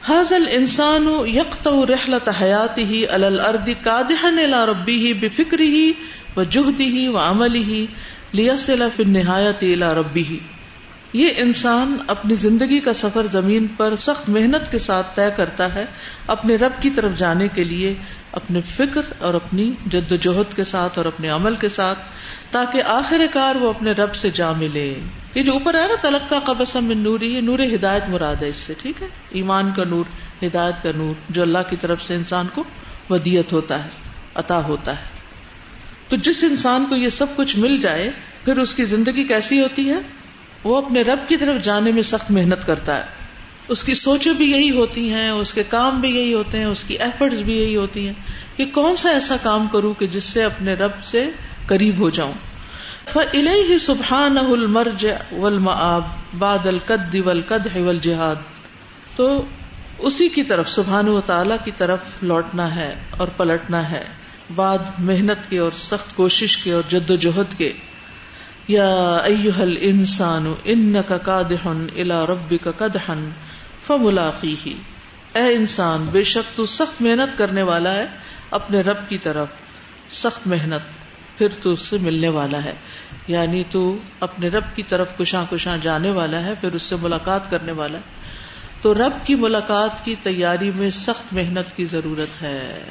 حاضل 0.10 0.44
انسان 0.50 1.08
یکت 1.26 1.68
رحلت 1.68 2.30
حیاتی 2.42 2.84
ہی 2.84 3.08
الرد 3.08 3.70
کادہن 3.84 4.50
لا 4.50 4.66
ربی 4.66 5.08
ہی 5.08 5.14
بے 5.14 5.30
فکری 5.30 5.68
ہی 5.68 5.92
و 6.38 6.44
جہدی 6.44 6.86
ہی 6.86 7.08
و 7.08 7.18
عملی 7.18 7.64
ہی 7.64 7.86
لیا 8.34 8.56
فن 8.96 9.10
نہایت 9.10 9.58
الا 9.62 9.94
ربی 9.94 10.24
ہی 10.24 10.40
یہ 11.14 11.30
انسان 11.38 11.98
اپنی 12.08 12.36
زندگی 12.36 12.80
کا 12.80 12.94
سفر 12.94 13.26
زمین 13.32 13.68
پر 13.68 13.96
سخت 13.96 14.30
محنت 14.30 14.72
کے 14.72 14.78
ساتھ 14.78 15.16
طے 15.16 15.30
کرتا 15.38 15.76
ہے 15.76 15.86
اپنے 16.28 16.56
رب 16.56 16.82
کی 16.82 16.90
طرف 16.90 17.12
جانے 17.18 17.48
کے 17.48 17.64
لیے 17.64 17.96
اپنے 18.32 18.62
فکر 18.62 19.02
اور 19.20 19.34
اپنی 19.34 19.72
جد 19.86 20.12
و 20.12 20.16
جہد 20.16 20.56
کے 20.56 20.64
ساتھ 20.64 20.98
اور 20.98 21.06
اپنے 21.06 21.30
عمل 21.30 21.56
کے 21.56 21.70
ساتھ، 21.70 22.00
تاکہ 22.52 22.84
آخر 22.86 23.22
کار 23.32 23.56
وہ 23.56 23.70
اپنے 23.70 23.92
رب 23.92 24.16
سے 24.16 24.30
جا 24.30 24.52
ملے۔ 24.52 25.00
یہ 25.36 25.44
جو 25.44 25.54
اوپر 25.54 25.74
ہے 25.74 25.88
نا 25.88 25.96
تلق 26.02 26.30
کا 26.30 26.40
قبصم 26.40 26.86
من 26.86 26.98
نوری، 26.98 27.36
یہ 27.36 27.42
نور 27.42 27.60
ہدایت 27.60 28.10
مراد 28.10 28.36
ہے 28.36 28.48
اس 28.48 28.56
سے، 28.56 28.74
ٹھیک 28.82 29.02
ہے؟ 29.02 29.08
ایمان 29.30 29.72
کا 29.74 29.84
نور، 29.84 30.06
ہدایت 30.46 30.84
کا 30.84 30.90
نور، 30.96 31.14
جو 31.30 31.42
اللہ 31.42 31.70
کی 31.70 31.76
طرف 31.76 32.02
سے 32.02 32.16
انسان 32.16 32.48
کو 32.54 32.64
ودیت 33.10 33.54
ہوتا 33.54 33.84
ہے، 33.84 33.90
عطا 34.36 34.64
ہوتا 34.64 35.00
ہے۔ 35.00 35.23
تو 36.14 36.18
جس 36.18 36.44
انسان 36.44 36.86
کو 36.90 36.96
یہ 36.96 37.10
سب 37.10 37.26
کچھ 37.36 37.58
مل 37.58 37.78
جائے، 37.78 38.10
پھر 38.46 38.58
اس 38.58 38.76
کی 38.76 38.86
زندگی 38.86 39.24
کیسی 39.24 39.62
ہوتی 39.62 39.90
ہے؟ 39.90 39.96
وہ 40.64 40.78
اپنے 40.78 41.02
رب 41.02 41.20
کی 41.28 41.38
طرف 41.38 41.64
جانے 41.64 41.92
میں 41.92 42.02
سخت 42.02 42.32
محنت 42.32 42.66
کرتا 42.66 42.98
ہے۔ 42.98 43.04
اس 43.68 43.84
کی 43.84 43.94
سوچیں 43.94 44.34
بھی 44.34 44.52
یہی 44.52 44.72
ہوتی 44.72 45.14
ہیں، 45.14 45.30
اس 45.30 45.54
کے 45.54 45.64
کام 45.70 46.02
بھی 46.02 46.10
یہی 46.10 46.34
ہوتے 46.34 46.58
ہیں، 46.60 46.66
اس 46.66 46.84
کی 46.84 46.98
ایفرٹس 46.98 47.38
بھی 47.38 47.58
یہی 47.58 47.76
ہوتی 47.76 48.08
ہیں۔ 48.08 48.14
کہ 48.58 48.66
کون 48.66 48.96
سا 48.96 49.10
ایسا 49.10 49.36
کام 49.44 49.68
کروں 49.68 49.94
کہ 49.94 50.08
جس 50.08 50.24
سے 50.24 50.44
اپنے 50.44 50.74
رب 50.74 50.92
سے 51.04 51.30
قریب 51.68 52.00
ہو 52.00 52.10
جاؤں۔ 52.10 52.34
ہی 53.36 53.80
سبحان 53.80 54.38
المرج 54.38 55.08
ولمآب 55.32 56.04
باد 56.40 56.66
القد 56.66 57.16
ولقد 57.26 57.68
جہاد 58.02 58.36
تو 59.16 59.46
اسی 60.00 60.30
کی 60.30 60.44
طرف 60.44 60.70
سبحان 60.70 61.08
و 61.08 61.22
تعالی 61.22 61.56
کی 61.66 61.72
طرف 61.78 62.06
لوٹنا 62.22 62.76
ہے 62.76 62.96
اور 63.18 63.28
پلٹنا 63.28 63.92
ہے۔ 63.92 64.23
بعد 64.56 64.78
محنت 64.98 65.50
کے 65.50 65.60
اور 65.60 65.72
سخت 65.72 66.16
کوشش 66.16 66.58
کے 66.58 66.72
اور 66.72 66.84
جد 66.88 67.12
و 67.12 67.16
جہد 67.16 67.58
کے۔ 67.58 67.74
یا 68.68 69.16
ایوہل 69.16 69.78
انسان 69.80 70.54
ان 70.64 70.96
کا 71.08 71.18
کادہن 71.18 71.88
الا 71.96 72.26
ربی 72.26 72.58
کا 72.58 72.72
کدہن 72.72 73.30
فملاقی 73.82 74.56
ہی 74.66 74.74
اے 75.34 75.56
انسان، 75.56 76.06
بے 76.12 76.24
شک 76.24 76.58
تو 76.58 76.66
سخت 76.66 77.02
محنت 77.02 77.38
کرنے 77.38 77.62
والا 77.62 77.96
ہے 77.96 78.06
اپنے 78.52 78.82
رب 78.82 79.10
کی 79.10 79.18
طرف۔ 79.18 79.48
سخت 80.10 80.48
محنت 80.48 80.82
پھر 81.38 81.48
تو 81.62 81.72
اس 81.72 81.80
سے 81.80 81.98
ملنے 81.98 82.30
والا 82.30 82.64
ہے۔ 82.64 82.74
یعنی 83.28 83.64
تو 83.72 83.98
اپنے 84.20 84.48
رب 84.48 84.64
کی 84.76 84.84
طرف 84.84 85.18
کشاں 85.18 85.46
کشاں 85.50 85.78
جانے 85.82 86.12
والا 86.12 86.46
ہے، 86.46 86.54
پھر 86.62 86.74
اس 86.74 86.84
سے 86.84 86.96
ملاقات 87.02 87.52
کرنے 87.52 87.72
والا 87.72 87.98
ہے۔ 87.98 88.04
تو 88.82 88.94
رب 88.94 89.26
کی 89.26 89.36
ملاقات 89.36 90.06
کی 90.06 90.16
تیاری 90.24 90.72
میں 90.76 90.90
سخت 90.90 91.34
محنت 91.34 91.78
کی 91.78 91.86
ضرورت 91.86 92.42
ہے۔ 92.42 92.84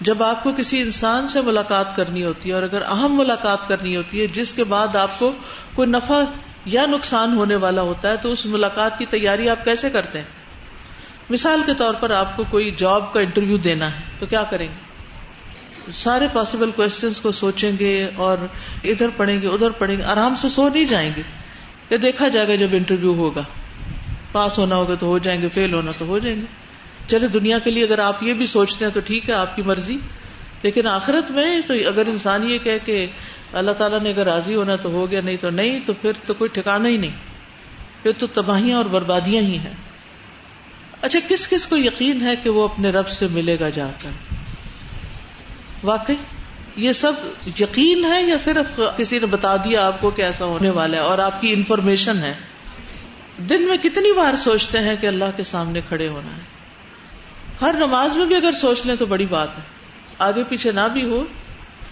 جب 0.00 0.22
آپ 0.22 0.42
کو 0.42 0.52
کسی 0.56 0.80
انسان 0.80 1.28
سے 1.28 1.40
ملاقات 1.40 1.96
کرنی 1.96 2.24
ہوتی 2.24 2.48
ہے 2.48 2.54
اور 2.54 2.62
اگر 2.62 2.82
اہم 2.82 3.18
ملاقات 3.18 3.68
کرنی 3.68 3.96
ہوتی 3.96 4.20
ہے، 4.20 4.26
جس 4.26 4.54
کے 4.54 4.64
بعد 4.64 4.96
آپ 4.96 5.18
کو 5.18 5.32
کوئی 5.74 5.88
نفع 5.88 6.22
یا 6.64 6.86
نقصان 6.86 7.32
ہونے 7.32 7.56
والا 7.56 7.82
ہوتا 7.82 8.10
ہے، 8.10 8.16
تو 8.16 8.30
اس 8.30 8.46
ملاقات 8.46 8.98
کی 8.98 9.06
تیاری 9.06 9.48
آپ 9.48 9.64
کیسے 9.64 9.90
کرتے 9.90 10.18
ہیں؟ 10.18 10.26
مثال 11.30 11.62
کے 11.66 11.74
طور 11.74 11.94
پر 11.94 12.10
آپ 12.10 12.36
کو 12.36 12.44
کوئی 12.50 12.70
جاب 12.76 13.12
کا 13.12 13.20
انٹرویو 13.20 13.56
دینا 13.56 13.90
ہے، 13.90 14.00
تو 14.18 14.26
کیا 14.26 14.42
کریں 14.42 14.68
گے؟ 14.68 14.90
سارے 15.92 16.28
پاسبل 16.32 16.70
کوشچنس 16.70 17.20
کو 17.20 17.32
سوچیں 17.32 17.72
گے 17.78 18.10
اور 18.16 18.38
ادھر 18.84 19.08
پڑھیں 19.16 19.42
گے، 19.42 19.46
ادھر 19.46 19.70
پڑھیں 19.70 19.96
گے، 19.96 20.02
آرام 20.02 20.34
سے 20.34 20.48
سو 20.48 20.68
نہیں 20.68 20.84
جائیں 20.84 21.10
گے۔ 21.16 21.22
یہ 21.90 21.96
دیکھا 21.96 22.28
جائے 22.28 22.48
گا 22.48 22.54
جب 22.54 22.68
انٹرویو 22.72 23.14
ہوگا، 23.14 23.42
پاس 24.32 24.58
ہونا 24.58 24.76
ہوگا 24.76 24.94
تو 24.94 25.06
ہو 25.06 25.18
جائیں 25.18 25.42
گے، 25.42 25.48
فیل 25.54 25.74
ہونا 25.74 25.90
تو 25.98 26.06
ہو 26.06 26.18
جائیں 26.18 26.36
گے۔ 26.36 26.69
چلے 27.08 27.26
دنیا 27.26 27.58
کے 27.58 27.70
لیے 27.70 27.84
اگر 27.84 27.98
آپ 27.98 28.22
یہ 28.22 28.34
بھی 28.34 28.46
سوچتے 28.46 28.84
ہیں 28.84 28.92
تو 28.92 29.00
ٹھیک 29.00 29.28
ہے، 29.28 29.34
آپ 29.34 29.56
کی 29.56 29.62
مرضی۔ 29.62 29.98
لیکن 30.62 30.86
آخرت 30.86 31.30
میں 31.30 31.60
تو 31.66 31.74
اگر 31.74 32.06
انسان 32.06 32.50
یہ 32.50 32.58
کہ 32.58 32.78
کہ 32.84 33.06
اللہ 33.52 33.70
تعالیٰ 33.70 34.00
نے 34.00 34.10
اگر 34.10 34.24
راضی 34.24 34.54
ہونا 34.54 34.76
تو 34.76 34.88
ہو 34.88 35.10
گیا، 35.10 35.20
نہیں 35.20 35.36
تو 35.36 35.50
نہیں، 35.50 35.80
تو 35.86 35.92
پھر 35.92 36.12
تو 36.26 36.34
کوئی 36.34 36.50
ٹھکانا 36.52 36.88
ہی 36.88 36.96
نہیں۔ 36.96 37.16
پھر 38.02 38.12
تو 38.12 38.26
تباہیاں 38.26 38.76
اور 38.76 38.84
بربادیاں 38.84 39.42
ہی 39.42 39.58
ہیں۔ 39.58 39.72
اچھا 41.02 41.18
کس 41.28 41.48
کس 41.48 41.66
کو 41.66 41.76
یقین 41.76 42.26
ہے 42.26 42.36
کہ 42.36 42.50
وہ 42.50 42.68
اپنے 42.68 42.90
رب 42.90 43.08
سے 43.08 43.26
ملے 43.30 43.56
گا 43.60 43.68
جا 43.68 43.90
کر 44.02 44.34
واقعی 45.84 46.14
یہ 46.76 46.92
سب 46.92 47.12
یقین 47.60 48.04
ہے 48.04 48.22
یا 48.22 48.36
صرف 48.38 48.80
کسی 48.96 49.18
نے 49.18 49.26
بتا 49.26 49.56
دیا 49.56 49.86
آپ 49.86 50.00
کو 50.00 50.10
کہ 50.10 50.22
ایسا 50.22 50.44
ہونے 50.44 50.70
والا 50.70 50.96
ہے 50.96 51.02
اور 51.02 51.18
آپ 51.18 51.40
کی 51.40 51.52
انفارمیشن 51.52 52.18
ہے؟ 52.18 52.34
دن 53.38 53.62
میں 53.62 53.76
کتنی 53.76 54.12
بار 54.12 54.36
سوچتے 54.36 54.78
ہیں 54.78 54.96
کہ 54.96 55.06
اللہ 55.06 55.24
کے 55.36 55.42
سامنے 55.42 55.80
کھڑے 55.88 56.08
ہونا 56.08 56.36
ہے؟ 56.36 56.59
ہر 57.60 57.74
نماز 57.78 58.16
میں 58.16 58.26
بھی 58.26 58.36
اگر 58.36 58.52
سوچ 58.52 58.86
لیں 58.86 58.96
تو 58.96 59.06
بڑی 59.06 59.26
بات 59.26 59.58
ہے۔ 59.58 59.62
آگے 60.18 60.44
پیچھے 60.44 60.72
نہ 60.72 60.88
بھی 60.92 61.04
ہو 61.10 61.24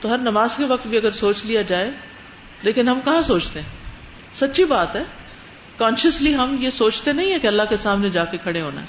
تو 0.00 0.12
ہر 0.12 0.18
نماز 0.18 0.56
کے 0.56 0.64
وقت 0.64 0.86
بھی 0.86 0.96
اگر 0.96 1.10
سوچ 1.10 1.44
لیا 1.44 1.62
جائے، 1.62 1.90
لیکن 2.62 2.88
ہم 2.88 3.00
کہاں 3.04 3.22
سوچتے 3.22 3.60
ہیں؟ 3.60 3.68
سچی 4.32 4.64
بات 4.64 4.96
ہے۔ 4.96 5.02
کانشیسلی 5.76 6.34
ہم 6.34 6.56
یہ 6.60 6.70
سوچتے 6.70 7.12
نہیں 7.12 7.32
ہے 7.32 7.38
کہ 7.38 7.46
اللہ 7.46 7.62
کے 7.68 7.76
سامنے 7.76 8.10
جا 8.10 8.24
کے 8.24 8.36
کھڑے 8.36 8.60
ہونا 8.60 8.80
ہے۔ 8.80 8.86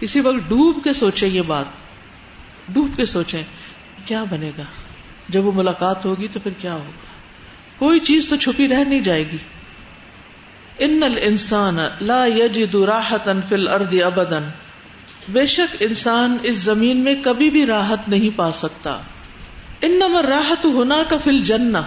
کسی 0.00 0.20
وقت 0.20 0.48
ڈوب 0.48 0.84
کے 0.84 0.92
سوچے 0.92 1.28
یہ 1.28 1.42
بات۔ 1.42 1.64
ڈوب 2.68 2.88
کے 2.96 3.04
سوچے 3.04 3.42
کیا 4.04 4.24
بنے 4.30 4.52
گا؟ 4.58 4.62
جب 5.28 5.46
وہ 5.46 5.52
ملاقات 5.54 6.04
ہوگی 6.04 6.28
تو 6.28 6.40
پھر 6.40 6.50
کیا 6.58 6.74
ہوگا؟ 6.74 6.90
کوئی 7.78 8.00
چیز 8.00 8.28
تو 8.28 8.36
چھپی 8.36 8.68
رہ 8.68 8.84
نہیں 8.84 9.00
جائے 9.00 9.30
گی۔ 9.30 9.38
ان 10.78 11.00
الانسان 11.02 11.76
لا 12.00 12.26
یجد 12.26 12.74
راحتا 12.74 13.32
فی 13.48 13.54
الارض 13.54 13.94
ابدا۔ 14.04 14.38
بے 15.28 15.46
شک 15.46 15.76
انسان 15.80 16.38
اس 16.42 16.56
زمین 16.56 16.96
میں 16.96 17.14
کبھی 17.24 17.50
بھی 17.50 17.66
راحت 17.66 18.08
نہیں 18.08 18.38
پا 18.38 18.52
سکتا۔ 18.52 18.98
ان 19.80 19.90
نمبر 19.90 20.24
راحت 20.24 20.64
ہونا 20.64 21.02
کا 21.08 21.16
فل 21.24 21.42
جننا 21.42 21.82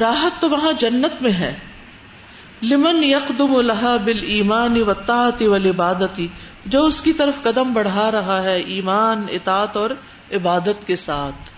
راحت 0.00 0.40
تو 0.40 0.50
وہاں 0.50 0.72
جنت 0.72 1.22
میں 1.22 1.32
ہے۔ 1.32 1.58
لمن 2.62 3.04
یکدم 3.04 3.56
الحا 3.56 3.96
بل 3.96 4.22
ایمان 4.22 4.82
و 4.82 4.92
و 5.40 5.56
عبادتی 5.56 6.28
جو 6.66 6.84
اس 6.86 7.00
کی 7.00 7.12
طرف 7.12 7.42
قدم 7.42 7.72
بڑھا 7.72 8.10
رہا 8.10 8.42
ہے 8.42 8.60
ایمان 8.60 9.26
اطاط 9.30 9.76
اور 9.76 9.90
عبادت 10.32 10.86
کے 10.86 10.96
ساتھ۔ 10.96 11.50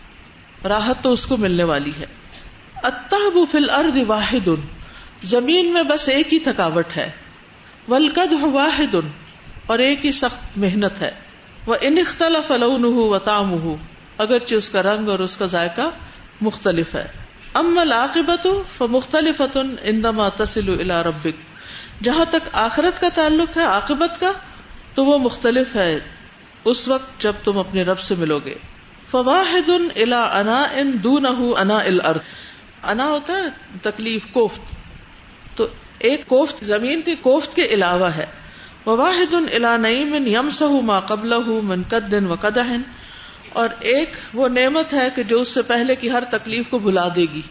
راحت 0.66 1.02
تو 1.02 1.12
اس 1.12 1.26
کو 1.26 1.36
ملنے 1.36 1.64
والی 1.64 1.92
ہے۔ 2.00 2.06
اتحب 2.82 3.38
فل 3.50 3.70
ارد 3.70 3.98
واحد۔ 4.06 4.48
زمین 5.22 5.72
میں 5.72 5.82
بس 5.82 6.08
ایک 6.08 6.34
ہی 6.34 6.38
تھکاوٹ 6.38 6.96
ہے۔ 6.96 7.10
ولقد 7.88 8.32
واحد۔ 8.42 8.96
اور 9.66 9.79
ایک 9.79 10.07
ہی 10.07 10.12
سخت 10.12 10.59
محنت 10.59 11.00
ہے۔ 11.00 11.11
وہ 11.66 11.77
ان 11.81 11.98
اختلاف 11.98 12.48
فلون 12.48 12.85
و 12.85 13.18
تام 13.18 13.55
اگرچہ 14.18 14.55
اس 14.55 14.68
کا 14.68 14.83
رنگ 14.83 15.09
اور 15.09 15.18
اس 15.18 15.37
کا 15.37 15.46
ذائقہ 15.46 15.90
مختلف 16.40 16.94
ہے۔ 16.94 17.07
ام 17.55 17.79
العاقبت 17.79 18.46
فمختلف 18.79 19.42
اندما 19.85 20.29
تصل 20.29 20.68
الى 20.68 21.09
ربک 21.09 21.37
جہاں 22.03 22.24
تک 22.24 22.48
آخرت 22.53 23.00
کا 23.00 23.09
تعلق 23.14 23.59
ہے، 23.59 23.62
عاقبت 23.62 24.20
کا، 24.20 24.33
تو 24.94 25.05
وہ 25.05 25.18
مختلف 25.18 25.77
ہے۔ 25.77 25.98
اس 26.64 26.88
وقت 26.88 27.20
جب 27.20 27.33
تم 27.44 27.59
اپنے 27.59 27.83
رب 27.83 27.98
سے 27.98 28.14
ملو 28.14 28.38
گے۔ 28.38 28.55
فواحد 29.11 29.70
الا 29.96 30.38
انا 30.38 30.62
ان 30.62 30.92
دون 31.05 31.27
انا 31.59 31.79
الارض 31.79 32.20
انا 32.83 33.07
ہوتا 33.07 33.33
ہے 33.33 33.77
تکلیف، 33.83 34.27
کوفت۔ 34.33 34.61
تو 35.57 35.66
ایک 35.98 36.27
کوفت، 36.27 36.64
زمین 36.64 37.03
کی 37.03 37.14
کوفت 37.14 37.57
کے 37.57 37.62
علاوہ 37.62 38.07
ہے۔ 38.07 38.27
واحد 38.87 39.35
الا 39.35 39.77
نعیم 39.77 40.27
یم 40.27 40.51
سہ 40.51 40.81
ما 40.85 41.01
قبل 41.01 41.35
من 41.62 41.83
قدن 41.88 42.27
و 42.27 42.35
قدہن 42.40 42.83
اور 43.53 43.68
ایک 43.81 44.16
وہ 44.35 44.49
نعمت 44.49 44.92
ہے 44.94 45.09
کہ 45.14 45.23
جو 45.23 45.40
اس 45.40 45.49
سے 45.49 45.62
پہلے 45.62 45.94
کی 45.94 46.11
ہر 46.11 46.25
تکلیف 46.31 46.68
کو 46.70 46.79
بھلا 46.79 47.09
دے 47.16 47.27
گی. 47.35 47.42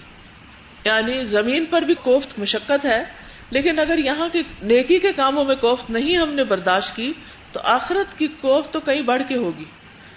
یعنی 0.85 1.25
زمین 1.25 1.65
پر 1.65 1.81
بھی 1.81 1.93
کوفت 1.93 2.39
مشقت 2.39 2.85
ہے، 2.85 3.03
لیکن 3.49 3.79
اگر 3.79 3.97
یہاں 3.97 4.29
کے 4.29 4.41
نیکی 4.61 4.99
کے 4.99 5.13
کاموں 5.13 5.43
میں 5.43 5.55
کوفت 5.55 5.89
نہیں 5.89 6.17
ہم 6.17 6.33
نے 6.33 6.43
برداشت 6.43 6.95
کی، 6.95 7.13
تو 7.51 7.59
آخرت 7.63 8.17
کی 8.17 8.27
کوفت 8.41 8.73
تو 8.73 8.79
کئی 8.79 9.01
بڑھ 9.01 9.21
کے 9.27 9.37
ہوگی. 9.37 9.65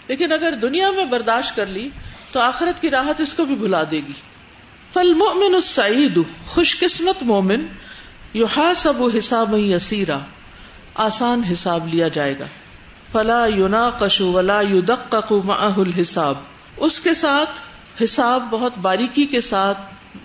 لیکن 0.08 0.32
اگر 0.32 0.52
دنیا 0.52 0.90
میں 0.90 1.04
برداشت 1.04 1.56
کر 1.56 1.66
لی، 1.66 1.88
تو 2.32 2.40
آخرت 2.40 2.82
کی 2.82 2.90
راحت 2.90 3.20
اس 3.20 3.34
کو 3.34 3.44
بھی 3.44 3.54
بھلا 3.54 3.82
دے 3.90 4.00
گی. 4.08 4.12
فل 4.92 5.14
مومن 5.14 5.54
السعید 5.54 6.18
خوش 6.46 6.78
قسمت 6.80 7.22
مومن 7.22 7.66
یو 8.32 8.46
سب 8.76 9.02
حساب 9.16 9.54
یسیرا. 9.58 10.18
آسان 10.96 11.42
حساب 11.52 11.88
لیا 11.94 12.08
جائے 12.08 12.38
گا۔ 12.38 12.44
فلا 13.12 13.46
یونا 13.46 13.90
کشو 14.00 14.32
ولا 14.32 14.60
یو 14.60 14.80
الحساب۔ 15.76 16.34
اس 16.76 17.00
کے 17.00 17.14
ساتھ 17.14 17.60
حساب 18.02 18.42
بہت 18.50 18.78
باریکی 18.78 19.26
کے 19.26 19.40
ساتھ، 19.40 19.78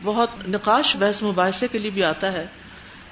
بہت 0.03 0.29
نقاش 0.47 0.97
بحث 0.97 1.23
مباحثے 1.23 1.67
کے 1.71 1.77
لیے 1.77 1.91
بھی 1.91 2.03
آتا 2.03 2.31
ہے، 2.31 2.47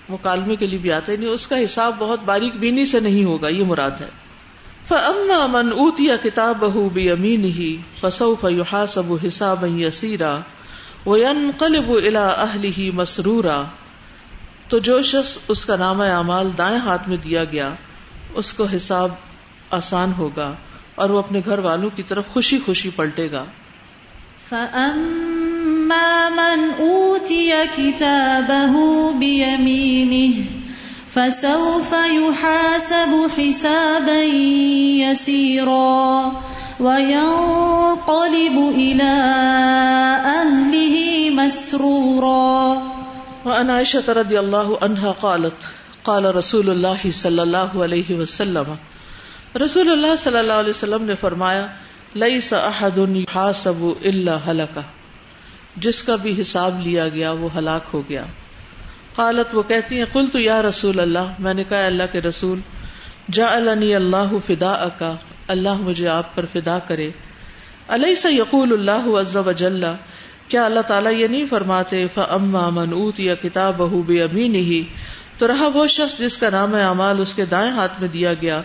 مکالمے 0.09 0.55
کے 0.55 0.67
لیے 0.67 0.79
بھی 0.79 0.91
آتا 0.91 1.11
ہے۔ 1.11 1.17
نہیں 1.17 1.29
اس 1.29 1.47
کا 1.47 1.63
حساب 1.63 1.95
بہت 1.97 2.19
باریک 2.25 2.55
بینی 2.55 2.85
سے 2.85 2.99
نہیں 2.99 3.23
ہوگا، 3.23 3.47
یہ 3.47 3.65
مراد 3.65 3.91
ہے۔ 4.01 4.09
فما 4.87 5.47
من 5.47 5.69
اوتیا 5.71 6.15
کتاب 6.15 6.57
بہ 6.59 6.89
بھی 6.89 7.11
امین 7.11 7.43
ہی 7.43 7.77
فسو 8.01 8.35
فیوحا 8.35 8.85
سب 8.85 9.03
حساب 9.27 9.79
یسیرا 9.79 10.39
و 11.05 11.15
قلب 11.57 11.91
الا 11.91 12.27
اہل 12.27 12.63
ہی 12.77 12.91
مسرورا۔ 12.91 13.63
تو 14.69 14.79
جو 14.79 15.01
شخص 15.01 15.37
اس 15.47 15.65
کا 15.65 15.75
نام 15.75 16.01
اعمال 16.01 16.51
دائیں 16.57 16.77
ہاتھ 16.77 17.09
میں 17.09 17.17
دیا 17.17 17.43
گیا، 17.43 17.73
اس 18.33 18.53
کو 18.53 18.63
حساب 18.65 19.11
آسان 19.71 20.11
ہوگا 20.17 20.55
اور 20.95 21.09
وہ 21.09 21.19
اپنے 21.19 21.41
گھر 21.45 21.59
والوں 21.59 21.89
کی 21.95 22.03
طرف 22.03 22.27
خوشی 22.27 22.59
خوشی 22.65 22.89
پلٹے 22.89 23.31
گا۔ 23.31 23.43
فَأَمَّا 24.49 26.29
مَنْ 26.29 26.79
أُوتِيَ 26.79 27.53
كِتَابَهُ 27.75 28.79
بِيَمِينِهِ 29.17 30.43
فَسَوْفَ 31.09 31.95
يُحَاسَبُ 32.13 33.39
حِسَابًا 33.39 34.21
يَسِيرًا 35.09 36.29
وَيَنْقَلِبُ 36.79 38.71
إِلَىٰ 38.73 39.21
أَهْلِهِ 40.25 41.29
مَسْرُورًا 41.29 42.99
وعن 43.45 43.69
عائشة 43.69 44.13
رضي 44.13 44.37
الله 44.37 44.71
عنها 44.81 45.11
قالت، 45.19 45.65
قال 46.03 46.25
رسول 46.25 46.69
الله 46.69 47.09
صلى 47.11 47.39
الله 47.39 47.83
عليه 47.83 48.21
وسلم. 48.21 48.73
رسول 49.63 49.91
اللہ 49.91 50.15
صلی 50.15 50.37
اللہ 50.37 50.53
علیہ 50.53 50.69
وسلم 50.69 51.03
نے 51.03 51.15
فرمایا 51.15 51.67
لئی 52.15 52.39
احد 52.51 52.97
يحاسب 52.97 53.85
الا 54.03 54.37
ہلکا 54.47 54.81
جس 55.75 56.03
کا 56.03 56.15
بھی 56.15 56.41
حساب 56.41 56.79
لیا 56.79 57.09
گیا، 57.09 57.31
وہ 57.31 57.49
ہلاک 57.57 57.81
ہو 57.93 58.01
گیا۔ 58.09 58.25
قالت، 59.15 59.55
وہ 59.55 59.63
کہتی 59.63 59.97
ہیں 59.97 60.05
قل 60.13 60.27
تو 60.27 60.39
یا 60.39 60.61
رسول 60.61 60.99
اللہ، 60.99 61.33
میں 61.39 61.53
نے 61.53 61.63
کہا، 61.63 61.85
اللہ 61.85 62.03
کے 62.11 62.21
رسول 62.21 62.59
جا 63.31 63.45
اللہ 63.55 64.31
فدا 64.47 64.71
اکا 64.71 65.15
اللہ 65.47 65.73
مجھے 65.73 66.07
آپ 66.07 66.35
پر 66.35 66.45
فدا 66.45 66.79
کرے۔ 66.79 67.09
علیہ 67.87 68.15
سا 68.15 68.29
یقول 68.29 68.73
اللہ 68.73 69.19
عز 69.19 69.35
و 69.35 69.51
جل 69.51 69.83
کیا 70.49 70.65
اللہ 70.65 70.79
تعالیٰ 70.79 71.13
یہ 71.13 71.27
نہیں 71.27 71.45
فرماتے 71.45 72.07
فاما 72.13 72.69
من 72.69 72.93
اوتیا 72.93 73.35
کتاب 73.35 73.77
بہو 73.77 74.01
بے 74.01 74.23
امین 74.23 74.83
تو 75.37 75.47
رہا 75.47 75.69
وہ 75.73 75.87
شخص 75.87 76.19
جس 76.19 76.37
کا 76.37 76.49
نام 76.49 76.75
اعمال 76.75 77.21
اس 77.21 77.33
کے 77.33 77.45
دائیں 77.45 77.71
ہاتھ 77.71 77.99
میں 77.99 78.07
دیا 78.07 78.33
گیا۔ 78.33 78.61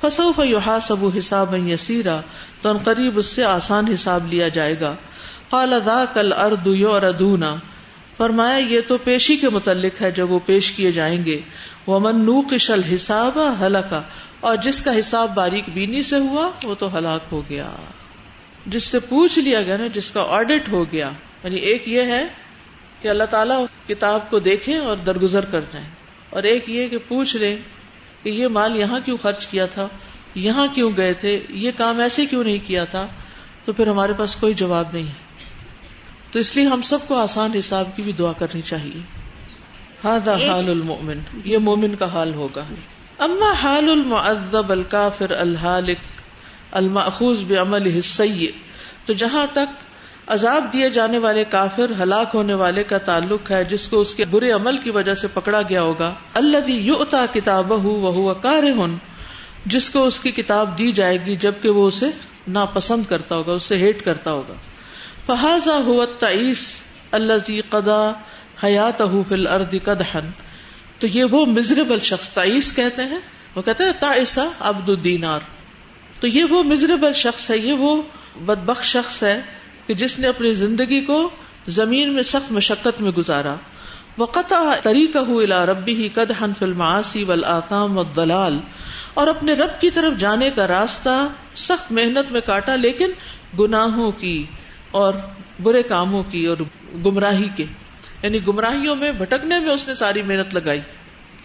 فسوف 0.00 0.40
یحاسب 0.44 1.06
حسابا 1.18 1.56
یسیرا 1.56 2.20
تو 2.62 2.68
ان 2.68 2.78
قریب 2.78 3.18
اس 3.18 3.26
سے 3.26 3.44
آسان 3.44 3.84
حساب 3.92 4.26
لیا 4.26 4.48
جائے 4.48 4.80
گا۔ 4.80 4.94
قال 5.50 5.74
ذاک 5.84 6.18
الارض 6.18 6.66
یعرضون 6.66 7.42
فرمایا، 8.16 8.56
یہ 8.56 8.80
تو 8.86 8.98
پیشی 8.98 9.36
کے 9.36 9.48
متعلق 9.48 10.02
ہے 10.02 10.10
جب 10.10 10.30
وہ 10.30 10.38
پیش 10.46 10.72
کیے 10.72 10.92
جائیں 10.92 11.24
گے۔ 11.24 11.40
ومن 11.86 12.24
نوقش 12.24 12.70
الحساب 12.70 13.38
ہلکا 13.60 14.02
اور 14.40 14.56
جس 14.56 14.80
کا 14.80 14.98
حساب 14.98 15.34
باریک 15.34 15.64
بینی 15.74 16.02
سے 16.02 16.18
ہوا، 16.18 16.50
وہ 16.64 16.74
تو 16.74 16.98
ہلاک 16.98 17.20
ہو 17.32 17.42
گیا۔ 17.48 17.68
جس 18.66 18.84
سے 18.84 19.00
پوچھ 19.00 19.38
لیا 19.38 19.62
گیا 19.62 19.76
نا 19.76 19.86
جس 19.86 20.10
کا 20.10 20.26
آڈٹ 20.28 20.68
ہو 20.68 20.92
گیا۔ 20.92 21.10
یعنی 21.44 21.56
ایک 21.56 21.88
یہ 21.88 22.02
ہے 22.02 22.26
کہ 23.02 23.08
اللہ 23.08 23.24
تعالیٰ 23.24 23.64
کتاب 23.88 24.30
کو 24.30 24.38
دیکھیں 24.38 24.78
اور 24.78 24.96
درگزر 24.96 25.44
کر 25.44 25.58
ہیں 25.58 25.90
اور 26.30 26.42
ایک 26.42 26.70
یہ 26.70 26.88
کہ 26.88 26.98
پوچھ 27.08 27.36
رہے 27.36 27.56
کہ 28.22 28.28
یہ 28.28 28.48
مال 28.48 28.76
یہاں 28.76 29.00
کیوں 29.04 29.16
خرچ 29.22 29.46
کیا 29.46 29.66
تھا؟ 29.66 29.88
یہاں 30.34 30.66
کیوں 30.74 30.90
گئے 30.96 31.12
تھے؟ 31.12 31.40
یہ 31.48 31.70
کام 31.76 32.00
ایسے 32.00 32.26
کیوں 32.26 32.44
نہیں 32.44 32.58
کیا 32.66 32.84
تھا؟ 32.84 33.06
تو 33.64 33.72
پھر 33.72 33.86
ہمارے 33.86 34.12
پاس 34.12 34.36
کوئی 34.36 34.54
جواب 34.54 34.84
نہیں۔ 34.92 35.06
ہے 35.06 35.28
تو 36.32 36.38
اس 36.38 36.56
لیے 36.56 36.66
ہم 36.66 36.82
سب 36.82 36.98
کو 37.08 37.16
آسان 37.16 37.50
حساب 37.58 37.96
کی 37.96 38.02
بھی 38.02 38.12
دعا 38.12 38.32
کرنی 38.32 38.62
چاہیے۔ 38.62 39.00
ہاضا 40.04 40.34
حال 40.34 40.70
المومن 40.70 41.18
یہ 41.44 41.58
مومن 41.58 41.96
کا 41.96 42.12
حال 42.12 42.34
ہوگا۔ 42.34 42.64
اما 43.18 43.52
حال 43.52 43.90
المعذب 43.90 44.72
الکافر 44.72 45.30
الحالک 45.30 45.98
الماخوذ 46.70 47.44
بعمل 47.44 47.98
حصی 47.98 48.46
تو 49.06 49.12
جہاں 49.12 49.46
تک 49.52 49.88
عذاب 50.26 50.72
دیے 50.72 50.90
جانے 50.90 51.18
والے 51.18 51.44
کافر 51.44 51.90
ہلاک 52.02 52.30
ہونے 52.34 52.54
والے 52.54 52.82
کا 52.84 52.98
تعلق 52.98 53.50
ہے، 53.50 53.64
جس 53.64 53.88
کو 53.88 54.00
اس 54.00 54.14
کے 54.14 54.24
برے 54.24 54.50
عمل 54.50 54.76
کی 54.76 54.90
وجہ 54.90 55.14
سے 55.14 55.28
پکڑا 55.28 55.62
گیا 55.62 55.82
ہوگا 55.82 56.14
اللہ 56.34 56.70
یوتا 56.70 57.26
کتاب 57.32 57.72
وہ 57.72 58.34
کار 58.34 58.62
جس 59.66 59.90
کو 59.90 60.06
اس 60.06 60.20
کی 60.20 60.30
کتاب 60.30 60.78
دی 60.78 60.92
جائے 60.92 61.26
گی، 61.26 61.36
جبکہ 61.36 61.68
وہ 61.68 61.86
اسے 61.86 62.10
ناپسند 62.48 63.04
کرتا 63.04 63.36
ہوگا، 63.36 63.52
اسے 63.52 63.76
ہیٹ 63.76 64.04
کرتا 64.04 64.32
ہوگا۔ 64.32 64.54
فہذا 65.26 65.76
ہوا 65.76 66.04
تعیس 66.18 66.76
اللہ 67.10 67.60
قدا 67.70 68.12
حیات 68.64 69.02
فل 69.28 69.46
ارد 69.46 69.74
قدہن 69.84 70.30
تو 70.98 71.06
یہ 71.06 71.24
وہ 71.24 71.46
مزربل 71.46 71.98
شخص 71.98 72.30
تعیس 72.30 72.76
کہتے 72.76 73.02
ہیں۔ 73.02 73.20
وہ 73.54 73.62
کہتے 73.62 73.84
ہیں 73.84 73.92
تائسا 74.00 74.48
عبد 74.60 74.88
الدینار۔ 74.88 75.40
تو 76.20 76.26
یہ 76.26 76.44
وہ 76.44 76.62
مزربل 76.62 77.12
شخص 77.12 77.50
ہے، 77.50 77.58
یہ 77.58 77.72
وہ 77.72 78.02
بدبخ 78.40 78.84
شخص 78.84 79.22
ہے 79.22 79.40
کہ 79.86 79.94
جس 79.94 80.18
نے 80.18 80.28
اپنی 80.28 80.52
زندگی 80.52 81.00
کو 81.00 81.30
زمین 81.66 82.14
میں 82.14 82.22
سخت 82.22 82.52
مشقت 82.52 83.00
میں 83.00 83.10
گزارا۔ 83.10 83.54
وقت 84.18 84.54
طریقہ 84.82 85.18
الا 85.18 85.66
ربی 85.66 85.94
ہی 85.94 86.08
قد 86.08 86.30
حن 86.42 86.54
فلم 86.54 86.82
آسی 86.82 87.24
و 87.70 88.02
دلال 88.02 88.58
اور 89.14 89.26
اپنے 89.26 89.52
رب 89.52 89.80
کی 89.80 89.90
طرف 89.90 90.18
جانے 90.18 90.50
کا 90.50 90.66
راستہ 90.66 91.28
سخت 91.54 91.92
محنت 91.92 92.32
میں 92.32 92.40
کاٹا، 92.40 92.76
لیکن 92.76 93.10
گناہوں 93.58 94.12
کی 94.12 94.46
اور 94.90 95.14
برے 95.62 95.82
کاموں 95.82 96.22
کی 96.22 96.46
اور 96.46 96.56
گمراہی 97.04 97.48
کے۔ 97.56 97.64
یعنی 98.22 98.38
گمراہیوں 98.48 98.96
میں، 98.96 99.12
بھٹکنے 99.12 99.58
میں 99.58 99.70
اس 99.70 99.88
نے 99.88 99.94
ساری 99.94 100.22
محنت 100.22 100.54
لگائی۔ 100.54 100.80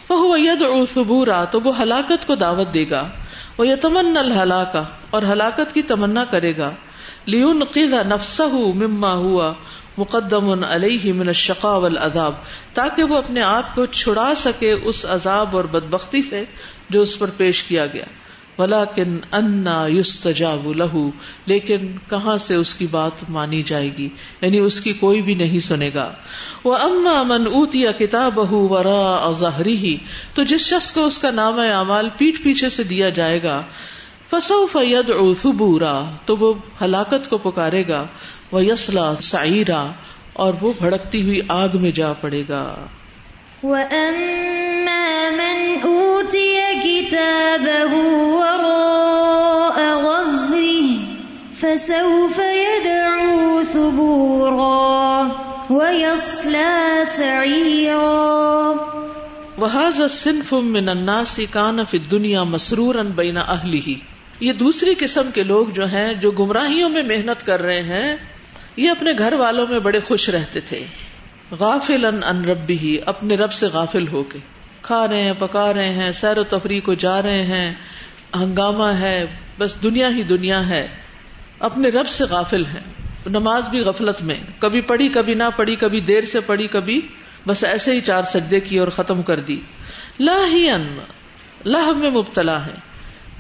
وہ 0.10 0.40
ید 0.40 0.64
صبورا 0.94 1.44
تو 1.44 1.60
وہ 1.64 1.82
ہلاکت 1.82 2.28
کو 2.28 2.36
دعوت 2.36 2.74
دے 2.74 2.86
گا۔ 2.90 3.10
وہ 3.58 3.68
یتمن 3.68 4.18
الحلاکا 4.18 4.84
اور 5.10 5.22
ہلاکت 5.22 5.74
کی 5.74 5.82
تمنا 5.82 6.26
کرے 6.26 6.58
گا۔ 6.58 6.72
لیون 7.26 7.64
قیدا 7.64 8.04
نفسہ 8.04 8.44
مما 8.54 9.14
ہوا 9.14 9.54
مقدم 9.98 10.64
علیہ 10.64 11.14
من 11.14 11.28
الشقا 11.28 11.78
والعذاب۔ 11.78 12.34
تاکہ 12.74 13.04
وہ 13.04 13.18
اپنے 13.18 13.42
آپ 13.42 13.76
کو 13.76 13.86
چھڑا 13.86 14.36
سکے 14.36 14.72
اس 14.72 15.06
عذاب 15.10 15.56
اور 15.56 15.64
بدبختی 15.64 16.22
سے 16.22 16.44
جو 16.90 17.02
اس 17.02 17.20
پر 17.20 17.30
پیش 17.30 17.64
کیا 17.64 17.86
گیا۔ 17.86 18.06
ولیکن 18.58 19.20
انا 19.32 19.88
یستجاب 19.88 20.74
لہو، 20.76 21.10
لیکن 21.46 21.78
کہاں 22.10 22.38
سے 22.38 22.56
اس 22.56 22.76
کی 22.76 22.88
بات 22.88 23.30
مانی 23.30 23.62
جائے 23.62 23.90
گی؟ 23.98 24.10
یعنی 24.42 24.60
اس 24.60 24.82
کی 24.82 24.94
کوئی 24.94 25.22
بھی 25.22 25.36
نہیں 25.36 25.60
سنے 25.60 25.92
گا۔ 25.94 26.14
وہ 26.64 26.76
اما 26.76 27.24
من 27.24 27.48
اوتیا 27.48 27.92
کتاب 27.92 28.40
ورا 28.54 29.32
ظہری 29.32 29.78
ہی 29.78 29.98
تو 30.34 30.44
جس 30.44 30.62
شخص 30.62 30.92
کو 30.92 31.06
اس 31.06 31.18
کا 31.18 31.32
نام 31.32 31.60
اعمال 31.60 32.10
پیٹ 32.18 32.44
پیچھے 32.44 32.70
سے 32.70 32.84
دیا 32.84 33.10
جائے 33.10 33.44
گا 33.44 33.62
فسو 34.32 34.68
فید 34.68 35.12
ثبورا، 35.42 36.04
تو 36.26 36.38
وہ 36.38 36.54
ہلاکت 36.82 37.30
کو 37.30 37.38
پکارے 37.38 37.88
گا۔ 37.88 38.06
وہ 38.52 38.66
یسلا 38.66 39.14
سائرا 39.22 39.92
اور 40.34 40.54
وہ 40.62 40.74
بھڑکتی 40.78 41.22
ہوئی 41.22 41.40
آگ 41.48 41.70
میں 41.74 41.92
جا 41.92 42.14
پڑے 42.14 42.44
گا۔ 42.50 42.86
وَأَمَّا 43.64 45.30
مَنْ 45.30 45.78
أُوتِيَ 45.84 46.60
كِتَابَهُ 46.84 47.94
وَرَاءَ 48.36 49.78
غَظْرِهِ 49.96 50.88
فَسَوْفَ 51.60 52.42
يَدْعُو 52.42 53.64
ثُبُورًا 53.64 55.30
وَيَصْلَى 55.70 57.04
سَعِيرًا 57.06 58.72
وَهَذَا 59.58 60.04
الصِّنْفُ 60.04 60.54
مِنَ 60.54 60.90
النَّاسِ 60.90 61.46
كَانَ 61.52 61.82
فِي 61.90 61.98
الدُّنْيَا 61.98 62.44
بَيْنَ 63.16 63.40
أَهْلِهِ۔ 63.40 63.94
یہ 64.40 64.54
دوسری 64.54 64.94
قسم 65.00 65.32
کے 65.32 65.44
لوگ 65.44 65.68
جو 65.68 65.86
ہیں، 65.86 66.14
جو 66.14 66.32
گمراہیوں 66.32 66.90
میں 66.90 67.04
محنت 67.04 67.46
کر 67.46 67.62
رہے 67.62 67.82
ہیں، 67.82 68.18
یہ 68.78 68.92
اپنے 68.92 69.12
گھر 69.18 69.34
والوں 69.34 69.68
میں 69.68 69.80
بڑے 69.80 70.00
خوش 70.00 70.30
رہتے 70.30 70.60
تھے۔ 70.60 71.03
غافل 71.52 72.06
ان 72.06 72.24
ان 72.24 72.46
ربی 72.46 72.78
ہی 72.78 72.98
اپنے 73.06 73.36
رب 73.36 73.52
سے 73.52 73.68
غافل 73.68 74.08
ہو 74.08 74.24
کے۔ 74.24 74.40
کھا 74.82 75.08
رہے 75.08 75.22
ہیں، 75.22 75.34
پکا 75.40 75.74
رہے 75.74 75.90
ہیں، 75.90 76.12
سیر 76.12 76.38
و 76.38 76.44
تفریح 76.44 76.82
کو 76.82 76.94
جا 76.94 77.22
رہے 77.22 77.44
ہیں۔ 77.44 77.74
ہنگامہ 78.36 78.86
ہے، 78.86 79.26
بس 79.58 79.84
دنیا 79.84 80.10
ہی 80.10 80.24
دنیا 80.24 80.70
ہے۔ 80.70 80.88
اپنے 81.60 81.90
رب 81.90 82.08
سے 82.08 82.24
غافل 82.24 82.66
ہے 82.66 82.82
نماز 83.26 83.70
بھی 83.70 83.80
غفلت 83.80 84.24
میں۔ 84.24 84.36
کبھی 84.60 84.82
پڑھی، 84.82 85.08
کبھی 85.08 85.34
نہ 85.34 85.44
پڑھی، 85.58 85.76
کبھی 85.76 86.00
دیر 86.00 86.24
سے 86.24 86.40
پڑھی، 86.40 86.68
کبھی 86.68 87.02
بس 87.48 87.64
ایسے 87.64 87.92
ہی 87.92 88.02
چار 88.02 88.24
سجدے 88.24 88.60
کی 88.60 88.78
اور 88.78 88.88
ختم 88.88 89.22
کر 89.22 89.40
دی۔ 89.40 89.60
لا 90.20 90.38
ان 90.52 91.00
لاہ 91.66 91.90
میں 91.90 92.12
مبتلا 92.12 92.66
ہے 92.66 92.76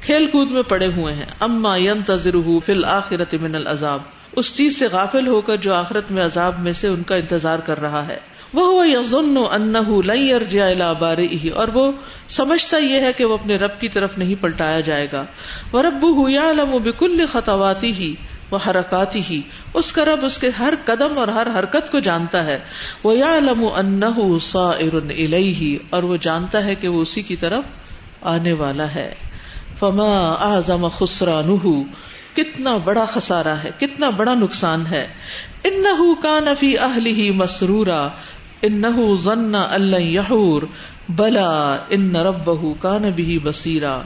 کھیل 0.02 0.26
کود 0.26 0.52
میں 0.52 0.64
پڑے 0.64 0.88
ہوئے 0.88 1.14
ہیں۔ 1.14 1.26
اما 1.40 1.78
ینتظر 1.78 2.36
فل 2.66 2.86
آخرت 2.86 3.34
من 3.34 3.56
العذاب۔ 3.56 4.00
اس 4.36 4.56
چیز 4.56 4.80
سے 4.80 4.88
غافل 4.88 5.28
ہو 5.28 5.42
کر 5.42 5.56
جو 5.56 5.74
آخرت 5.74 6.12
میں 6.12 6.26
عذاب 6.26 6.60
میں 6.60 6.72
سے 6.72 6.88
ان 6.88 7.04
کا 7.04 7.16
انتظار 7.16 7.60
کر 7.60 7.82
رہا 7.82 8.08
ہے۔ 8.08 8.18
وہ 8.54 8.88
یزن 8.88 9.38
انہ 9.52 10.12
اور 11.54 11.68
وہ 11.68 11.92
سمجھتا 12.30 12.78
یہ 12.78 13.02
ہے 13.02 13.14
کہ 13.14 13.26
وہ 13.26 13.34
اپنے 13.34 13.56
رب 13.56 13.82
کی 13.82 13.90
طرف 13.90 14.18
نہیں 14.18 14.36
پلٹایا 14.42 14.80
جائے 14.80 15.08
گا۔ 15.12 15.26
وہ 15.72 15.80
وربہ 15.80 16.32
یعلم 16.32 16.78
بكل 16.84 17.26
خطواته 17.26 18.04
وحرکاته 18.52 19.36
اس 19.74 19.92
کا 19.92 20.06
رب 20.06 20.26
اس 20.26 20.38
کے 20.38 20.50
ہر 20.60 20.74
قدم 20.86 21.18
اور 21.18 21.28
ہر 21.28 21.48
حرکت 21.60 21.92
کو 21.92 22.00
جانتا 22.00 22.46
ہے۔ 22.46 22.60
وہ 23.04 23.18
یعلم 23.18 23.66
انہ 23.76 24.38
صائر 24.42 24.94
الیہ 24.94 25.78
اور 25.90 26.04
وہ 26.04 26.18
جانتا 26.22 26.66
ہے 26.66 26.76
کہ 26.76 26.88
وہ 26.88 27.02
اسی 27.02 27.22
کی 27.22 27.36
طرف 27.36 27.64
آنے 28.22 28.54
والا 28.54 28.96
ہے۔ 28.96 29.16
فما 29.80 30.32
اعظم 30.32 30.88
خسرانہ 30.88 31.84
کتنا 32.36 32.78
بڑا 32.78 33.06
خسارا 33.06 33.64
ہے، 33.64 33.72
کتنا 33.80 34.10
بڑا 34.10 34.34
نقصان 34.34 34.84
ہے۔ 34.92 35.08
انہ 35.64 36.22
کان 36.22 36.48
فی 36.60 36.78
اہلہ 36.78 37.32
مسرورا 37.32 38.08
انه 38.62 39.14
ظن 39.16 39.56
ان 39.56 39.82
لن 39.82 40.02
يحور 40.02 40.62
بلا 41.10 41.76
ان 41.90 42.16
ربه 42.16 42.72
كان 42.82 43.02
به 43.02 43.38
بصيرا 43.44 44.02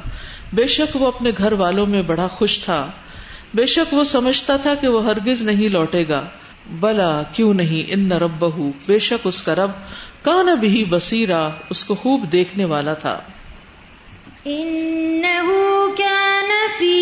بے 0.54 0.66
شک 0.66 0.96
وہ 0.96 1.08
اپنے 1.08 1.32
گھر 1.38 1.52
والوں 1.52 1.86
میں 1.86 2.02
بڑا 2.02 2.28
خوش 2.28 2.60
تھا۔ 2.60 2.88
بے 3.54 3.66
شک 3.66 3.94
وہ 3.94 4.04
سمجھتا 4.04 4.58
تھا 4.58 4.76
کہ 4.76 4.88
وہ 4.88 5.06
ہرگز 5.06 5.42
نہیں 5.42 5.70
لوٹے 5.70 6.08
گا۔ 6.08 6.26
بلا، 6.80 7.24
کیوں 7.34 7.54
نہیں؟ 7.54 7.84
ان 7.88 8.12
ربہ 8.12 8.72
بے 8.88 9.00
شک 9.00 9.28
اس 9.28 9.42
کا 9.42 9.56
رب 9.56 9.72
کان 10.22 10.56
بھی 10.56 10.86
بصیرا، 10.86 11.50
اس 11.70 11.86
کو 11.86 11.96
خوب 11.96 12.26
دیکھنے 12.32 12.66
والا 12.66 12.94
تھا۔ 12.94 13.20
إنه 14.48 15.48
كان 15.98 16.52
في 16.80 16.98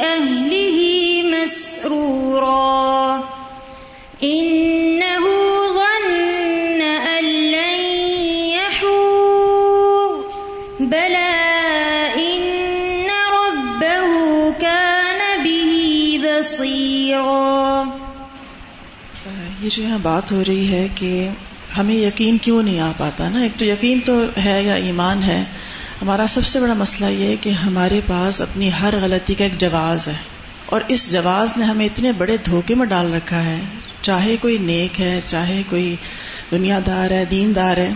أهله 0.00 0.78
مسرورا. 1.22 3.20
إنه 4.22 5.24
ظن 5.74 6.82
أن 6.82 7.24
لن 7.24 7.80
يحور. 8.46 10.22
بلى 10.80 11.32
إن 12.16 13.10
ربه 13.32 14.10
كان 14.60 15.44
به 15.44 16.18
بصيرا. 16.22 17.84
یہ 19.60 19.68
جو 19.72 19.82
یہاں 19.82 19.98
بات 20.02 20.32
ہو 20.32 20.42
رہی 20.48 20.72
ہے 20.72 20.88
کہ 20.94 21.28
ہمیں 21.78 21.94
یقین 21.94 22.38
کیوں 22.38 22.62
نہیں 22.62 22.80
آ 22.80 22.92
پاتا 22.98 23.28
نا؟ 23.28 23.42
ایک 23.42 23.58
تو 23.58 23.64
یقین 23.64 24.00
تو 24.00 24.24
ہے 24.44 24.62
یا 24.62 24.74
ایمان 24.74 25.22
ہے 25.22 25.44
ہمارا 26.04 26.26
سب 26.28 26.46
سے 26.46 26.60
بڑا 26.60 26.74
مسئلہ 26.74 27.10
یہ 27.10 27.28
ہے 27.28 27.36
کہ 27.36 27.50
ہمارے 27.50 28.00
پاس 28.06 28.40
اپنی 28.40 28.70
ہر 28.80 28.94
غلطی 29.02 29.34
کا 29.34 29.44
ایک 29.44 29.58
جواز 29.60 30.08
ہے 30.08 30.12
اور 30.66 30.80
اس 30.88 31.12
جواز 31.12 31.56
نے 31.56 31.64
ہمیں 31.64 31.86
اتنے 31.86 32.12
بڑے 32.12 32.36
دھوکے 32.36 32.74
میں 32.74 32.86
ڈال 32.86 33.14
رکھا 33.14 33.44
ہے 33.44 33.60
چاہے 34.02 34.36
کوئی 34.36 34.58
نیک 34.58 35.00
ہے، 35.00 35.20
چاہے 35.26 35.62
کوئی 35.70 35.96
دنیا 36.50 36.80
دار 36.86 37.10
ہے 37.10 37.24
دین 37.24 37.54
دار 37.54 37.76
ہے۔ 37.76 37.92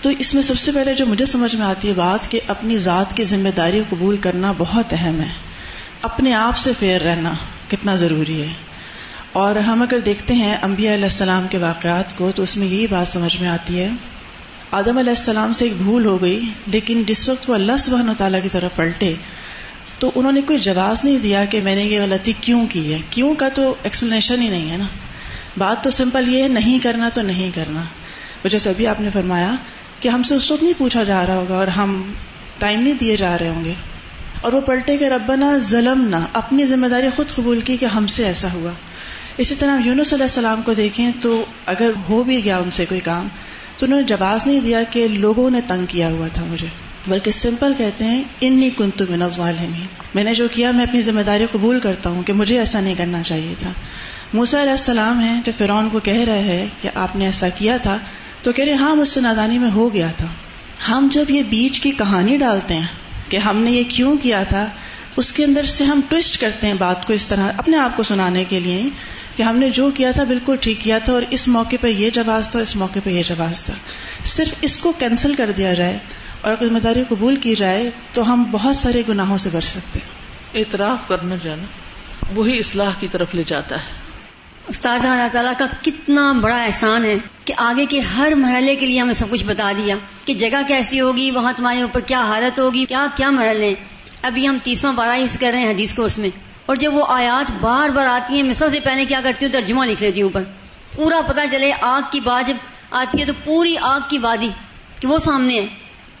تو 0.00 0.10
اس 0.18 0.34
میں 0.34 0.42
سب 0.42 0.58
سے 0.58 0.72
پہلے 0.72 0.94
جو 0.94 1.06
مجھے 1.06 1.26
سمجھ 1.26 1.56
میں 1.56 1.66
آتی 1.66 1.88
ہے 1.88 1.92
بات 1.92 2.30
کہ 2.30 2.40
اپنی 2.46 2.78
ذات 2.78 3.16
کی 3.16 3.24
ذمہ 3.24 3.48
داری 3.48 3.82
قبول 3.88 4.16
کرنا 4.16 4.52
بہت 4.58 4.84
اہم 4.92 5.20
ہے۔ 5.20 5.28
اپنے 6.02 6.34
آپ 6.34 6.56
سے 6.56 6.72
فیئر 6.78 7.00
رہنا 7.00 7.32
کتنا 7.68 7.96
ضروری 7.96 8.42
ہے۔ 8.42 8.52
اور 9.32 9.56
ہم 9.56 9.82
اگر 9.82 9.98
دیکھتے 9.98 10.34
ہیں 10.34 10.56
انبیاء 10.62 10.94
علیہ 10.94 11.04
السلام 11.04 11.46
کے 11.50 11.58
واقعات 11.58 12.16
کو 12.16 12.30
تو 12.34 12.42
اس 12.42 12.56
میں 12.56 12.66
یہی 12.66 12.86
بات 12.86 13.08
سمجھ 13.08 13.40
میں 13.40 13.48
آتی 13.48 13.80
ہے 13.80 13.88
آدم 14.70 14.98
علیہ 14.98 15.10
السلام 15.10 15.52
سے 15.52 15.64
ایک 15.64 15.74
بھول 15.76 16.06
ہو 16.06 16.22
گئی، 16.22 16.40
لیکن 16.66 17.02
جس 17.06 17.28
وقت 17.28 17.50
وہ 17.50 17.54
اللہ 17.54 17.76
سبحانہ 17.78 18.10
تعالیٰ 18.18 18.42
کی 18.42 18.48
طرف 18.48 18.76
پلٹے، 18.76 19.14
تو 19.98 20.10
انہوں 20.14 20.32
نے 20.32 20.40
کوئی 20.40 20.58
جواز 20.58 21.04
نہیں 21.04 21.18
دیا 21.18 21.44
کہ 21.44 21.60
میں 21.60 21.74
نے 21.74 21.84
یہ 21.84 22.00
غلطی 22.00 22.32
کیوں 22.40 22.66
کی 22.66 22.92
ہے۔ 22.92 22.98
کیوں 23.10 23.34
کا 23.34 23.48
تو 23.48 23.74
ایکسپلینیشن 23.82 24.42
ہی 24.42 24.48
نہیں 24.48 24.70
ہے 24.70 24.76
نا۔ 24.76 24.84
بات 25.56 25.84
تو 25.84 25.90
سمپل 25.90 26.34
یہ 26.34 26.42
ہے، 26.42 26.48
نہیں 26.48 26.78
کرنا 26.78 27.08
تو 27.08 27.22
نہیں 27.22 27.50
کرنا۔ 27.54 27.82
جیسے 28.48 28.70
ابھی 28.70 28.86
آپ 28.86 29.00
نے 29.00 29.10
فرمایا 29.10 29.54
کہ 30.00 30.08
ہم 30.08 30.22
سے 30.22 30.34
اس 30.34 30.50
وقت 30.50 30.62
نہیں 30.62 30.72
پوچھا 30.78 31.02
جا 31.02 31.26
رہا 31.26 31.34
ہوگا 31.34 31.54
اور 31.54 31.66
ہم 31.66 32.12
ٹائم 32.58 32.80
نہیں 32.80 32.94
دیے 32.94 33.16
جا 33.16 33.38
رہے 33.38 33.48
ہوں 33.48 33.64
گے۔ 33.64 33.72
اور 34.40 34.52
وہ 34.52 34.60
پلٹے 34.60 34.96
کے 34.96 35.08
ربنا 35.08 35.58
ظلم 35.58 36.08
نہ 36.08 36.16
اپنی 36.32 36.64
ذمہ 36.64 36.86
داری 36.86 37.06
خود 37.16 37.28
قبول 37.34 37.60
کی 37.60 37.76
کہ 37.76 37.86
ہم 37.86 38.06
سے 38.06 38.24
ایسا 38.24 38.52
ہوا۔ 38.52 38.72
اسی 39.36 39.54
طرح 39.54 39.80
یونس 39.84 40.12
علیہ 40.12 40.24
السلام 40.24 40.62
کو 40.62 40.74
دیکھیں 40.74 41.10
تو 41.22 41.44
اگر 41.66 41.90
ہو 42.08 42.24
بھی 42.24 42.44
گیا 42.44 42.58
ان 42.58 42.70
سے 42.70 42.86
کوئی 42.88 43.00
کام 43.00 43.28
تو 43.80 43.86
انہوں 43.86 44.00
نے 44.00 44.06
جواز 44.06 44.46
نہیں 44.46 44.60
دیا 44.60 44.82
کہ 44.82 45.08
لوگوں 45.08 45.50
نے 45.50 45.60
تنگ 45.66 45.86
کیا 45.86 46.10
ہوا 46.10 46.28
تھا 46.32 46.44
مجھے۔ 46.48 46.66
بلکہ 47.06 47.30
سمپل 47.30 47.72
کہتے 47.78 48.04
ہیں 48.04 48.22
انی 48.40 48.70
کن 48.76 48.90
تو 48.90 49.04
من 49.10 49.22
الظالمین۔ 49.22 49.86
میں 50.14 50.24
نے 50.24 50.34
جو 50.34 50.48
کیا، 50.48 50.70
میں 50.70 50.84
اپنی 50.84 51.00
ذمہ 51.00 51.20
داری 51.20 51.46
قبول 51.52 51.80
کرتا 51.80 52.10
ہوں 52.10 52.22
کہ 52.22 52.32
مجھے 52.32 52.58
ایسا 52.58 52.80
نہیں 52.80 52.94
کرنا 52.98 53.22
چاہیے 53.22 53.54
تھا۔ 53.58 53.70
موسا 54.32 54.62
علیہ 54.62 54.70
السلام 54.70 55.20
ہیں 55.20 55.40
جو 55.44 55.52
فرعون 55.58 55.88
کو 55.88 55.98
کہہ 55.98 56.24
رہے 56.24 56.42
ہیں 56.42 56.66
کہ 56.80 56.90
آپ 56.94 57.16
نے 57.16 57.26
ایسا 57.26 57.48
کیا 57.48 57.76
تھا، 57.76 57.98
تو 58.42 58.52
کہہ 58.52 58.64
رہے 58.64 58.74
ہاں 58.74 58.96
مجھ 58.96 59.08
سے 59.08 59.20
نادانی 59.20 59.58
میں 59.58 59.70
ہو 59.70 59.94
گیا 59.94 60.08
تھا۔ 60.16 60.26
ہم 60.88 61.08
جب 61.12 61.30
یہ 61.30 61.42
بیچ 61.42 61.80
کی 61.80 61.90
کہانی 61.90 62.36
ڈالتے 62.36 62.74
ہیں 62.74 62.86
کہ 63.28 63.36
ہم 63.36 63.56
نے 63.56 63.70
یہ 63.70 63.82
کیوں 63.88 64.16
کیا 64.22 64.42
تھا 64.42 64.70
اس 65.20 65.32
کے 65.32 65.44
اندر 65.44 65.62
سے 65.62 65.84
ہم 65.84 66.00
ٹوسٹ 66.08 66.40
کرتے 66.40 66.66
ہیں 66.66 66.74
بات 66.74 67.06
کو 67.06 67.12
اس 67.12 67.26
طرح 67.26 67.52
اپنے 67.58 67.76
آپ 67.76 67.96
کو 67.96 68.02
سنانے 68.02 68.44
کے 68.44 68.60
لیے 68.60 68.82
کہ 69.36 69.42
ہم 69.42 69.56
نے 69.58 69.70
جو 69.70 69.90
کیا 69.90 70.10
تھا 70.10 70.24
بالکل 70.24 70.56
ٹھیک 70.60 70.80
کیا 70.80 70.98
تھا 70.98 71.12
اور 71.12 71.22
اس 71.30 71.48
موقع 71.48 71.76
پہ 71.80 71.88
یہ 71.88 72.10
جواز 72.10 72.50
تھا 72.50 72.58
اس 72.58 72.76
موقع 72.76 72.98
پہ 73.04 73.10
یہ 73.10 73.22
جواز 73.22 73.64
تھا۔ 73.64 73.74
صرف 74.24 74.54
اس 74.60 74.76
کو 74.76 74.92
کینسل 74.92 75.34
کر 75.34 75.50
دیا 75.50 75.74
جائے 75.74 75.98
اور 76.40 76.54
ذمہ 76.60 76.78
داری 76.78 77.02
قبول 77.08 77.36
کی 77.36 77.54
جائے 77.54 77.90
تو 78.14 78.32
ہم 78.32 78.44
بہت 78.50 78.76
سارے 78.76 79.02
گناہوں 79.08 79.38
سے 79.38 79.50
بچ 79.52 79.64
سکتے 79.64 79.98
اعتراف 80.54 81.08
کرنا 81.08 81.34
جانا 81.42 81.64
وہی 82.34 82.58
اصلاح 82.58 82.90
کی 83.00 83.08
طرف 83.12 83.34
لے 83.34 83.42
جاتا 83.46 83.76
ہے۔ 83.76 83.98
استاد 84.68 84.98
اللہ 84.98 85.28
تعالیٰ 85.32 85.52
کا 85.58 85.66
کتنا 85.82 86.32
بڑا 86.32 86.62
احسان 86.62 87.04
ہے 87.04 87.14
کہ 87.44 87.54
آگے 87.56 87.86
کے 87.86 88.00
ہر 88.00 88.32
مرحلے 88.36 88.76
کے 88.76 88.86
لیے 88.86 89.00
ہمیں 89.00 89.14
سب 89.14 89.30
کچھ 89.30 89.44
بتا 89.44 89.72
دیا 89.72 89.96
کہ 90.24 90.34
جگہ 90.34 90.62
کیسی 90.68 91.00
ہوگی 91.00 91.30
وہاں 91.30 91.52
تمہارے 91.56 91.82
اوپر 91.82 92.00
کیا 92.00 92.20
حالت 92.20 92.60
ہوگی 92.60 92.84
کیا 92.84 93.06
کیا 93.16 93.30
مرحلے 93.30 93.74
ابھی 94.22 94.48
ہم 94.48 94.58
تیسواں 94.64 94.92
بارہ 94.92 95.18
یوز 95.18 95.38
کر 95.38 95.50
رہے 95.50 95.58
ہیں 95.58 95.70
حدیث 95.70 95.94
کورس 95.94 96.18
میں۔ 96.18 96.30
اور 96.66 96.76
جب 96.76 96.94
وہ 96.94 97.04
آیات 97.08 97.52
بار 97.60 97.88
بار 97.88 98.06
آتی 98.06 98.34
ہیں 98.34 98.42
میں 98.42 98.54
سب 98.54 98.68
سے 98.72 98.80
پہلے 98.80 99.04
کیا 99.04 99.20
کرتی 99.24 99.44
ہوں، 99.44 99.52
ترجمہ 99.52 99.84
لکھ 99.84 100.02
لیتی 100.02 100.22
ہوں 100.22 100.28
اوپر۔ 100.28 100.42
پورا 100.96 101.20
پتا 101.20 101.44
چلے 101.52 101.72
آگ 101.80 102.02
کی 102.12 102.20
بات 102.20 102.48
جب 102.48 102.56
آتی 102.90 103.20
ہے 103.20 103.24
تو 103.24 103.32
پوری 103.44 103.74
آگ 103.80 104.00
کی 104.08 104.18
وادی 104.18 104.48
کہ 105.00 105.08
وہ 105.08 105.18
سامنے 105.18 105.60
ہے۔ 105.60 105.66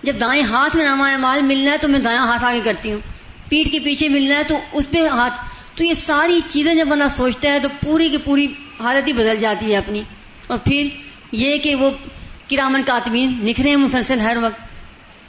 جب 0.02 0.16
دائیں 0.20 0.42
ہاتھ 0.42 0.76
میں 0.76 0.84
نامہ 0.84 1.16
مال 1.16 1.42
ملنا 1.42 1.72
ہے 1.72 1.78
تو 1.78 1.88
میں 1.88 1.98
دایاں 1.98 2.26
ہاتھ 2.26 2.44
آگے 2.44 2.60
کرتی 2.64 2.92
ہوں۔ 2.92 3.00
پیٹ 3.48 3.72
کے 3.72 3.78
پیچھے 3.78 4.08
ملنا 4.08 4.38
ہے 4.38 4.42
تو 4.42 4.58
اس 4.72 4.90
پہ 4.90 5.08
ہاتھ۔ 5.08 5.34
تو 5.74 5.84
یہ 5.84 5.94
ساری 5.94 6.40
چیزیں 6.48 6.74
جب 6.74 6.86
بندہ 6.86 7.06
سوچتا 7.10 7.52
ہے 7.52 7.58
تو 7.58 7.68
پوری 7.84 8.08
کی 8.08 8.16
پوری 8.16 8.46
حالت 8.80 9.08
ہی 9.08 9.12
بدل 9.12 9.36
جاتی 9.36 9.72
ہے 9.72 9.76
اپنی۔ 9.76 10.02
اور 10.46 10.58
پھر 10.58 10.88
یہ 11.32 11.58
کہ 11.58 11.74
وہ 11.74 11.90
کرامن 12.50 12.82
کاتمین 12.86 13.38
لکھ 13.42 13.60
رہے 13.60 13.70
ہیں 13.70 13.76
مسلسل 13.76 14.20
ہر 14.20 14.36
وقت۔ 14.42 14.69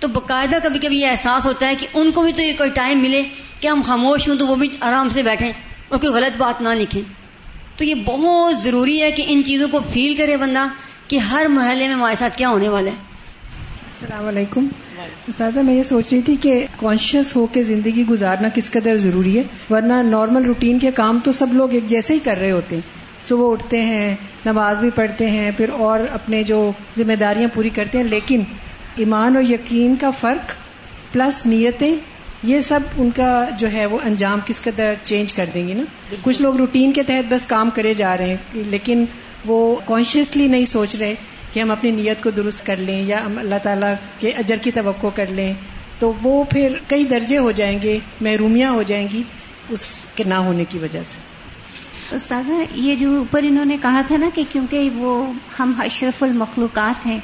تو 0.02 0.08
باقاعدہ 0.08 0.56
کبھی 0.64 0.80
کبھی 0.80 1.00
یہ 1.00 1.08
احساس 1.08 1.46
ہوتا 1.46 1.68
ہے 1.68 1.76
کہ 1.76 1.88
ان 1.94 2.12
کو 2.12 2.22
بھی 2.22 2.34
تو 2.34 2.42
یہ 2.42 2.54
کوئی 2.58 2.70
ٹائم 2.70 3.00
ملے 3.00 3.24
کہ 3.60 3.68
ہم 3.68 3.82
خاموش 3.86 4.30
ہوں 4.30 4.36
تو 4.36 4.48
وہ 4.48 4.56
بھی 4.56 4.70
آرام 4.80 5.10
سے 5.10 5.24
بیٹھیں 5.24 5.52
اور 5.88 6.00
کوئی 6.00 6.14
غلط 6.14 6.38
بات 6.38 6.62
نہ 6.62 6.70
لکھیں۔ 6.70 7.02
تو 7.76 7.86
یہ 7.86 7.96
بہت 7.96 8.60
ضروری 8.60 9.02
ہے 9.02 9.12
کہ 9.12 9.24
ان 9.28 9.44
چیزوں 9.46 9.68
کو 9.68 9.80
فیل 9.94 10.16
کرے 10.16 10.38
بندہ 10.38 10.68
کہ 11.08 11.18
ہر 11.18 11.46
محلے 11.50 11.88
میں 11.88 11.96
ہمارے 11.96 12.16
ساتھ 12.16 12.38
کیا 12.38 12.50
ہونے 12.50 12.70
والا 12.70 12.92
ہے۔ 12.92 12.96
السلام 13.86 14.28
علیکم۔ 14.28 14.68
استاذہ، 15.28 15.60
میں 15.60 15.74
یہ 15.74 15.84
سوچ 15.84 16.14
رہی 16.14 16.22
تھی 16.22 16.36
کہ 16.36 16.66
کانشیس 16.78 17.36
ہو 17.36 17.46
کے 17.46 17.64
زندگی 17.64 18.04
گزارنا 18.10 18.48
کس 18.50 18.72
قدر 18.72 18.98
ضروری 18.98 19.38
ہے؟ 19.38 19.44
ورنہ 19.70 19.94
نارمل 19.94 20.46
روٹین 20.46 20.80
کے 20.80 20.92
کام 20.92 21.20
تو 21.24 21.32
سب 21.32 21.54
لوگ 21.54 21.74
ایک 21.74 21.88
جیسے 21.88 22.14
ہی 22.14 22.20
کر 22.20 22.38
رہے 22.38 22.52
ہوتے 22.52 22.76
ہیں۔ 22.76 22.90
صبح 23.24 23.52
اٹھتے 23.52 23.82
ہیں، 23.82 24.16
نماز 24.46 24.80
بھی 24.80 24.90
پڑھتے 24.90 25.30
ہیں، 25.30 25.52
پھر 25.58 25.70
اور 25.70 26.00
اپنے 26.12 26.44
جو 26.44 26.72
ذمہ 26.98 27.14
داریاں 27.14 27.50
پوری 27.54 27.70
کرتے 27.70 27.98
ہیں، 27.98 28.06
لیکن 28.06 28.42
ایمان 28.96 29.36
اور 29.36 29.44
یقین 29.44 29.96
کا 29.96 30.12
فرق 30.12 30.54
پلس 31.14 31.46
نیتیں 31.46 31.96
یہ 32.44 32.60
سب 32.60 32.80
ان 32.98 33.10
کا 33.16 33.46
جو 33.58 33.72
ہے 33.72 33.86
وہ 33.86 33.98
انجام 34.04 34.40
کس 34.46 34.62
قدر 34.62 34.94
چینج 35.04 35.34
کر 35.34 35.46
دیں 35.54 35.68
گے 35.68 35.74
نا؟ 35.74 35.84
کچھ 36.22 36.42
لوگ 36.42 36.56
روٹین 36.56 36.94
کے 36.94 37.04
تحت 37.04 37.34
بس 37.34 37.46
کام 37.46 37.70
کرے 37.70 37.94
جا 37.94 38.18
رہے 38.18 38.30
ہیں 38.30 38.38
لیکن 38.54 39.06
وہ 39.46 39.76
کانشیسلی 39.86 40.48
نہیں 40.48 40.66
سوچ 40.66 40.96
رہے 40.96 41.16
کہ 41.54 41.60
ہم 41.60 41.72
اپنی 41.72 41.92
نیت 41.92 42.24
کو 42.24 42.30
درست 42.30 42.66
کر 42.66 42.76
لیں 42.76 43.02
یا 43.02 43.26
ہم 43.26 43.38
اللہ 43.38 43.56
تعالیٰ 43.64 43.94
کے 44.20 44.30
اجر 44.30 44.56
کی 44.56 44.72
توقع 44.72 45.08
کر 45.16 45.26
لیں۔ 45.30 45.54
تو 46.00 46.14
وہ 46.24 46.44
پھر 46.44 46.76
کئی 46.88 47.04
درجے 47.04 47.38
ہو 47.38 47.52
جائیں 47.52 47.80
گے 47.82 48.00
محرومیاں 48.22 48.72
ہو 48.72 48.84
جائیں 48.84 49.08
گی 49.14 49.24
اس 49.70 50.06
کے 50.16 50.24
نہ 50.24 50.34
ہونے 50.34 50.64
کی 50.70 50.78
وجہ 50.78 51.04
سے۔ 51.04 51.20
استاذہ 52.16 52.52
یہ 52.74 52.96
جو 52.96 53.18
اوپر 53.18 53.40
انہوں 53.44 53.66
نے 53.66 53.78
کہا 53.82 54.02
تھا 54.08 54.18
نا 54.18 54.30
کہ 54.34 54.44
کیونکہ 54.52 54.90
وہ 54.96 55.32
ہم 55.60 55.74
اشرف 55.78 56.24
المخلوقات 56.24 57.06
ہیں 57.06 57.20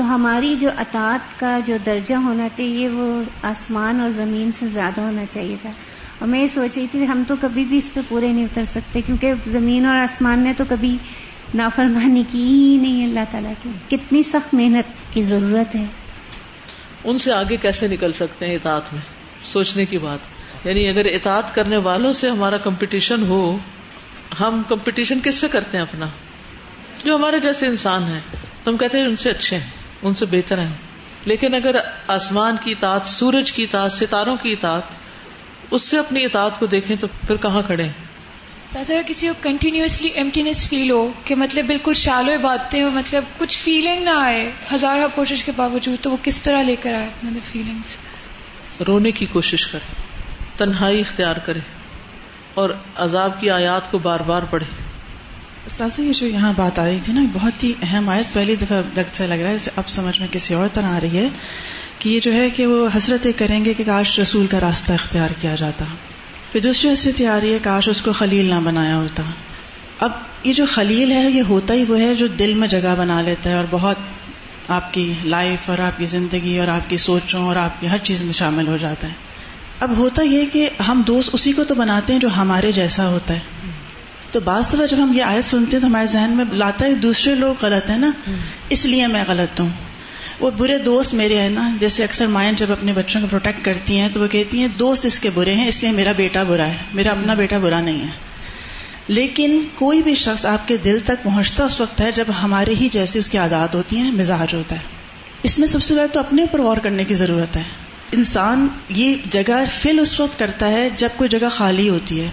تو 0.00 0.14
ہماری 0.14 0.54
جو 0.54 0.70
اطاعت 0.76 1.40
کا 1.40 1.58
جو 1.66 1.76
درجہ 1.86 2.14
ہونا 2.14 2.48
چاہیے 2.48 2.88
وہ 2.88 3.22
آسمان 3.42 4.00
اور 4.00 4.10
زمین 4.10 4.52
سے 4.52 4.66
زیادہ 4.66 5.00
ہونا 5.00 5.26
چاہیے 5.26 5.56
تھا۔ 5.62 5.70
اور 6.18 6.28
میں 6.28 6.42
یہ 6.42 6.46
سوچ 6.46 6.78
رہی 6.78 6.86
تھی 6.86 7.06
ہم 7.06 7.22
تو 7.28 7.34
کبھی 7.40 7.64
بھی 7.64 7.76
اس 7.76 7.90
پہ 7.94 8.00
پورے 8.08 8.32
نہیں 8.32 8.44
اتر 8.44 8.64
سکتے 8.64 9.00
کیونکہ 9.00 9.32
زمین 9.46 9.86
اور 9.86 9.96
آسمان 9.96 10.40
نے 10.40 10.52
تو 10.56 10.64
کبھی 10.68 10.96
نافرمانی 11.54 12.22
کی 12.28 12.42
ہی 12.42 12.76
نہیں 12.76 13.04
اللہ 13.04 13.20
تعالیٰ 13.30 13.52
کی۔ 13.62 13.96
کتنی 13.96 14.22
سخت 14.22 14.54
محنت 14.54 15.14
کی 15.14 15.22
ضرورت 15.22 15.74
ہے۔ 15.74 15.84
ان 17.04 17.18
سے 17.18 17.32
آگے 17.32 17.56
کیسے 17.56 17.88
نکل 17.88 18.12
سکتے 18.12 18.46
ہیں 18.46 18.54
اطاعت 18.54 18.92
میں؟ 18.92 19.02
سوچنے 19.44 19.86
کی 19.86 19.98
بات۔ 19.98 20.18
یعنی 20.66 20.88
اگر 20.88 21.04
اطاعت 21.04 21.54
کرنے 21.54 21.76
والوں 21.76 22.12
سے 22.12 22.30
ہمارا 22.30 22.56
کمپٹیشن 22.56 23.22
ہو، 23.22 23.58
ہم 24.40 24.62
کمپٹیشن 24.68 25.18
کس 25.24 25.34
سے 25.34 25.48
کرتے 25.48 25.76
ہیں 25.76 25.84
اپنا؟ 25.84 26.06
جو 27.04 27.14
ہمارے 27.14 27.40
جیسے 27.40 27.66
انسان 27.66 28.02
ہیں۔ 28.04 28.20
تو 28.64 28.70
ہم 28.70 28.76
کہتے 28.76 28.98
ہیں 28.98 29.06
ان 29.06 29.16
سے 29.16 29.30
اچھے 29.30 29.56
ہیں۔ 29.56 29.79
ان 30.02 30.14
سے 30.14 30.26
بہتر 30.26 30.58
ہیں۔ 30.58 30.76
لیکن 31.24 31.54
اگر 31.54 31.76
آسمان 32.06 32.56
کی 32.64 32.70
اطاعت 32.70 33.06
سورج 33.06 33.52
کی 33.52 33.62
اطاعت 33.62 33.92
ستاروں 33.92 34.36
کی 34.36 34.52
اطاعت 34.52 34.82
اس 35.70 35.82
سے 35.82 35.98
اپنی 35.98 36.24
اطاعت 36.24 36.58
کو 36.58 36.66
دیکھیں 36.66 36.96
تو 36.96 37.06
پھر 37.26 37.36
کہاں 37.36 37.62
کھڑے 37.66 37.88
اگر 38.74 39.00
کسی 39.06 39.28
کو 39.28 39.32
کنٹینیوسلی 39.40 40.10
ایمٹینس 40.10 40.68
فیل 40.68 40.90
ہو 40.90 41.12
کہ 41.24 41.34
مطلب 41.34 41.66
بالکل 41.66 41.92
شالو 41.92 42.42
باتیں 42.42 42.82
ہو 42.82 42.90
مطلب 42.90 43.24
کچھ 43.38 43.58
فیلنگ 43.58 44.04
نہ 44.04 44.10
آئے 44.10 44.52
ہزارہ 44.74 45.04
کوشش 45.14 45.44
کے 45.44 45.52
باوجود 45.56 46.02
تو 46.02 46.10
وہ 46.10 46.16
کس 46.22 46.42
طرح 46.42 46.62
لے 46.62 46.76
کر 46.76 46.94
آئے 46.94 47.10
مطلب 47.22 47.42
فیلنگس 47.52 47.98
رونے 48.86 49.10
کی 49.10 49.26
کوشش 49.26 49.66
کرے 49.66 50.02
تنہائی 50.56 51.00
اختیار 51.00 51.36
کرے 51.36 51.60
اور 52.54 52.70
عذاب 52.96 53.40
کی 53.40 53.50
آیات 53.50 53.90
کو 53.90 53.98
بار 53.98 54.20
بار 54.20 54.42
پڑھے۔ 54.42 54.89
استاذ 55.66 55.90
یہ 55.98 56.12
جو 56.12 56.26
یہاں 56.26 56.52
بات 56.56 56.78
آ 56.78 56.84
رہی 56.84 56.98
تھی 57.02 57.12
نا، 57.12 57.20
بہت 57.32 57.64
ہی 57.64 57.72
اہم 57.82 58.08
آیت 58.08 58.34
پہلی 58.34 58.56
دفعہ 58.56 58.82
لگ 58.96 59.00
سے 59.12 59.26
لگ 59.26 59.34
رہا 59.34 59.50
ہے 59.50 59.56
اب 59.76 59.88
سمجھ 59.88 60.20
میں 60.20 60.28
کسی 60.30 60.54
اور 60.54 60.68
طرح 60.72 60.96
آ 60.96 61.00
رہی 61.00 61.16
ہے 61.16 61.28
کہ 61.98 62.08
یہ 62.08 62.20
جو 62.20 62.32
ہے 62.32 62.50
کہ 62.50 62.66
وہ 62.66 62.88
حسرت 62.96 63.26
کریں 63.36 63.64
گے 63.64 63.74
کہ 63.74 63.84
کاش 63.84 64.18
رسول 64.18 64.46
کا 64.46 64.60
راستہ 64.60 64.92
اختیار 64.92 65.30
کیا 65.40 65.54
جاتا۔ 65.54 65.84
پھر 66.52 66.60
دوسری 66.60 66.92
حسرت 66.92 67.20
یہ 67.20 67.28
آ 67.28 67.40
رہی 67.40 67.54
ہے، 67.54 67.58
کاش 67.62 67.88
اس 67.88 68.02
کو 68.02 68.12
خلیل 68.12 68.44
نہ 68.44 68.60
بنایا 68.64 68.96
ہوتا۔ 68.96 69.22
اب 70.00 70.10
یہ 70.44 70.52
جو 70.52 70.64
خلیل 70.66 71.12
ہے، 71.12 71.30
یہ 71.30 71.42
ہوتا 71.42 71.74
ہی 71.74 71.84
وہ 71.84 72.00
ہے 72.00 72.14
جو 72.14 72.26
دل 72.26 72.54
میں 72.54 72.68
جگہ 72.68 72.94
بنا 72.98 73.22
لیتا 73.22 73.50
ہے 73.50 73.54
اور 73.54 73.64
بہت 73.70 73.96
آپ 74.68 74.94
کی 74.94 75.12
لائف 75.24 75.70
اور 75.70 75.78
آپ 75.78 75.98
کی 75.98 76.06
زندگی 76.06 76.58
اور 76.58 76.68
آپ 76.68 76.90
کی 76.90 76.96
سوچوں 76.96 77.46
اور 77.46 77.56
آپ 77.56 77.80
کی 77.80 77.88
ہر 77.88 77.98
چیز 77.98 78.22
میں 78.22 78.32
شامل 78.32 78.68
ہو 78.68 78.76
جاتا 78.76 79.08
ہے۔ 79.08 79.12
اب 79.80 79.96
ہوتا 79.96 80.22
یہ 80.22 80.44
کہ 80.52 80.70
ہم 80.88 81.02
دوست 81.06 81.30
اسی 81.32 81.52
کو 81.52 81.64
تو 81.64 81.74
بناتے 81.74 82.12
ہیں 82.12 82.20
جو 82.20 82.28
ہمارے 82.36 82.72
جیسا 82.72 83.08
ہوتا 83.08 83.34
ہے۔ 83.34 83.40
تو 84.30 84.40
بعض 84.40 84.72
دفعہ 84.72 84.86
جب 84.86 84.96
ہم 85.02 85.12
یہ 85.14 85.22
آیت 85.22 85.44
سنتے 85.44 85.76
ہیں 85.76 85.80
تو 85.80 85.86
ہمارے 85.86 86.06
ذہن 86.06 86.30
میں 86.30 86.44
لاتا 86.52 86.84
ہے 86.84 86.94
دوسرے 86.94 87.34
لوگ 87.34 87.54
غلط 87.62 87.90
ہیں 87.90 87.98
نا۔ 87.98 88.10
اس 88.68 88.86
لیے 88.86 89.06
میں 89.06 89.24
غلط 89.28 89.60
ہوں۔ 89.60 89.68
وہ 90.40 90.50
برے 90.50 90.78
دوست 90.78 91.14
میرے 91.14 91.40
ہیں 91.40 91.48
نا۔ 91.48 91.76
جیسے 91.80 92.04
اکثر 92.04 92.26
مائیں 92.26 92.52
جب 92.52 92.72
اپنے 92.72 92.92
بچوں 92.92 93.20
کو 93.20 93.26
پروٹیکٹ 93.30 93.64
کرتی 93.64 94.00
ہیں 94.00 94.08
تو 94.12 94.20
وہ 94.20 94.26
کہتی 94.26 94.60
ہیں 94.60 94.68
دوست 94.68 95.06
اس 95.06 95.20
کے 95.20 95.30
برے 95.34 95.54
ہیں 95.54 95.68
اس 95.68 95.82
لیے 95.82 95.92
میرا 95.92 96.12
بیٹا 96.12 96.42
برا 96.42 96.66
ہے 96.66 96.76
میرا 96.94 97.10
اپنا 97.10 97.34
بیٹا 97.34 97.58
برا 97.58 97.80
نہیں 97.80 98.02
ہے۔ 98.02 98.30
لیکن 99.08 99.64
کوئی 99.74 100.02
بھی 100.02 100.14
شخص 100.14 100.46
آپ 100.46 100.68
کے 100.68 100.76
دل 100.76 100.98
تک 101.04 101.24
پہنچتا 101.24 101.64
اس 101.64 101.80
وقت 101.80 102.00
ہے 102.00 102.12
جب 102.12 102.24
ہمارے 102.42 102.74
ہی 102.74 102.88
جیسے 102.92 103.18
اس 103.18 103.28
کی 103.28 103.38
عادات 103.38 103.74
ہوتی 103.74 103.96
ہیں 103.96 104.12
مزاج 104.12 104.54
ہوتا 104.54 104.74
ہے۔ 104.74 104.80
اس 105.42 105.58
میں 105.58 105.66
سب 105.66 105.82
سے 105.82 105.94
زیادہ 105.94 106.08
تو 106.08 106.20
اپنے 106.20 106.42
اوپر 106.42 106.60
غور 106.60 106.76
کرنے 106.76 107.04
کی 107.04 107.14
ضرورت 107.14 107.56
ہے۔ 107.56 107.62
انسان 108.12 108.68
یہ 108.88 109.14
جگہ 109.30 109.64
فل 109.82 109.98
اس 109.98 110.20
وقت 110.20 110.38
کرتا 110.38 110.68
ہے 110.68 110.88
جب 110.96 111.08
کوئی 111.16 111.30
جگہ 111.30 111.48
خالی 111.52 111.88
ہوتی 111.88 112.20
ہے۔ 112.20 112.28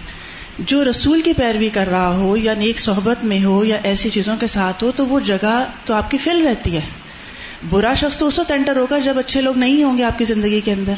جو 0.60 0.90
رسول 0.90 1.22
کی 1.22 1.34
پیروی 1.34 1.70
کر 1.70 1.88
رہا 1.88 2.18
ہو 2.18 2.38
یا 2.38 2.54
نیک 2.54 2.80
صحبت 2.80 3.24
میں 3.24 3.46
ہو 3.46 3.66
یا 3.66 3.78
ایسی 3.84 4.10
چیزوں 4.10 4.38
کے 4.38 4.48
ساتھ 4.48 4.84
ہو 4.84 4.92
تو 4.96 5.08
وہ 5.08 5.20
جگہ 5.20 5.66
تو 5.86 5.94
آپ 5.94 6.12
کی 6.12 6.18
فل 6.18 6.48
رہتی 6.48 6.76
ہے۔ 6.76 6.82
برا 7.70 7.94
شخص 7.94 8.18
تو 8.18 8.28
اس 8.28 8.40
وقت 8.40 8.52
انٹر 8.52 8.76
ہوگا 8.76 8.98
جب 8.98 9.20
اچھے 9.20 9.42
لوگ 9.42 9.58
نہیں 9.58 9.84
ہوں 9.84 9.98
گے 9.98 10.04
آپ 10.04 10.18
کی 10.18 10.26
زندگی 10.26 10.62
کے 10.62 10.72
اندر۔ 10.72 10.94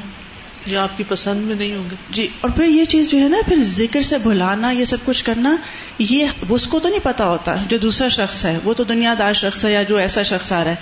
یا 0.65 0.83
آپ 0.83 0.97
کی 0.97 1.03
پسند 1.07 1.41
میں 1.41 1.55
نہیں 1.55 1.75
ہوں 1.75 1.89
گے۔ 1.91 1.95
جی 2.09 2.27
اور 2.41 2.49
پھر 2.49 2.65
یہ 2.65 2.85
چیز 2.85 3.09
جو 3.09 3.17
ہے 3.19 3.29
نا، 3.29 3.37
پھر 3.47 3.57
ذکر 3.61 4.01
سے 4.01 4.17
بھلانا 4.17 4.71
یہ 4.71 4.85
سب 4.85 4.97
کچھ 5.05 5.23
کرنا، 5.23 5.55
یہ 5.99 6.27
اس 6.49 6.67
کو 6.67 6.79
تو 6.79 6.89
نہیں 6.89 6.99
پتا 7.03 7.25
ہوتا 7.25 7.55
جو 7.67 7.77
دوسرا 7.77 8.07
شخص 8.07 8.45
ہے، 8.45 8.59
وہ 8.63 8.73
تو 8.73 8.83
دنیا 8.83 9.15
دار 9.19 9.33
شخص 9.33 9.65
ہے 9.65 9.73
یا 9.73 9.83
جو 9.83 9.97
ایسا 9.97 10.23
شخص 10.23 10.51
آ 10.51 10.63
رہا 10.63 10.71
ہے۔ 10.71 10.75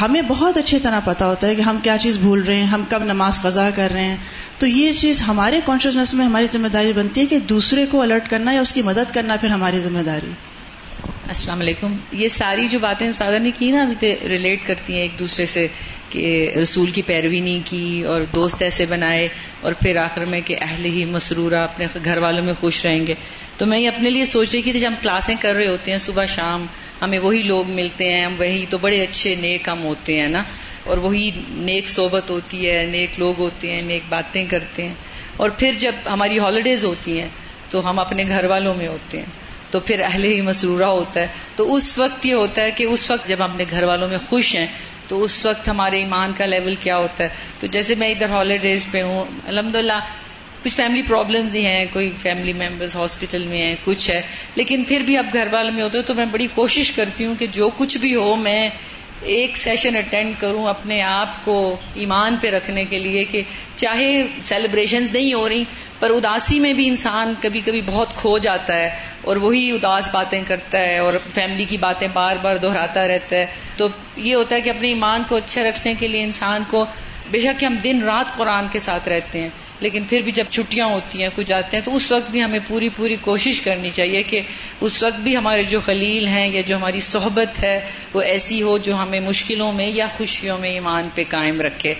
ہمیں 0.00 0.22
بہت 0.22 0.56
اچھی 0.56 0.78
طرح 0.78 1.00
پتا 1.04 1.26
ہوتا 1.26 1.46
ہے 1.46 1.54
کہ 1.54 1.60
ہم 1.60 1.78
کیا 1.82 1.96
چیز 2.00 2.16
بھول 2.16 2.42
رہے 2.42 2.56
ہیں، 2.56 2.66
ہم 2.66 2.84
کب 2.88 3.04
نماز 3.04 3.42
قضا 3.42 3.70
کر 3.70 3.90
رہے 3.92 4.04
ہیں۔ 4.04 4.16
تو 4.58 4.66
یہ 4.66 4.92
چیز 4.92 5.22
ہمارے 5.28 5.60
کانشیسنیس 5.64 6.14
میں 6.14 6.26
ہماری 6.26 6.46
ذمہ 6.52 6.68
داری 6.68 6.92
بنتی 6.92 7.20
ہے 7.20 7.26
کہ 7.26 7.38
دوسرے 7.38 7.86
کو 7.86 8.02
الرٹ 8.02 8.30
کرنا 8.30 8.52
یا 8.52 8.60
اس 8.60 8.72
کی 8.72 8.82
مدد 8.82 9.14
کرنا 9.14 9.36
پھر 9.36 9.48
ہماری 9.48 9.80
ذمہ 9.80 9.98
داری۔ 9.98 10.30
السلام 11.28 11.60
علیکم۔ 11.60 11.96
یہ 12.12 12.28
ساری 12.28 12.66
جو 12.66 12.78
باتیں 12.78 13.08
استاد 13.08 13.32
نے 13.32 13.50
کی 13.58 13.70
نا، 13.70 13.82
ابھی 13.82 14.14
ریلیٹ 14.28 14.66
کرتی 14.66 14.92
ہیں 14.92 15.00
ایک 15.00 15.18
دوسرے 15.18 15.46
سے 15.46 15.66
کہ 16.10 16.52
رسول 16.62 16.90
کی 16.90 17.02
پیروی 17.02 17.40
نہیں 17.40 17.60
کی 17.64 18.02
اور 18.02 18.22
دوست 18.34 18.62
ایسے 18.62 18.86
بنائے 18.86 19.28
اور 19.60 19.72
پھر 19.72 19.96
آخر 19.96 20.24
میں 20.24 20.40
کہ 20.40 20.56
اہل 20.60 20.84
ہی 20.84 21.04
مسرورہ 21.04 21.54
اپنے 21.54 21.86
گھر 22.04 22.18
والوں 22.18 22.44
میں 22.44 22.52
خوش 22.60 22.86
رہیں 22.86 23.06
گے۔ 23.06 23.14
تو 23.56 23.66
میں 23.66 23.78
یہ 23.78 23.88
اپنے 23.88 24.10
لیے 24.10 24.24
سوچ 24.24 24.54
رہی 24.54 24.62
تھی 24.62 24.72
جب 24.72 24.88
ہم 24.88 24.94
کلاسیں 25.02 25.34
کر 25.40 25.54
رہے 25.54 25.66
ہوتے 25.66 25.90
ہیں 25.90 25.98
صبح 25.98 26.24
شام، 26.24 26.66
ہمیں 27.02 27.18
وہی 27.18 27.42
لوگ 27.42 27.70
ملتے 27.70 28.12
ہیں، 28.12 28.24
ہم 28.24 28.34
وہی 28.38 28.66
تو 28.70 28.78
بڑے 28.78 29.02
اچھے 29.02 29.34
نیک 29.34 29.68
ہم 29.68 29.82
ہوتے 29.82 30.20
ہیں 30.20 30.28
نا۔ 30.28 30.42
اور 30.84 30.98
وہی 30.98 31.30
نیک 31.48 31.88
صحبت 31.88 32.30
ہوتی 32.30 32.70
ہے، 32.70 32.86
نیک 32.86 33.10
لوگ 33.18 33.38
ہوتے 33.38 33.72
ہیں، 33.72 33.82
نیک 33.82 34.02
باتیں 34.08 34.44
کرتے 34.44 34.86
ہیں۔ 34.86 34.94
اور 35.36 35.50
پھر 35.50 35.72
جب 35.78 35.92
ہماری 36.12 36.38
ہالیڈیز 36.38 36.84
ہوتی 36.84 37.20
ہیں، 37.20 37.28
تو 37.68 37.90
ہم 37.90 37.98
اپنے 37.98 38.24
گھر 38.28 38.44
والوں 38.44 38.74
میں 38.74 38.86
ہوتے 38.86 39.18
ہیں۔ 39.18 39.47
تو 39.70 39.80
پھر 39.80 40.00
اہل 40.00 40.24
ہی 40.24 40.40
مسرورہ 40.40 40.82
ہوتا 40.82 41.20
ہے۔ 41.20 41.26
تو 41.56 41.74
اس 41.74 41.98
وقت 41.98 42.26
یہ 42.26 42.34
ہوتا 42.34 42.62
ہے 42.62 42.70
کہ 42.70 42.84
اس 42.84 43.10
وقت 43.10 43.28
جب 43.28 43.36
ہم 43.38 43.50
اپنے 43.50 43.64
گھر 43.70 43.82
والوں 43.82 44.08
میں 44.08 44.18
خوش 44.28 44.56
ہیں، 44.56 44.66
تو 45.08 45.22
اس 45.22 45.46
وقت 45.46 45.68
ہمارے 45.68 45.98
ایمان 45.98 46.32
کا 46.32 46.46
لیول 46.46 46.74
کیا 46.74 46.96
ہوتا 46.96 47.24
ہے۔ 47.24 47.28
تو 47.60 47.66
جیسے 47.66 47.94
میں 47.94 48.08
ادھر 48.08 48.28
ہالیڈیز 48.28 48.86
پہ 48.90 49.02
ہوں 49.02 49.24
الحمد 49.44 49.76
للہ 49.76 50.00
کچھ 50.62 50.74
فیملی 50.74 51.02
پرابلمز 51.02 51.56
ہی 51.56 51.66
ہیں، 51.66 51.86
کوئی 51.92 52.12
فیملی 52.18 52.52
ممبرز 52.52 52.96
ہاسپٹل 52.96 53.46
میں 53.46 53.62
ہیں، 53.62 53.76
کچھ 53.84 54.10
ہے۔ 54.10 54.22
لیکن 54.54 54.84
پھر 54.84 55.00
بھی 55.00 55.18
اب 55.18 55.26
گھر 55.32 55.48
والوں 55.52 55.72
میں 55.72 55.82
ہوتے 55.82 56.02
تو 56.02 56.14
میں 56.14 56.26
بڑی 56.26 56.46
کوشش 56.54 56.92
کرتی 56.92 57.24
ہوں 57.24 57.34
کہ 57.34 57.46
جو 57.46 57.70
کچھ 57.76 57.98
بھی 57.98 58.14
ہو، 58.14 58.36
میں 58.36 58.70
ایک 59.22 59.56
سیشن 59.56 59.96
اٹینڈ 59.96 60.34
کروں 60.38 60.66
اپنے 60.66 61.02
آپ 61.02 61.44
کو 61.44 61.76
ایمان 61.94 62.36
پہ 62.40 62.50
رکھنے 62.50 62.84
کے 62.84 62.98
لیے 62.98 63.24
کہ 63.24 63.42
چاہے 63.74 64.26
سیلیبریشنز 64.40 65.14
نہیں 65.14 65.34
ہو 65.34 65.48
رہی، 65.48 65.64
پر 66.00 66.10
اداسی 66.10 66.60
میں 66.60 66.72
بھی 66.72 66.88
انسان 66.88 67.34
کبھی 67.40 67.60
کبھی 67.60 67.82
بہت 67.86 68.14
کھو 68.14 68.38
جاتا 68.38 68.76
ہے 68.76 68.90
اور 69.22 69.36
وہی 69.36 69.70
اداس 69.70 70.10
باتیں 70.12 70.42
کرتا 70.46 70.78
ہے 70.78 70.98
اور 70.98 71.14
فیملی 71.34 71.64
کی 71.64 71.76
باتیں 71.76 72.08
بار 72.08 72.36
بار 72.36 72.56
دہراتا 72.56 73.08
رہتا 73.08 73.36
ہے۔ 73.36 73.46
تو 73.76 73.88
یہ 74.16 74.34
ہوتا 74.34 74.56
ہے 74.56 74.60
کہ 74.60 74.70
اپنے 74.70 74.88
ایمان 74.88 75.22
کو 75.28 75.36
اچھا 75.36 75.62
رکھنے 75.62 75.94
کے 75.94 76.08
لیے 76.08 76.22
انسان 76.22 76.62
کو، 76.70 76.86
بے 77.30 77.38
شک 77.38 77.60
کہ 77.60 77.66
ہم 77.66 77.76
دن 77.84 78.02
رات 78.02 78.36
قرآن 78.36 78.68
کے 78.68 78.78
ساتھ 78.78 79.08
رہتے 79.08 79.40
ہیں۔ 79.40 79.48
لیکن 79.80 80.04
پھر 80.08 80.22
بھی 80.22 80.32
جب 80.32 80.44
چھٹیاں 80.50 80.86
ہوتی 80.86 81.22
ہیں 81.22 81.28
کچھ 81.34 81.46
جاتے 81.46 81.76
ہیں، 81.76 81.84
تو 81.84 81.96
اس 81.96 82.10
وقت 82.12 82.30
بھی 82.30 82.44
ہمیں 82.44 82.58
پوری 82.66 82.88
پوری 82.88 83.16
کوشش 83.16 83.60
کرنی 83.60 83.90
چاہیے 83.90 84.22
کہ 84.22 84.40
اس 84.80 85.02
وقت 85.02 85.20
بھی 85.20 85.36
ہمارے 85.36 85.62
جو 85.62 85.80
خلیل 85.80 86.26
ہیں 86.26 86.48
یا 86.48 86.60
جو 86.66 86.76
ہماری 86.76 87.00
صحبت 87.00 87.62
ہے، 87.62 87.84
وہ 88.14 88.22
ایسی 88.22 88.62
ہو 88.62 88.78
جو 88.78 88.94
ہمیں 88.94 89.20
مشکلوں 89.20 89.72
میں 89.72 89.86
یا 89.86 90.06
خوشیوں 90.16 90.58
میں 90.58 90.70
ایمان 90.70 91.08
پہ 91.14 91.24
قائم 91.28 91.60
رکھے۔ 91.60 91.94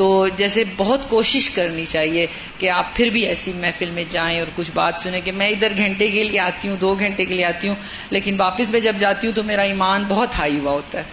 تو 0.00 0.28
جیسے 0.36 0.64
بہت 0.76 1.08
کوشش 1.08 1.50
کرنی 1.50 1.84
چاہیے 1.84 2.26
کہ 2.58 2.70
آپ 2.70 2.96
پھر 2.96 3.06
بھی 3.06 3.26
ایسی 3.26 3.52
محفل 3.52 3.90
میں 3.90 4.04
جائیں 4.08 4.38
اور 4.38 4.46
کچھ 4.54 4.70
بات 4.74 4.98
سنیں 4.98 5.20
کہ 5.20 5.32
میں 5.32 5.48
ادھر 5.48 5.72
گھنٹے 5.76 6.08
کے 6.08 6.24
لیے 6.24 6.40
آتی 6.40 6.68
ہوں 6.68 6.76
دو 6.76 6.94
گھنٹے 6.94 7.24
کے 7.24 7.34
لیے 7.34 7.44
آتی 7.44 7.68
ہوں 7.68 7.74
لیکن 8.10 8.36
واپس 8.40 8.70
میں 8.70 8.80
جب 8.80 8.96
جاتی 8.98 9.26
ہوں 9.26 9.34
تو 9.34 9.42
میرا 9.42 9.62
ایمان 9.62 10.04
بہت 10.08 10.28
ہائی 10.38 10.58
ہوا 10.58 10.72
ہوتا 10.72 11.00
ہے 11.00 11.04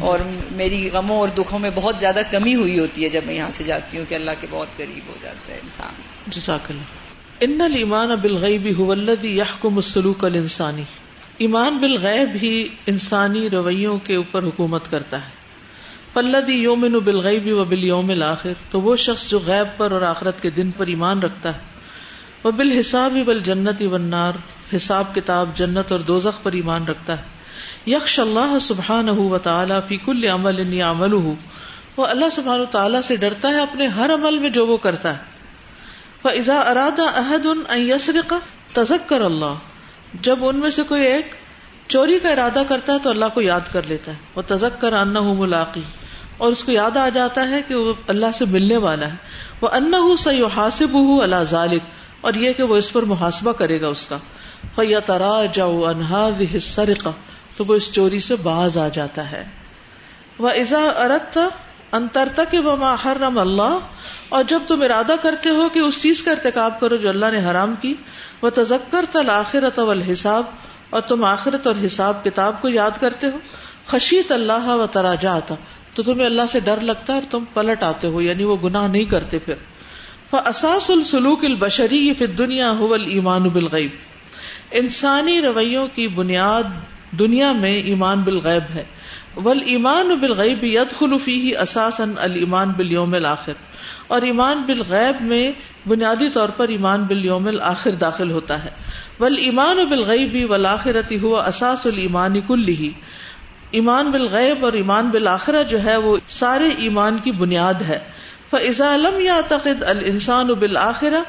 اور 0.00 0.18
میری 0.50 0.90
غموں 0.92 1.18
اور 1.18 1.28
دکھوں 1.28 1.58
میں 1.58 1.70
بہت 1.74 1.98
زیادہ 1.98 2.20
کمی 2.30 2.54
ہوئی 2.54 2.78
ہوتی 2.78 3.04
ہے 3.04 3.08
جب 3.08 3.20
میں 3.26 3.34
یہاں 3.34 3.50
سے 3.50 3.64
جاتی 3.64 3.98
ہوں 3.98 4.04
کہ 4.08 4.14
اللہ 4.14 4.30
کے 4.40 4.46
بہت 4.50 4.76
قریب 4.76 5.08
ہو 5.08 5.14
جاتا 5.22 5.52
ہے 5.52 5.58
انسان۔ 5.62 5.94
جزاک 6.26 6.70
اللہ۔ 6.70 6.84
ان 7.40 7.60
المان 7.60 8.08
بالغیب 8.08 8.82
هو 8.82 8.92
الذي 8.92 9.38
يحكم 9.38 9.76
السلوك 9.76 10.24
الانسانی 10.24 10.84
ایمان 11.38 11.78
بالغیب 11.78 12.30
ہی 12.42 12.68
انسانی 12.86 13.50
رویوں 13.50 13.98
کے 13.98 14.16
اوپر 14.16 14.42
حکومت 14.42 14.90
کرتا 14.90 15.28
ہے۔ 15.28 15.35
پلدی 16.16 16.52
یومن 16.52 16.92
بالغیبی 16.92 17.52
و 17.52 17.64
بل 17.64 17.84
یوم 17.84 18.10
الآخر، 18.10 18.52
تو 18.70 18.80
وہ 18.80 18.96
شخص 18.96 19.30
جو 19.30 19.38
غیب 19.46 19.78
پر 19.78 19.90
اور 19.90 20.02
آخرت 20.02 20.40
کے 20.40 20.50
دن 20.50 20.70
پر 20.70 20.86
ایمان 20.86 21.22
رکھتا 21.22 21.54
ہے۔ 21.54 21.58
وہ 22.44 22.50
بال 22.50 22.70
حساب 22.72 23.12
بل 23.12 23.42
جنت 23.42 23.82
ونار 23.82 24.32
حساب 24.76 25.14
کتاب 25.14 25.50
جنت 25.54 25.92
اور 25.92 26.00
دوزخ 26.00 26.42
پر 26.42 26.52
ایمان 26.52 26.84
رکھتا 26.84 27.16
ہے۔ 27.16 27.22
یکش 27.90 28.20
اللہ 28.20 28.58
سبحان 28.60 29.08
و 29.08 29.38
تعالیٰ 29.38 29.80
فی 29.88 29.96
کل 29.96 30.24
عمل 30.24 30.80
عمل 30.80 31.14
وہ 31.96 32.06
اللہ 32.06 32.30
سبحان 32.32 32.60
و 32.60 32.64
تعالیٰ 32.64 33.00
سے 33.00 33.16
ڈرتا 33.16 33.48
ہے 33.48 33.60
اپنے 33.60 33.86
ہر 33.86 34.10
عمل 34.14 34.38
میں 34.38 34.50
جو 34.50 34.66
وہ 34.66 34.76
کرتا 34.76 35.16
ہے۔ 35.16 35.22
وہ 36.24 36.30
ازا 36.30 36.60
ارادہ 36.60 37.02
عہد 37.02 37.46
ان 37.46 37.80
یسر 37.80 38.16
کا 38.26 38.38
تزک 38.72 39.08
کر 39.08 39.20
اللہ۔ 39.20 39.54
جب 40.20 40.44
ان 40.44 40.56
میں 40.56 40.70
سے 40.70 40.82
کوئی 40.82 41.02
ایک 41.02 41.34
چوری 41.88 42.18
کا 42.22 42.30
ارادہ 42.30 42.62
کرتا 42.68 42.92
ہے 42.92 42.98
تو 43.02 43.10
اللہ 43.10 43.24
کو 43.34 43.40
یاد 43.40 43.72
کر 43.72 43.82
لیتا 43.86 44.12
ہے۔ 44.12 44.16
وہ 44.34 44.42
تزک 44.46 44.80
کر 44.80 44.92
انا 44.92 45.20
ملاقی 45.20 45.80
اور 46.38 46.52
اس 46.52 46.64
کو 46.64 46.72
یاد 46.72 46.96
آ 46.96 47.08
جاتا 47.08 47.48
ہے 47.48 47.62
کہ 47.62 47.74
وہ 47.74 47.92
اللہ 48.08 48.26
سے 48.34 48.44
ملنے 48.44 48.76
والا 48.76 49.06
ہے۔ 49.06 49.16
وہ 49.60 49.68
انا 49.72 49.98
ہوں 49.98 50.16
سی 50.16 50.42
حاصب 50.56 50.94
ہوں 50.94 51.20
اللہ 51.20 51.44
ذالک 51.50 51.82
اور 52.20 52.34
یہ 52.34 52.52
کہ 52.52 52.62
وہ 52.62 52.76
اس 52.76 52.92
پر 52.92 53.02
محاسبہ 53.02 53.52
کرے 53.52 53.80
گا 53.80 53.88
اس 53.88 54.06
کا۔ 54.06 54.18
فیا 54.74 54.98
ترا 54.98 55.42
جاؤ 55.52 55.84
انہار 55.84 56.58
سرقہ 56.58 57.08
تو 57.56 57.64
وہ 57.68 57.74
اس 57.74 57.92
چوری 57.92 58.20
سے 58.20 58.36
باز 58.36 58.78
آ 58.78 58.88
جاتا 58.88 59.30
ہے۔ 59.30 59.44
وہ 60.38 60.50
ازا 60.50 60.78
ارت 60.78 61.32
تھا 61.32 61.48
انترتا 61.92 62.44
کہ 62.44 62.58
وہ 62.58 62.76
محرم 62.76 63.38
اللہ 63.38 63.78
اور 64.28 64.44
جب 64.44 64.62
تم 64.66 64.82
ارادہ 64.82 65.12
کرتے 65.22 65.50
ہو 65.50 65.68
کہ 65.72 65.78
اس 65.78 66.02
چیز 66.02 66.22
کا 66.22 66.30
ارتکاب 66.30 66.80
کرو 66.80 66.96
جو 66.96 67.08
اللہ 67.08 67.26
نے 67.32 67.50
حرام 67.50 67.74
کی۔ 67.80 67.94
وہ 68.42 68.50
تذکر 68.54 69.04
تل 69.12 69.30
آخرت 69.30 69.80
حساب 70.12 70.42
اور 70.90 71.00
تم 71.00 71.24
آخرت 71.24 71.66
اور 71.66 71.74
حساب 71.84 72.24
کتاب 72.24 72.62
کو 72.62 72.68
یاد 72.68 72.90
کرتے 73.00 73.26
ہو۔ 73.26 73.38
خشیت 73.86 74.32
اللہ 74.32 74.68
و 74.68 74.86
تراجا 74.86 75.36
آتا 75.36 75.54
تو 75.96 76.02
تمہیں 76.02 76.26
اللہ 76.26 76.42
سے 76.48 76.60
ڈر 76.60 76.80
لگتا 76.80 77.12
ہے 77.12 77.18
اور 77.18 77.30
تم 77.30 77.44
پلٹ 77.54 77.82
آتے 77.82 78.06
ہو 78.08 78.22
یعنی 78.22 78.44
وہ 78.44 78.56
گناہ 78.64 78.88
نہیں 78.88 79.04
کرتے 79.04 79.38
پھر۔ 79.38 79.54
اساس 80.32 80.90
السلوک 80.90 81.44
البشری 81.44 82.14
فی 82.14 82.26
دنیا 82.26 82.70
ایمان 83.06 83.42
بالغیب۔ 83.42 83.90
انسانی 84.70 85.42
رویوں 85.42 85.86
کی 85.94 86.08
بنیاد 86.08 86.62
دنیا 87.18 87.52
میں 87.52 87.74
ایمان 87.74 88.22
بالغیب 88.22 88.74
ہے۔ 88.74 88.84
ول 89.36 89.58
ایمان 89.64 90.08
بالغیب 90.08 90.64
ید 90.64 90.92
خلفی 90.98 91.40
ہی 91.40 91.56
اساسن 91.56 92.14
المان 92.18 92.68
بالیوم 92.68 93.14
الآخر 93.14 93.52
اور 94.06 94.22
ایمان 94.22 94.62
بالغیب 94.66 95.22
میں 95.22 95.52
بنیادی 95.88 96.28
طور 96.28 96.48
پر 96.48 96.68
ایمان 96.68 97.02
بالیوم 97.02 97.46
الآخر 97.46 97.90
داخل 97.90 98.30
ہوتا 98.30 98.64
ہے۔ 98.64 98.70
ول 99.20 99.34
ایمان 99.38 99.76
بالغیبی 99.76 100.44
ولاخرتی 100.44 101.18
ہوا 101.18 101.46
اساس 101.46 101.86
المان 101.86 102.40
کل 102.40 102.68
ہی 102.68 102.92
ایمان 103.76 104.10
بالغیب 104.10 104.64
اور 104.64 104.72
ایمان 104.72 105.08
بالآخرہ 105.08 105.62
جو 105.62 105.82
ہے 105.84 105.96
وہ 105.96 106.16
سارے 106.28 106.68
ایمان 106.78 107.18
کی 107.18 107.32
بنیاد 107.32 107.82
ہے۔ 107.88 107.98
فضا 108.50 108.94
علم 108.94 109.20
یا 109.20 109.40
الانسان 109.80 110.46
بالآخرہ 110.46 111.22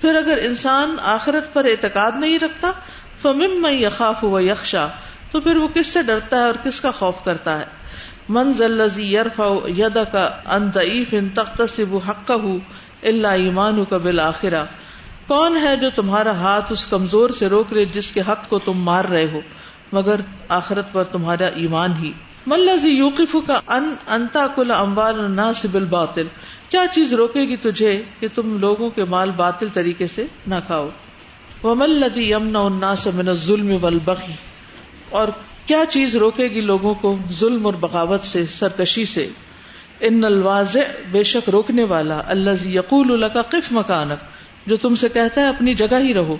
پھر 0.00 0.14
اگر 0.14 0.38
انسان 0.42 0.96
آخرت 1.04 1.54
پر 1.54 1.64
اعتقاد 1.64 2.12
نہیں 2.16 2.38
رکھتا 2.42 2.70
فمم 3.22 3.62
میں 3.62 3.72
یخاف 3.72 4.24
و 4.24 4.40
یکشا 4.40 4.86
تو 5.30 5.40
پھر 5.40 5.56
وہ 5.56 5.68
کس 5.68 5.86
سے 5.86 6.02
ڈرتا 6.02 6.36
ہے 6.36 6.42
اور 6.42 6.54
کس 6.64 6.80
کا 6.80 6.90
خوف 6.90 7.24
کرتا 7.24 7.58
ہے۔ 7.60 7.64
من 8.28 8.52
ذلزی 8.52 9.06
یرفا 9.14 9.48
ید 9.76 9.98
کا 10.12 10.24
ان 10.46 10.70
ضعیف 10.74 11.14
ان 11.18 11.28
تخت 11.28 11.62
حق 12.08 12.26
کا 12.26 12.36
اللہ 13.02 13.36
ایمان 13.44 13.84
کا 13.84 13.96
بالآخرہ 13.96 14.64
کون 15.26 15.56
ہے 15.56 15.76
جو 15.76 15.90
تمہارا 15.90 16.30
ہاتھ 16.30 16.72
اس 16.72 16.86
کمزور 16.86 17.30
سے 17.30 17.46
روک 17.46 17.72
رہے 17.72 17.84
جس 17.84 18.12
کے 18.12 18.20
حق 18.20 18.48
کو 18.48 18.58
تم 18.58 18.78
مار 18.82 19.04
رہے 19.04 19.26
ہو؟ 19.32 19.40
مگر 19.92 20.20
آخرت 20.48 20.92
پر 20.92 21.04
تمہارا 21.04 21.46
ایمان 21.46 21.92
ہی۔ 22.02 22.12
ملزی 22.46 22.88
یوقف 22.88 23.36
کا 23.46 23.60
ان 23.66 23.94
انتا 24.06 24.46
کل 24.54 24.70
اموال 24.70 25.30
ناصب 25.30 25.74
الباطل 25.74 26.26
کیا 26.68 26.84
چیز 26.94 27.14
روکے 27.14 27.40
گی 27.40 27.56
تجھے 27.56 28.02
کہ 28.20 28.28
تم 28.34 28.58
لوگوں 28.58 28.90
کے 28.90 29.04
مال 29.04 29.30
باطل 29.30 29.68
طریقے 29.72 30.06
سے 30.06 30.26
نہ 30.46 30.54
کھاؤ۔ 30.66 30.88
وہ 31.62 31.74
ملدی 31.74 32.30
یمنا 32.30 32.58
الناس 32.58 33.06
من 33.06 33.28
الظلم 33.28 33.76
والبغی 33.80 34.32
اور 35.10 35.28
کیا 35.66 35.84
چیز 35.90 36.16
روکے 36.16 36.44
گی 36.44 36.60
لوگوں 36.60 36.94
کو 36.94 37.18
ظلم 37.30 37.66
اور 37.66 37.74
بغاوت 37.74 38.22
سے، 38.22 38.46
سرکشی 38.46 39.04
سے؟ 39.04 39.28
ان 40.00 40.24
الواز 40.24 40.76
بے 41.10 41.22
شک 41.22 41.48
روکنے 41.48 41.84
والا۔ 41.84 42.22
اللہ 42.26 42.66
یقول 42.66 43.24
کا 43.34 43.42
قف 43.42 43.72
مکانک 43.72 44.18
جو 44.68 44.76
تم 44.76 44.94
سے 44.94 45.08
کہتا 45.08 45.40
ہے 45.40 45.48
اپنی 45.48 45.74
جگہ 45.74 45.98
ہی 45.98 46.14
رہو۔ 46.14 46.36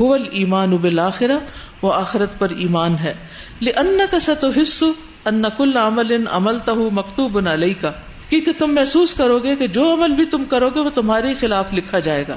حول 0.00 0.24
ایمان 0.30 0.76
بالآخرہ 0.76 1.38
وہ 1.82 1.92
آخرت 1.92 2.38
پر 2.38 2.48
ایمان 2.48 2.96
ہے۔ 2.98 3.14
لن 3.62 4.00
کا 4.10 4.18
ست 4.18 4.44
حصو 4.44 4.92
ان 5.24 5.42
کل 5.56 5.76
عمل 5.76 6.14
ان 6.14 6.24
عمل 6.30 6.58
تہ 6.58 6.70
مکتوب 6.70 7.48
علیہ 7.48 7.74
کا 7.80 7.92
کیونکہ 8.28 8.52
تم 8.58 8.74
محسوس 8.74 9.14
کرو 9.14 9.38
گے 9.38 9.56
کہ 9.56 9.66
جو 9.66 9.94
عمل 9.94 10.12
بھی 10.12 10.24
تم 10.24 10.44
کرو 10.44 10.70
گے 10.70 10.80
وہ 10.80 10.90
تمہارے 10.90 11.34
خلاف 11.40 11.72
لکھا 11.72 11.98
جائے 11.98 12.24
گا۔ 12.28 12.36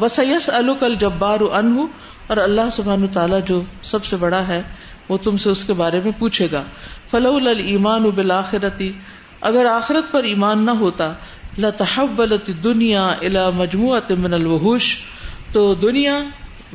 وسیس 0.00 0.50
الک 0.50 0.82
الجبار 0.82 1.40
ان 1.40 1.86
اور 2.26 2.36
اللہ 2.36 2.70
سبحان 2.72 3.06
تعالیٰ 3.06 3.40
جو 3.46 3.62
سب 3.82 4.04
سے 4.04 4.16
بڑا 4.16 4.48
ہے 4.48 4.62
وہ 5.08 5.18
تم 5.18 5.36
سے 5.36 5.50
اس 5.50 5.64
کے 5.64 5.72
بارے 5.72 6.00
میں 6.00 6.12
پوچھے 6.18 6.48
گا۔ 6.52 6.62
فلو 7.10 7.36
المان 7.36 8.02
بالآخرتی 8.02 8.92
اگر 9.40 9.66
آخرت 9.66 10.12
پر 10.12 10.22
ایمان 10.22 10.66
نہ 10.66 10.70
ہوتا، 10.70 11.12
لتحولت 11.58 12.50
دنیا 12.64 13.06
الا 13.06 13.50
مجموعہ 13.50 14.12
من 14.14 14.34
الوحوش۔ 14.34 14.96
تو 15.52 15.74
دنیا 15.74 16.20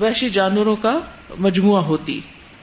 وحشی 0.01 0.29
جانوروں 0.29 0.75
کا 0.75 0.99
مجموعہ 1.39 1.81
ہوتی۔ 1.81 2.21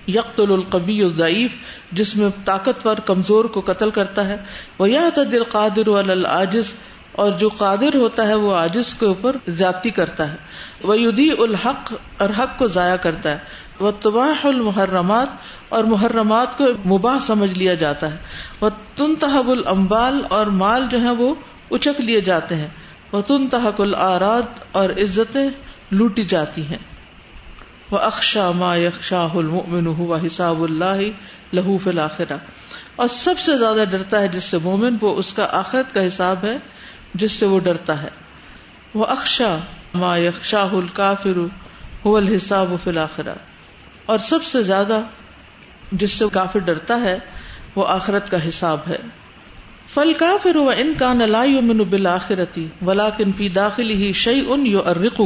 یقت 0.08 0.40
القبی 0.40 1.02
الضعیف، 1.02 1.54
جس 1.92 2.16
میں 2.16 2.28
طاقتور 2.44 2.96
کمزور 2.96 3.44
کو 3.44 3.60
قتل 3.60 3.90
کرتا 3.90 4.28
ہے۔ 4.28 4.36
وہ 4.78 4.90
یا 4.90 5.08
دل 5.16 5.44
قادر 5.44 5.86
العاجز، 5.86 6.74
اور 7.12 7.32
جو 7.32 7.48
قادر 7.48 7.96
ہوتا 7.96 8.26
ہے 8.26 8.34
وہ 8.34 8.54
عاجز 8.54 8.94
کے 8.94 9.06
اوپر 9.06 9.36
زیادتی 9.48 9.90
کرتا 9.90 10.30
ہے۔ 10.30 10.36
وہ 10.82 11.00
یدی 11.00 11.30
الحق، 11.38 11.94
اور 12.18 12.28
حق 12.30 12.58
کو 12.58 12.66
ضائع 12.66 12.96
کرتا 12.96 13.30
ہے۔ 13.30 13.38
وہ 13.80 13.90
تباہ 14.00 14.46
المحرمات، 14.46 15.28
اور 15.68 15.84
محرمات 15.84 16.58
کو 16.58 16.64
مباح 16.86 17.18
سمجھ 17.18 17.58
لیا 17.58 17.74
جاتا 17.74 18.10
ہے۔ 18.10 18.16
وہ 18.60 18.70
تن 18.94 19.14
تحب 19.14 19.50
الامبال 19.50 20.22
اور 20.30 20.46
مال 20.46 20.86
جو 20.90 21.00
ہے 21.00 21.10
وہ 21.10 21.34
اچک 21.70 22.00
لیے 22.00 22.20
جاتے 22.20 22.54
ہیں۔ 22.54 22.68
وہ 23.12 23.22
تن 23.22 23.48
تحق 23.48 23.80
العراد 23.80 24.42
اور 24.72 24.90
عزتیں 24.90 25.50
لوٹی 25.90 26.24
جاتی 26.24 26.66
ہیں۔ 26.66 26.93
وہ 27.94 27.98
اکشا 27.98 28.50
ما 28.50 28.76
یکشاہ 28.76 29.34
المؤمن 29.34 29.86
ہوا 29.86 30.18
حساب 30.26 30.62
اللہ 30.62 31.02
لہو 31.52 31.78
فی 31.78 31.90
الآخرہ 31.90 32.36
اور 32.96 33.08
سب 33.08 33.38
سے 33.38 33.56
زیادہ 33.56 33.84
ڈرتا 33.90 34.20
ہے 34.20 34.28
جس 34.28 34.44
سے 34.44 34.58
مومن، 34.58 34.96
وہ 35.00 35.16
اس 35.16 35.34
کا 35.34 35.46
آخرت 35.50 35.94
کا 35.94 36.06
حساب 36.06 36.36
ہے، 36.42 36.56
جس 37.14 37.32
سے 37.32 37.46
وہ 37.46 37.60
ڈرتا 37.60 38.02
ہے۔ 38.02 38.08
وہ 38.94 39.06
اکشا 39.06 39.58
ما 39.94 40.16
یکشاہ 40.16 40.74
الکافر 40.74 41.38
هو 42.06 42.16
الحساب 42.16 42.74
فی 42.82 42.90
الآخرہ 42.90 43.34
اور 44.06 44.18
سب 44.18 44.44
سے 44.44 44.62
زیادہ 44.62 45.00
جس 45.92 46.12
سے 46.12 46.24
کافر 46.32 46.58
ڈرتا 46.58 47.00
ہے، 47.00 47.18
وہ 47.76 47.86
آخرت 47.88 48.30
کا 48.30 48.48
حساب 48.48 48.78
ہے۔ 48.88 48.98
فل 49.86 50.12
کافر 50.18 50.56
و 50.56 50.68
ان 50.76 50.94
کا 50.98 51.12
نلائی 51.12 51.60
من 51.60 51.78
بالآخرتی 51.78 52.68
ولاکن 52.86 53.32
فی 53.32 53.48
داخل 53.48 53.90
ہی 53.90 54.12
شعی 54.12 54.44
ان 54.48 54.66
یو 54.66 54.82
ارق 54.82 55.20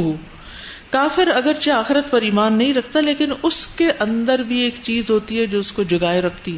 کافر 0.89 1.27
اگرچہ 1.35 1.71
آخرت 1.71 2.11
پر 2.11 2.21
ایمان 2.21 2.57
نہیں 2.57 2.73
رکھتا، 2.73 2.99
لیکن 2.99 3.31
اس 3.43 3.67
کے 3.67 3.91
اندر 3.99 4.39
بھی 4.39 4.59
ایک 4.59 4.75
چیز 4.83 5.09
ہوتی 5.09 5.39
ہے 5.39 5.45
جو 5.45 5.59
اس 5.59 5.71
کو 5.71 5.83
جگائے 5.83 6.21
رکھتی، 6.21 6.57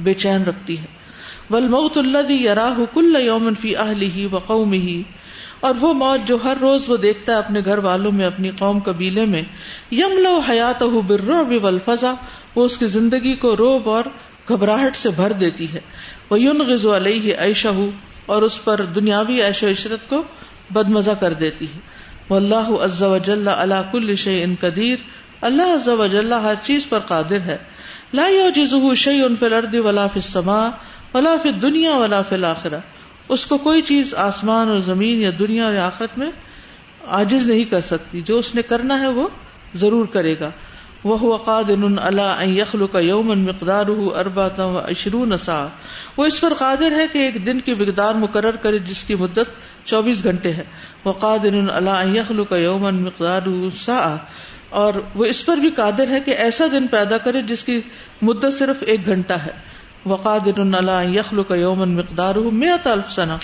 بے 0.00 0.14
چین 0.14 0.42
رکھتی 0.42 0.78
ہے۔ 0.78 1.00
ول 1.50 1.74
اللہ 1.96 2.32
یراہ 2.32 2.94
کل 2.94 3.16
یومن 3.20 3.54
فی 3.54 3.76
اہلی 3.76 4.28
و 4.32 4.38
قوم 4.38 4.72
ہی 4.72 5.02
اور 5.60 5.74
وہ 5.80 5.94
موت 5.94 6.28
جو 6.28 6.38
ہر 6.44 6.56
روز 6.60 6.90
وہ 6.90 6.96
دیکھتا 6.96 7.32
ہے 7.32 7.38
اپنے 7.38 7.60
گھر 7.64 7.78
والوں 7.78 8.12
میں، 8.12 8.26
اپنی 8.26 8.50
قوم 8.58 8.78
قبیلے 8.78 9.24
میں۔ 9.24 9.42
یم 9.92 10.18
لو 10.18 10.38
حیات 10.38 10.82
برب 10.82 11.66
وہ 12.54 12.64
اس 12.64 12.78
کی 12.78 12.86
زندگی 12.86 13.34
کو 13.34 13.56
روب 13.56 13.88
اور 13.88 14.04
گھبراہٹ 14.48 14.96
سے 14.96 15.08
بھر 15.08 15.32
دیتی 15.32 15.72
ہے۔ 15.72 15.80
وہ 16.30 16.40
یون 16.40 16.60
غز 16.60 16.86
علیہ 16.86 17.36
عیشہ 17.36 17.68
اور 18.26 18.42
اس 18.42 18.64
پر 18.64 18.84
دنیاوی 18.84 19.42
عیش 19.42 19.62
و 19.62 19.70
عشرت 19.70 20.08
کو 20.08 20.22
بد 20.70 20.88
مزہ 20.88 21.10
کر 21.10 21.32
دیتی 21.32 21.64
ہے۔ 21.64 21.99
اللہ 22.36 22.70
عز 22.80 23.02
و 23.02 23.18
جل 23.18 23.48
اللہ 23.48 23.82
کل 23.92 24.14
شی 24.14 24.42
ان 24.42 24.54
قدیر۔ 24.60 24.96
اللہ 25.40 25.62
عز 25.62 25.88
و 25.88 26.06
جل 26.06 26.32
ہر 26.32 26.54
چیز 26.62 26.88
پر 26.88 26.98
قادر 26.98 27.40
ہے۔ 27.40 27.56
لا 28.14 28.28
یعجزہ 28.28 28.94
شیء 28.94 29.22
فی 29.38 29.46
الارض 29.46 29.74
ولا 29.74 30.06
فی 30.06 30.20
السماء 30.20 30.68
ولا 31.14 31.36
فی 31.42 31.48
الدنیا 31.48 31.96
ولا 31.96 32.22
فی 32.22 32.34
الاخرہ۔ 32.34 32.78
اس 33.28 33.46
کو 33.46 33.58
کوئی 33.58 33.82
چیز 33.82 34.14
آسمان 34.14 34.68
اور 34.68 34.78
زمین 34.78 35.20
یا 35.20 35.30
دنیا 35.38 35.66
اور 35.66 35.74
آخرت 35.74 36.18
میں 36.18 36.30
آجز 37.06 37.46
نہیں 37.46 37.64
کر 37.64 37.80
سکتی۔ 37.80 38.20
جو 38.20 38.38
اس 38.38 38.54
نے 38.54 38.62
کرنا 38.62 39.00
ہے 39.00 39.06
وہ 39.06 39.28
ضرور 39.74 40.06
کرے 40.06 40.34
گا۔ 40.40 40.50
وہ 41.04 41.22
وقاد 41.22 41.64
اللہ 41.96 42.44
یخل 42.44 42.86
کا 42.86 43.00
یومن 43.00 43.38
مقدار 43.38 43.86
اربات 43.88 44.60
اشرون 44.60 45.38
سا 45.38 45.66
وہ 46.16 46.24
اس 46.24 46.40
پر 46.40 46.54
قادر 46.54 46.92
ہے 46.92 47.06
کہ 47.12 47.18
ایک 47.18 47.46
دن 47.46 47.60
کی 47.60 47.74
مقدار 47.74 48.14
مقرر 48.14 48.56
کرے 48.56 48.78
جس 48.78 49.04
کی 49.04 49.14
مدت 49.14 49.50
چوبیس 49.84 50.24
گھنٹے 50.24 50.52
ہے 50.52 50.62
وقاد 51.04 51.38
اللہ 51.44 52.06
یخل 52.06 52.44
کا 52.44 52.56
یومن 52.56 53.02
مقدار 53.02 53.42
اور 54.70 54.94
وہ 55.14 55.24
اس 55.24 55.46
پر 55.46 55.56
بھی 55.56 55.70
قادر 55.70 56.08
ہے 56.08 56.20
کہ 56.20 56.30
ایسا 56.30 56.66
دن 56.72 56.86
پیدا 56.86 57.18
کرے 57.18 57.42
جس 57.42 57.64
کی 57.64 57.80
مدت 58.22 58.52
صرف 58.58 58.76
ایک 58.80 59.06
گھنٹہ 59.06 59.32
ہے۔ 59.32 59.70
وقادر 60.06 60.60
یخل 61.08 61.42
کا 61.42 61.56
یومن 61.56 61.96
مقدار 61.96 62.34
سنا 63.10 63.38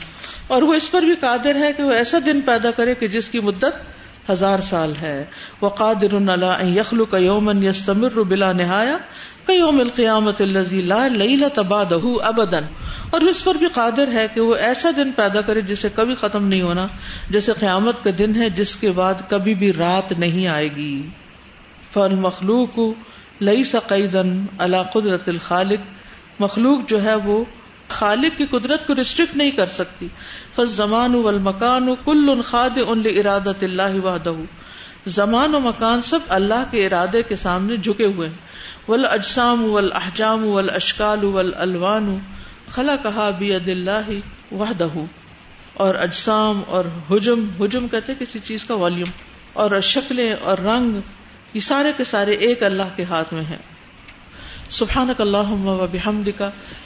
اور 0.47 0.63
وہ 0.63 0.75
اس 0.75 0.91
پر 0.91 1.03
بھی 1.03 1.15
قادر 1.21 1.55
ہے 1.55 1.73
کہ 1.73 1.83
وہ 1.83 1.93
ایسا 1.93 2.19
دن 2.27 2.41
پیدا 2.41 2.71
کرے 2.71 2.95
کہ 2.95 3.09
جس 3.09 3.29
کی 3.29 3.41
مدت 3.41 4.31
ہزار 4.31 4.59
سال 4.59 4.93
ہے۔ 5.03 5.25
وقادر 5.63 6.15
یخل 6.63 7.05
کا 7.05 7.19
یومن 7.19 7.63
یستمر 7.63 8.23
بلا 8.23 8.53
نہایا 8.53 8.99
یوم 9.53 9.81
القیامت 9.81 10.43
تباد 11.55 11.93
ابدن 12.23 12.65
اور 13.11 13.21
اس 13.21 13.45
پر 13.45 13.55
بھی 13.55 13.67
قادر 13.67 14.13
ہے 14.13 14.27
کہ 14.35 14.41
وہ 14.41 14.55
ایسا 14.55 14.91
دن 14.97 15.13
پیدا 15.13 15.41
کرے 15.41 15.61
جسے 15.61 15.89
کبھی 15.95 16.15
ختم 16.15 16.49
نہیں 16.49 16.63
ہونا 16.63 16.87
جیسے 17.31 17.53
قیامت 17.53 18.05
کا 18.05 18.11
دن 18.19 18.37
ہے 18.37 18.51
جس 18.51 18.77
کے 18.77 18.93
بعد 18.93 19.15
کبھی 19.29 19.55
بھی 19.55 19.73
رات 19.73 20.13
نہیں 20.13 20.47
آئے 20.47 20.77
گی۔ 20.77 21.09
فل 21.91 22.15
مخلوق 22.15 22.79
لئی 23.41 23.65
سقیدن 23.65 24.47
اللہ 24.59 24.83
قدرت 24.93 25.29
الخالق، 25.29 25.81
مخلوق 26.41 26.89
جو 26.89 27.03
ہے 27.03 27.15
وہ 27.15 27.45
خالق 27.89 28.39
کی 28.39 28.47
قدرت 28.47 28.87
کو 28.87 28.95
ریسٹرکٹ 28.95 29.37
نہیں 29.37 29.51
کر 29.51 29.67
سکتی۔ 29.67 30.09
فس 30.57 30.69
زمان 30.69 31.13
مکان 31.43 31.95
کل 32.05 32.43
خاد 32.43 32.79
ان 32.87 33.03
ارادت 33.07 33.63
اللہ 33.63 34.01
وحدہ۔ 34.05 34.33
زمان 35.07 35.55
و 35.55 35.61
مکان 35.61 36.03
سب 36.03 36.19
اللہ 36.29 36.65
کے 36.71 36.87
ارادے 36.87 37.23
کے 37.23 37.37
سامنے 37.37 37.77
جھکے 37.77 38.07
ہوئے 38.07 38.29
ہیں۔ 38.29 38.37
ول 38.89 39.07
اجسام 39.11 39.65
ول 39.71 39.93
احجام 39.93 40.47
ول 40.47 40.71
اشکال 40.71 41.25
ول 41.25 41.53
الوان 41.57 42.19
خلا 42.69 42.97
کہا 43.03 43.31
بی 43.39 43.55
اللہ 43.55 44.11
وحدہ 44.53 44.89
اور 45.75 45.95
اجسام 45.95 46.63
اور 46.67 46.85
حجم 47.11 47.49
حجم 47.61 47.89
کہتے 47.89 48.13
کسی 48.19 48.39
چیز 48.39 48.65
کا 48.65 48.75
والیوم 48.75 49.11
اور 49.53 49.81
شکلیں 49.81 50.33
اور 50.33 50.59
رنگ، 50.59 51.01
یہ 51.55 51.61
سارے 51.61 51.93
کے 51.97 52.05
سارے 52.05 52.33
ایک 52.33 52.63
اللہ 52.63 52.97
کے 52.97 53.05
ہاتھ 53.05 53.35
میں 53.35 53.45
ہیں۔ 53.45 53.59
سبحانک 54.69 55.21
اللہم 55.21 55.69
و 55.69 55.87
بحمدک، 55.93 56.43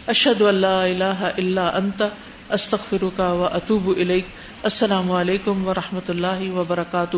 اشہد 0.06 0.42
اللہ 0.42 0.66
الہ 0.66 1.30
الا 1.38 1.68
انت، 1.68 2.02
استغفرک 2.50 3.20
و 3.20 3.48
اتوب 3.52 3.88
الیک۔ 3.88 4.26
السلام 4.62 5.12
علیکم 5.12 5.66
و 5.66 5.74
رحمۃ 5.74 6.08
اللہ 6.08 6.50
وبرکاتہ۔ 6.50 7.16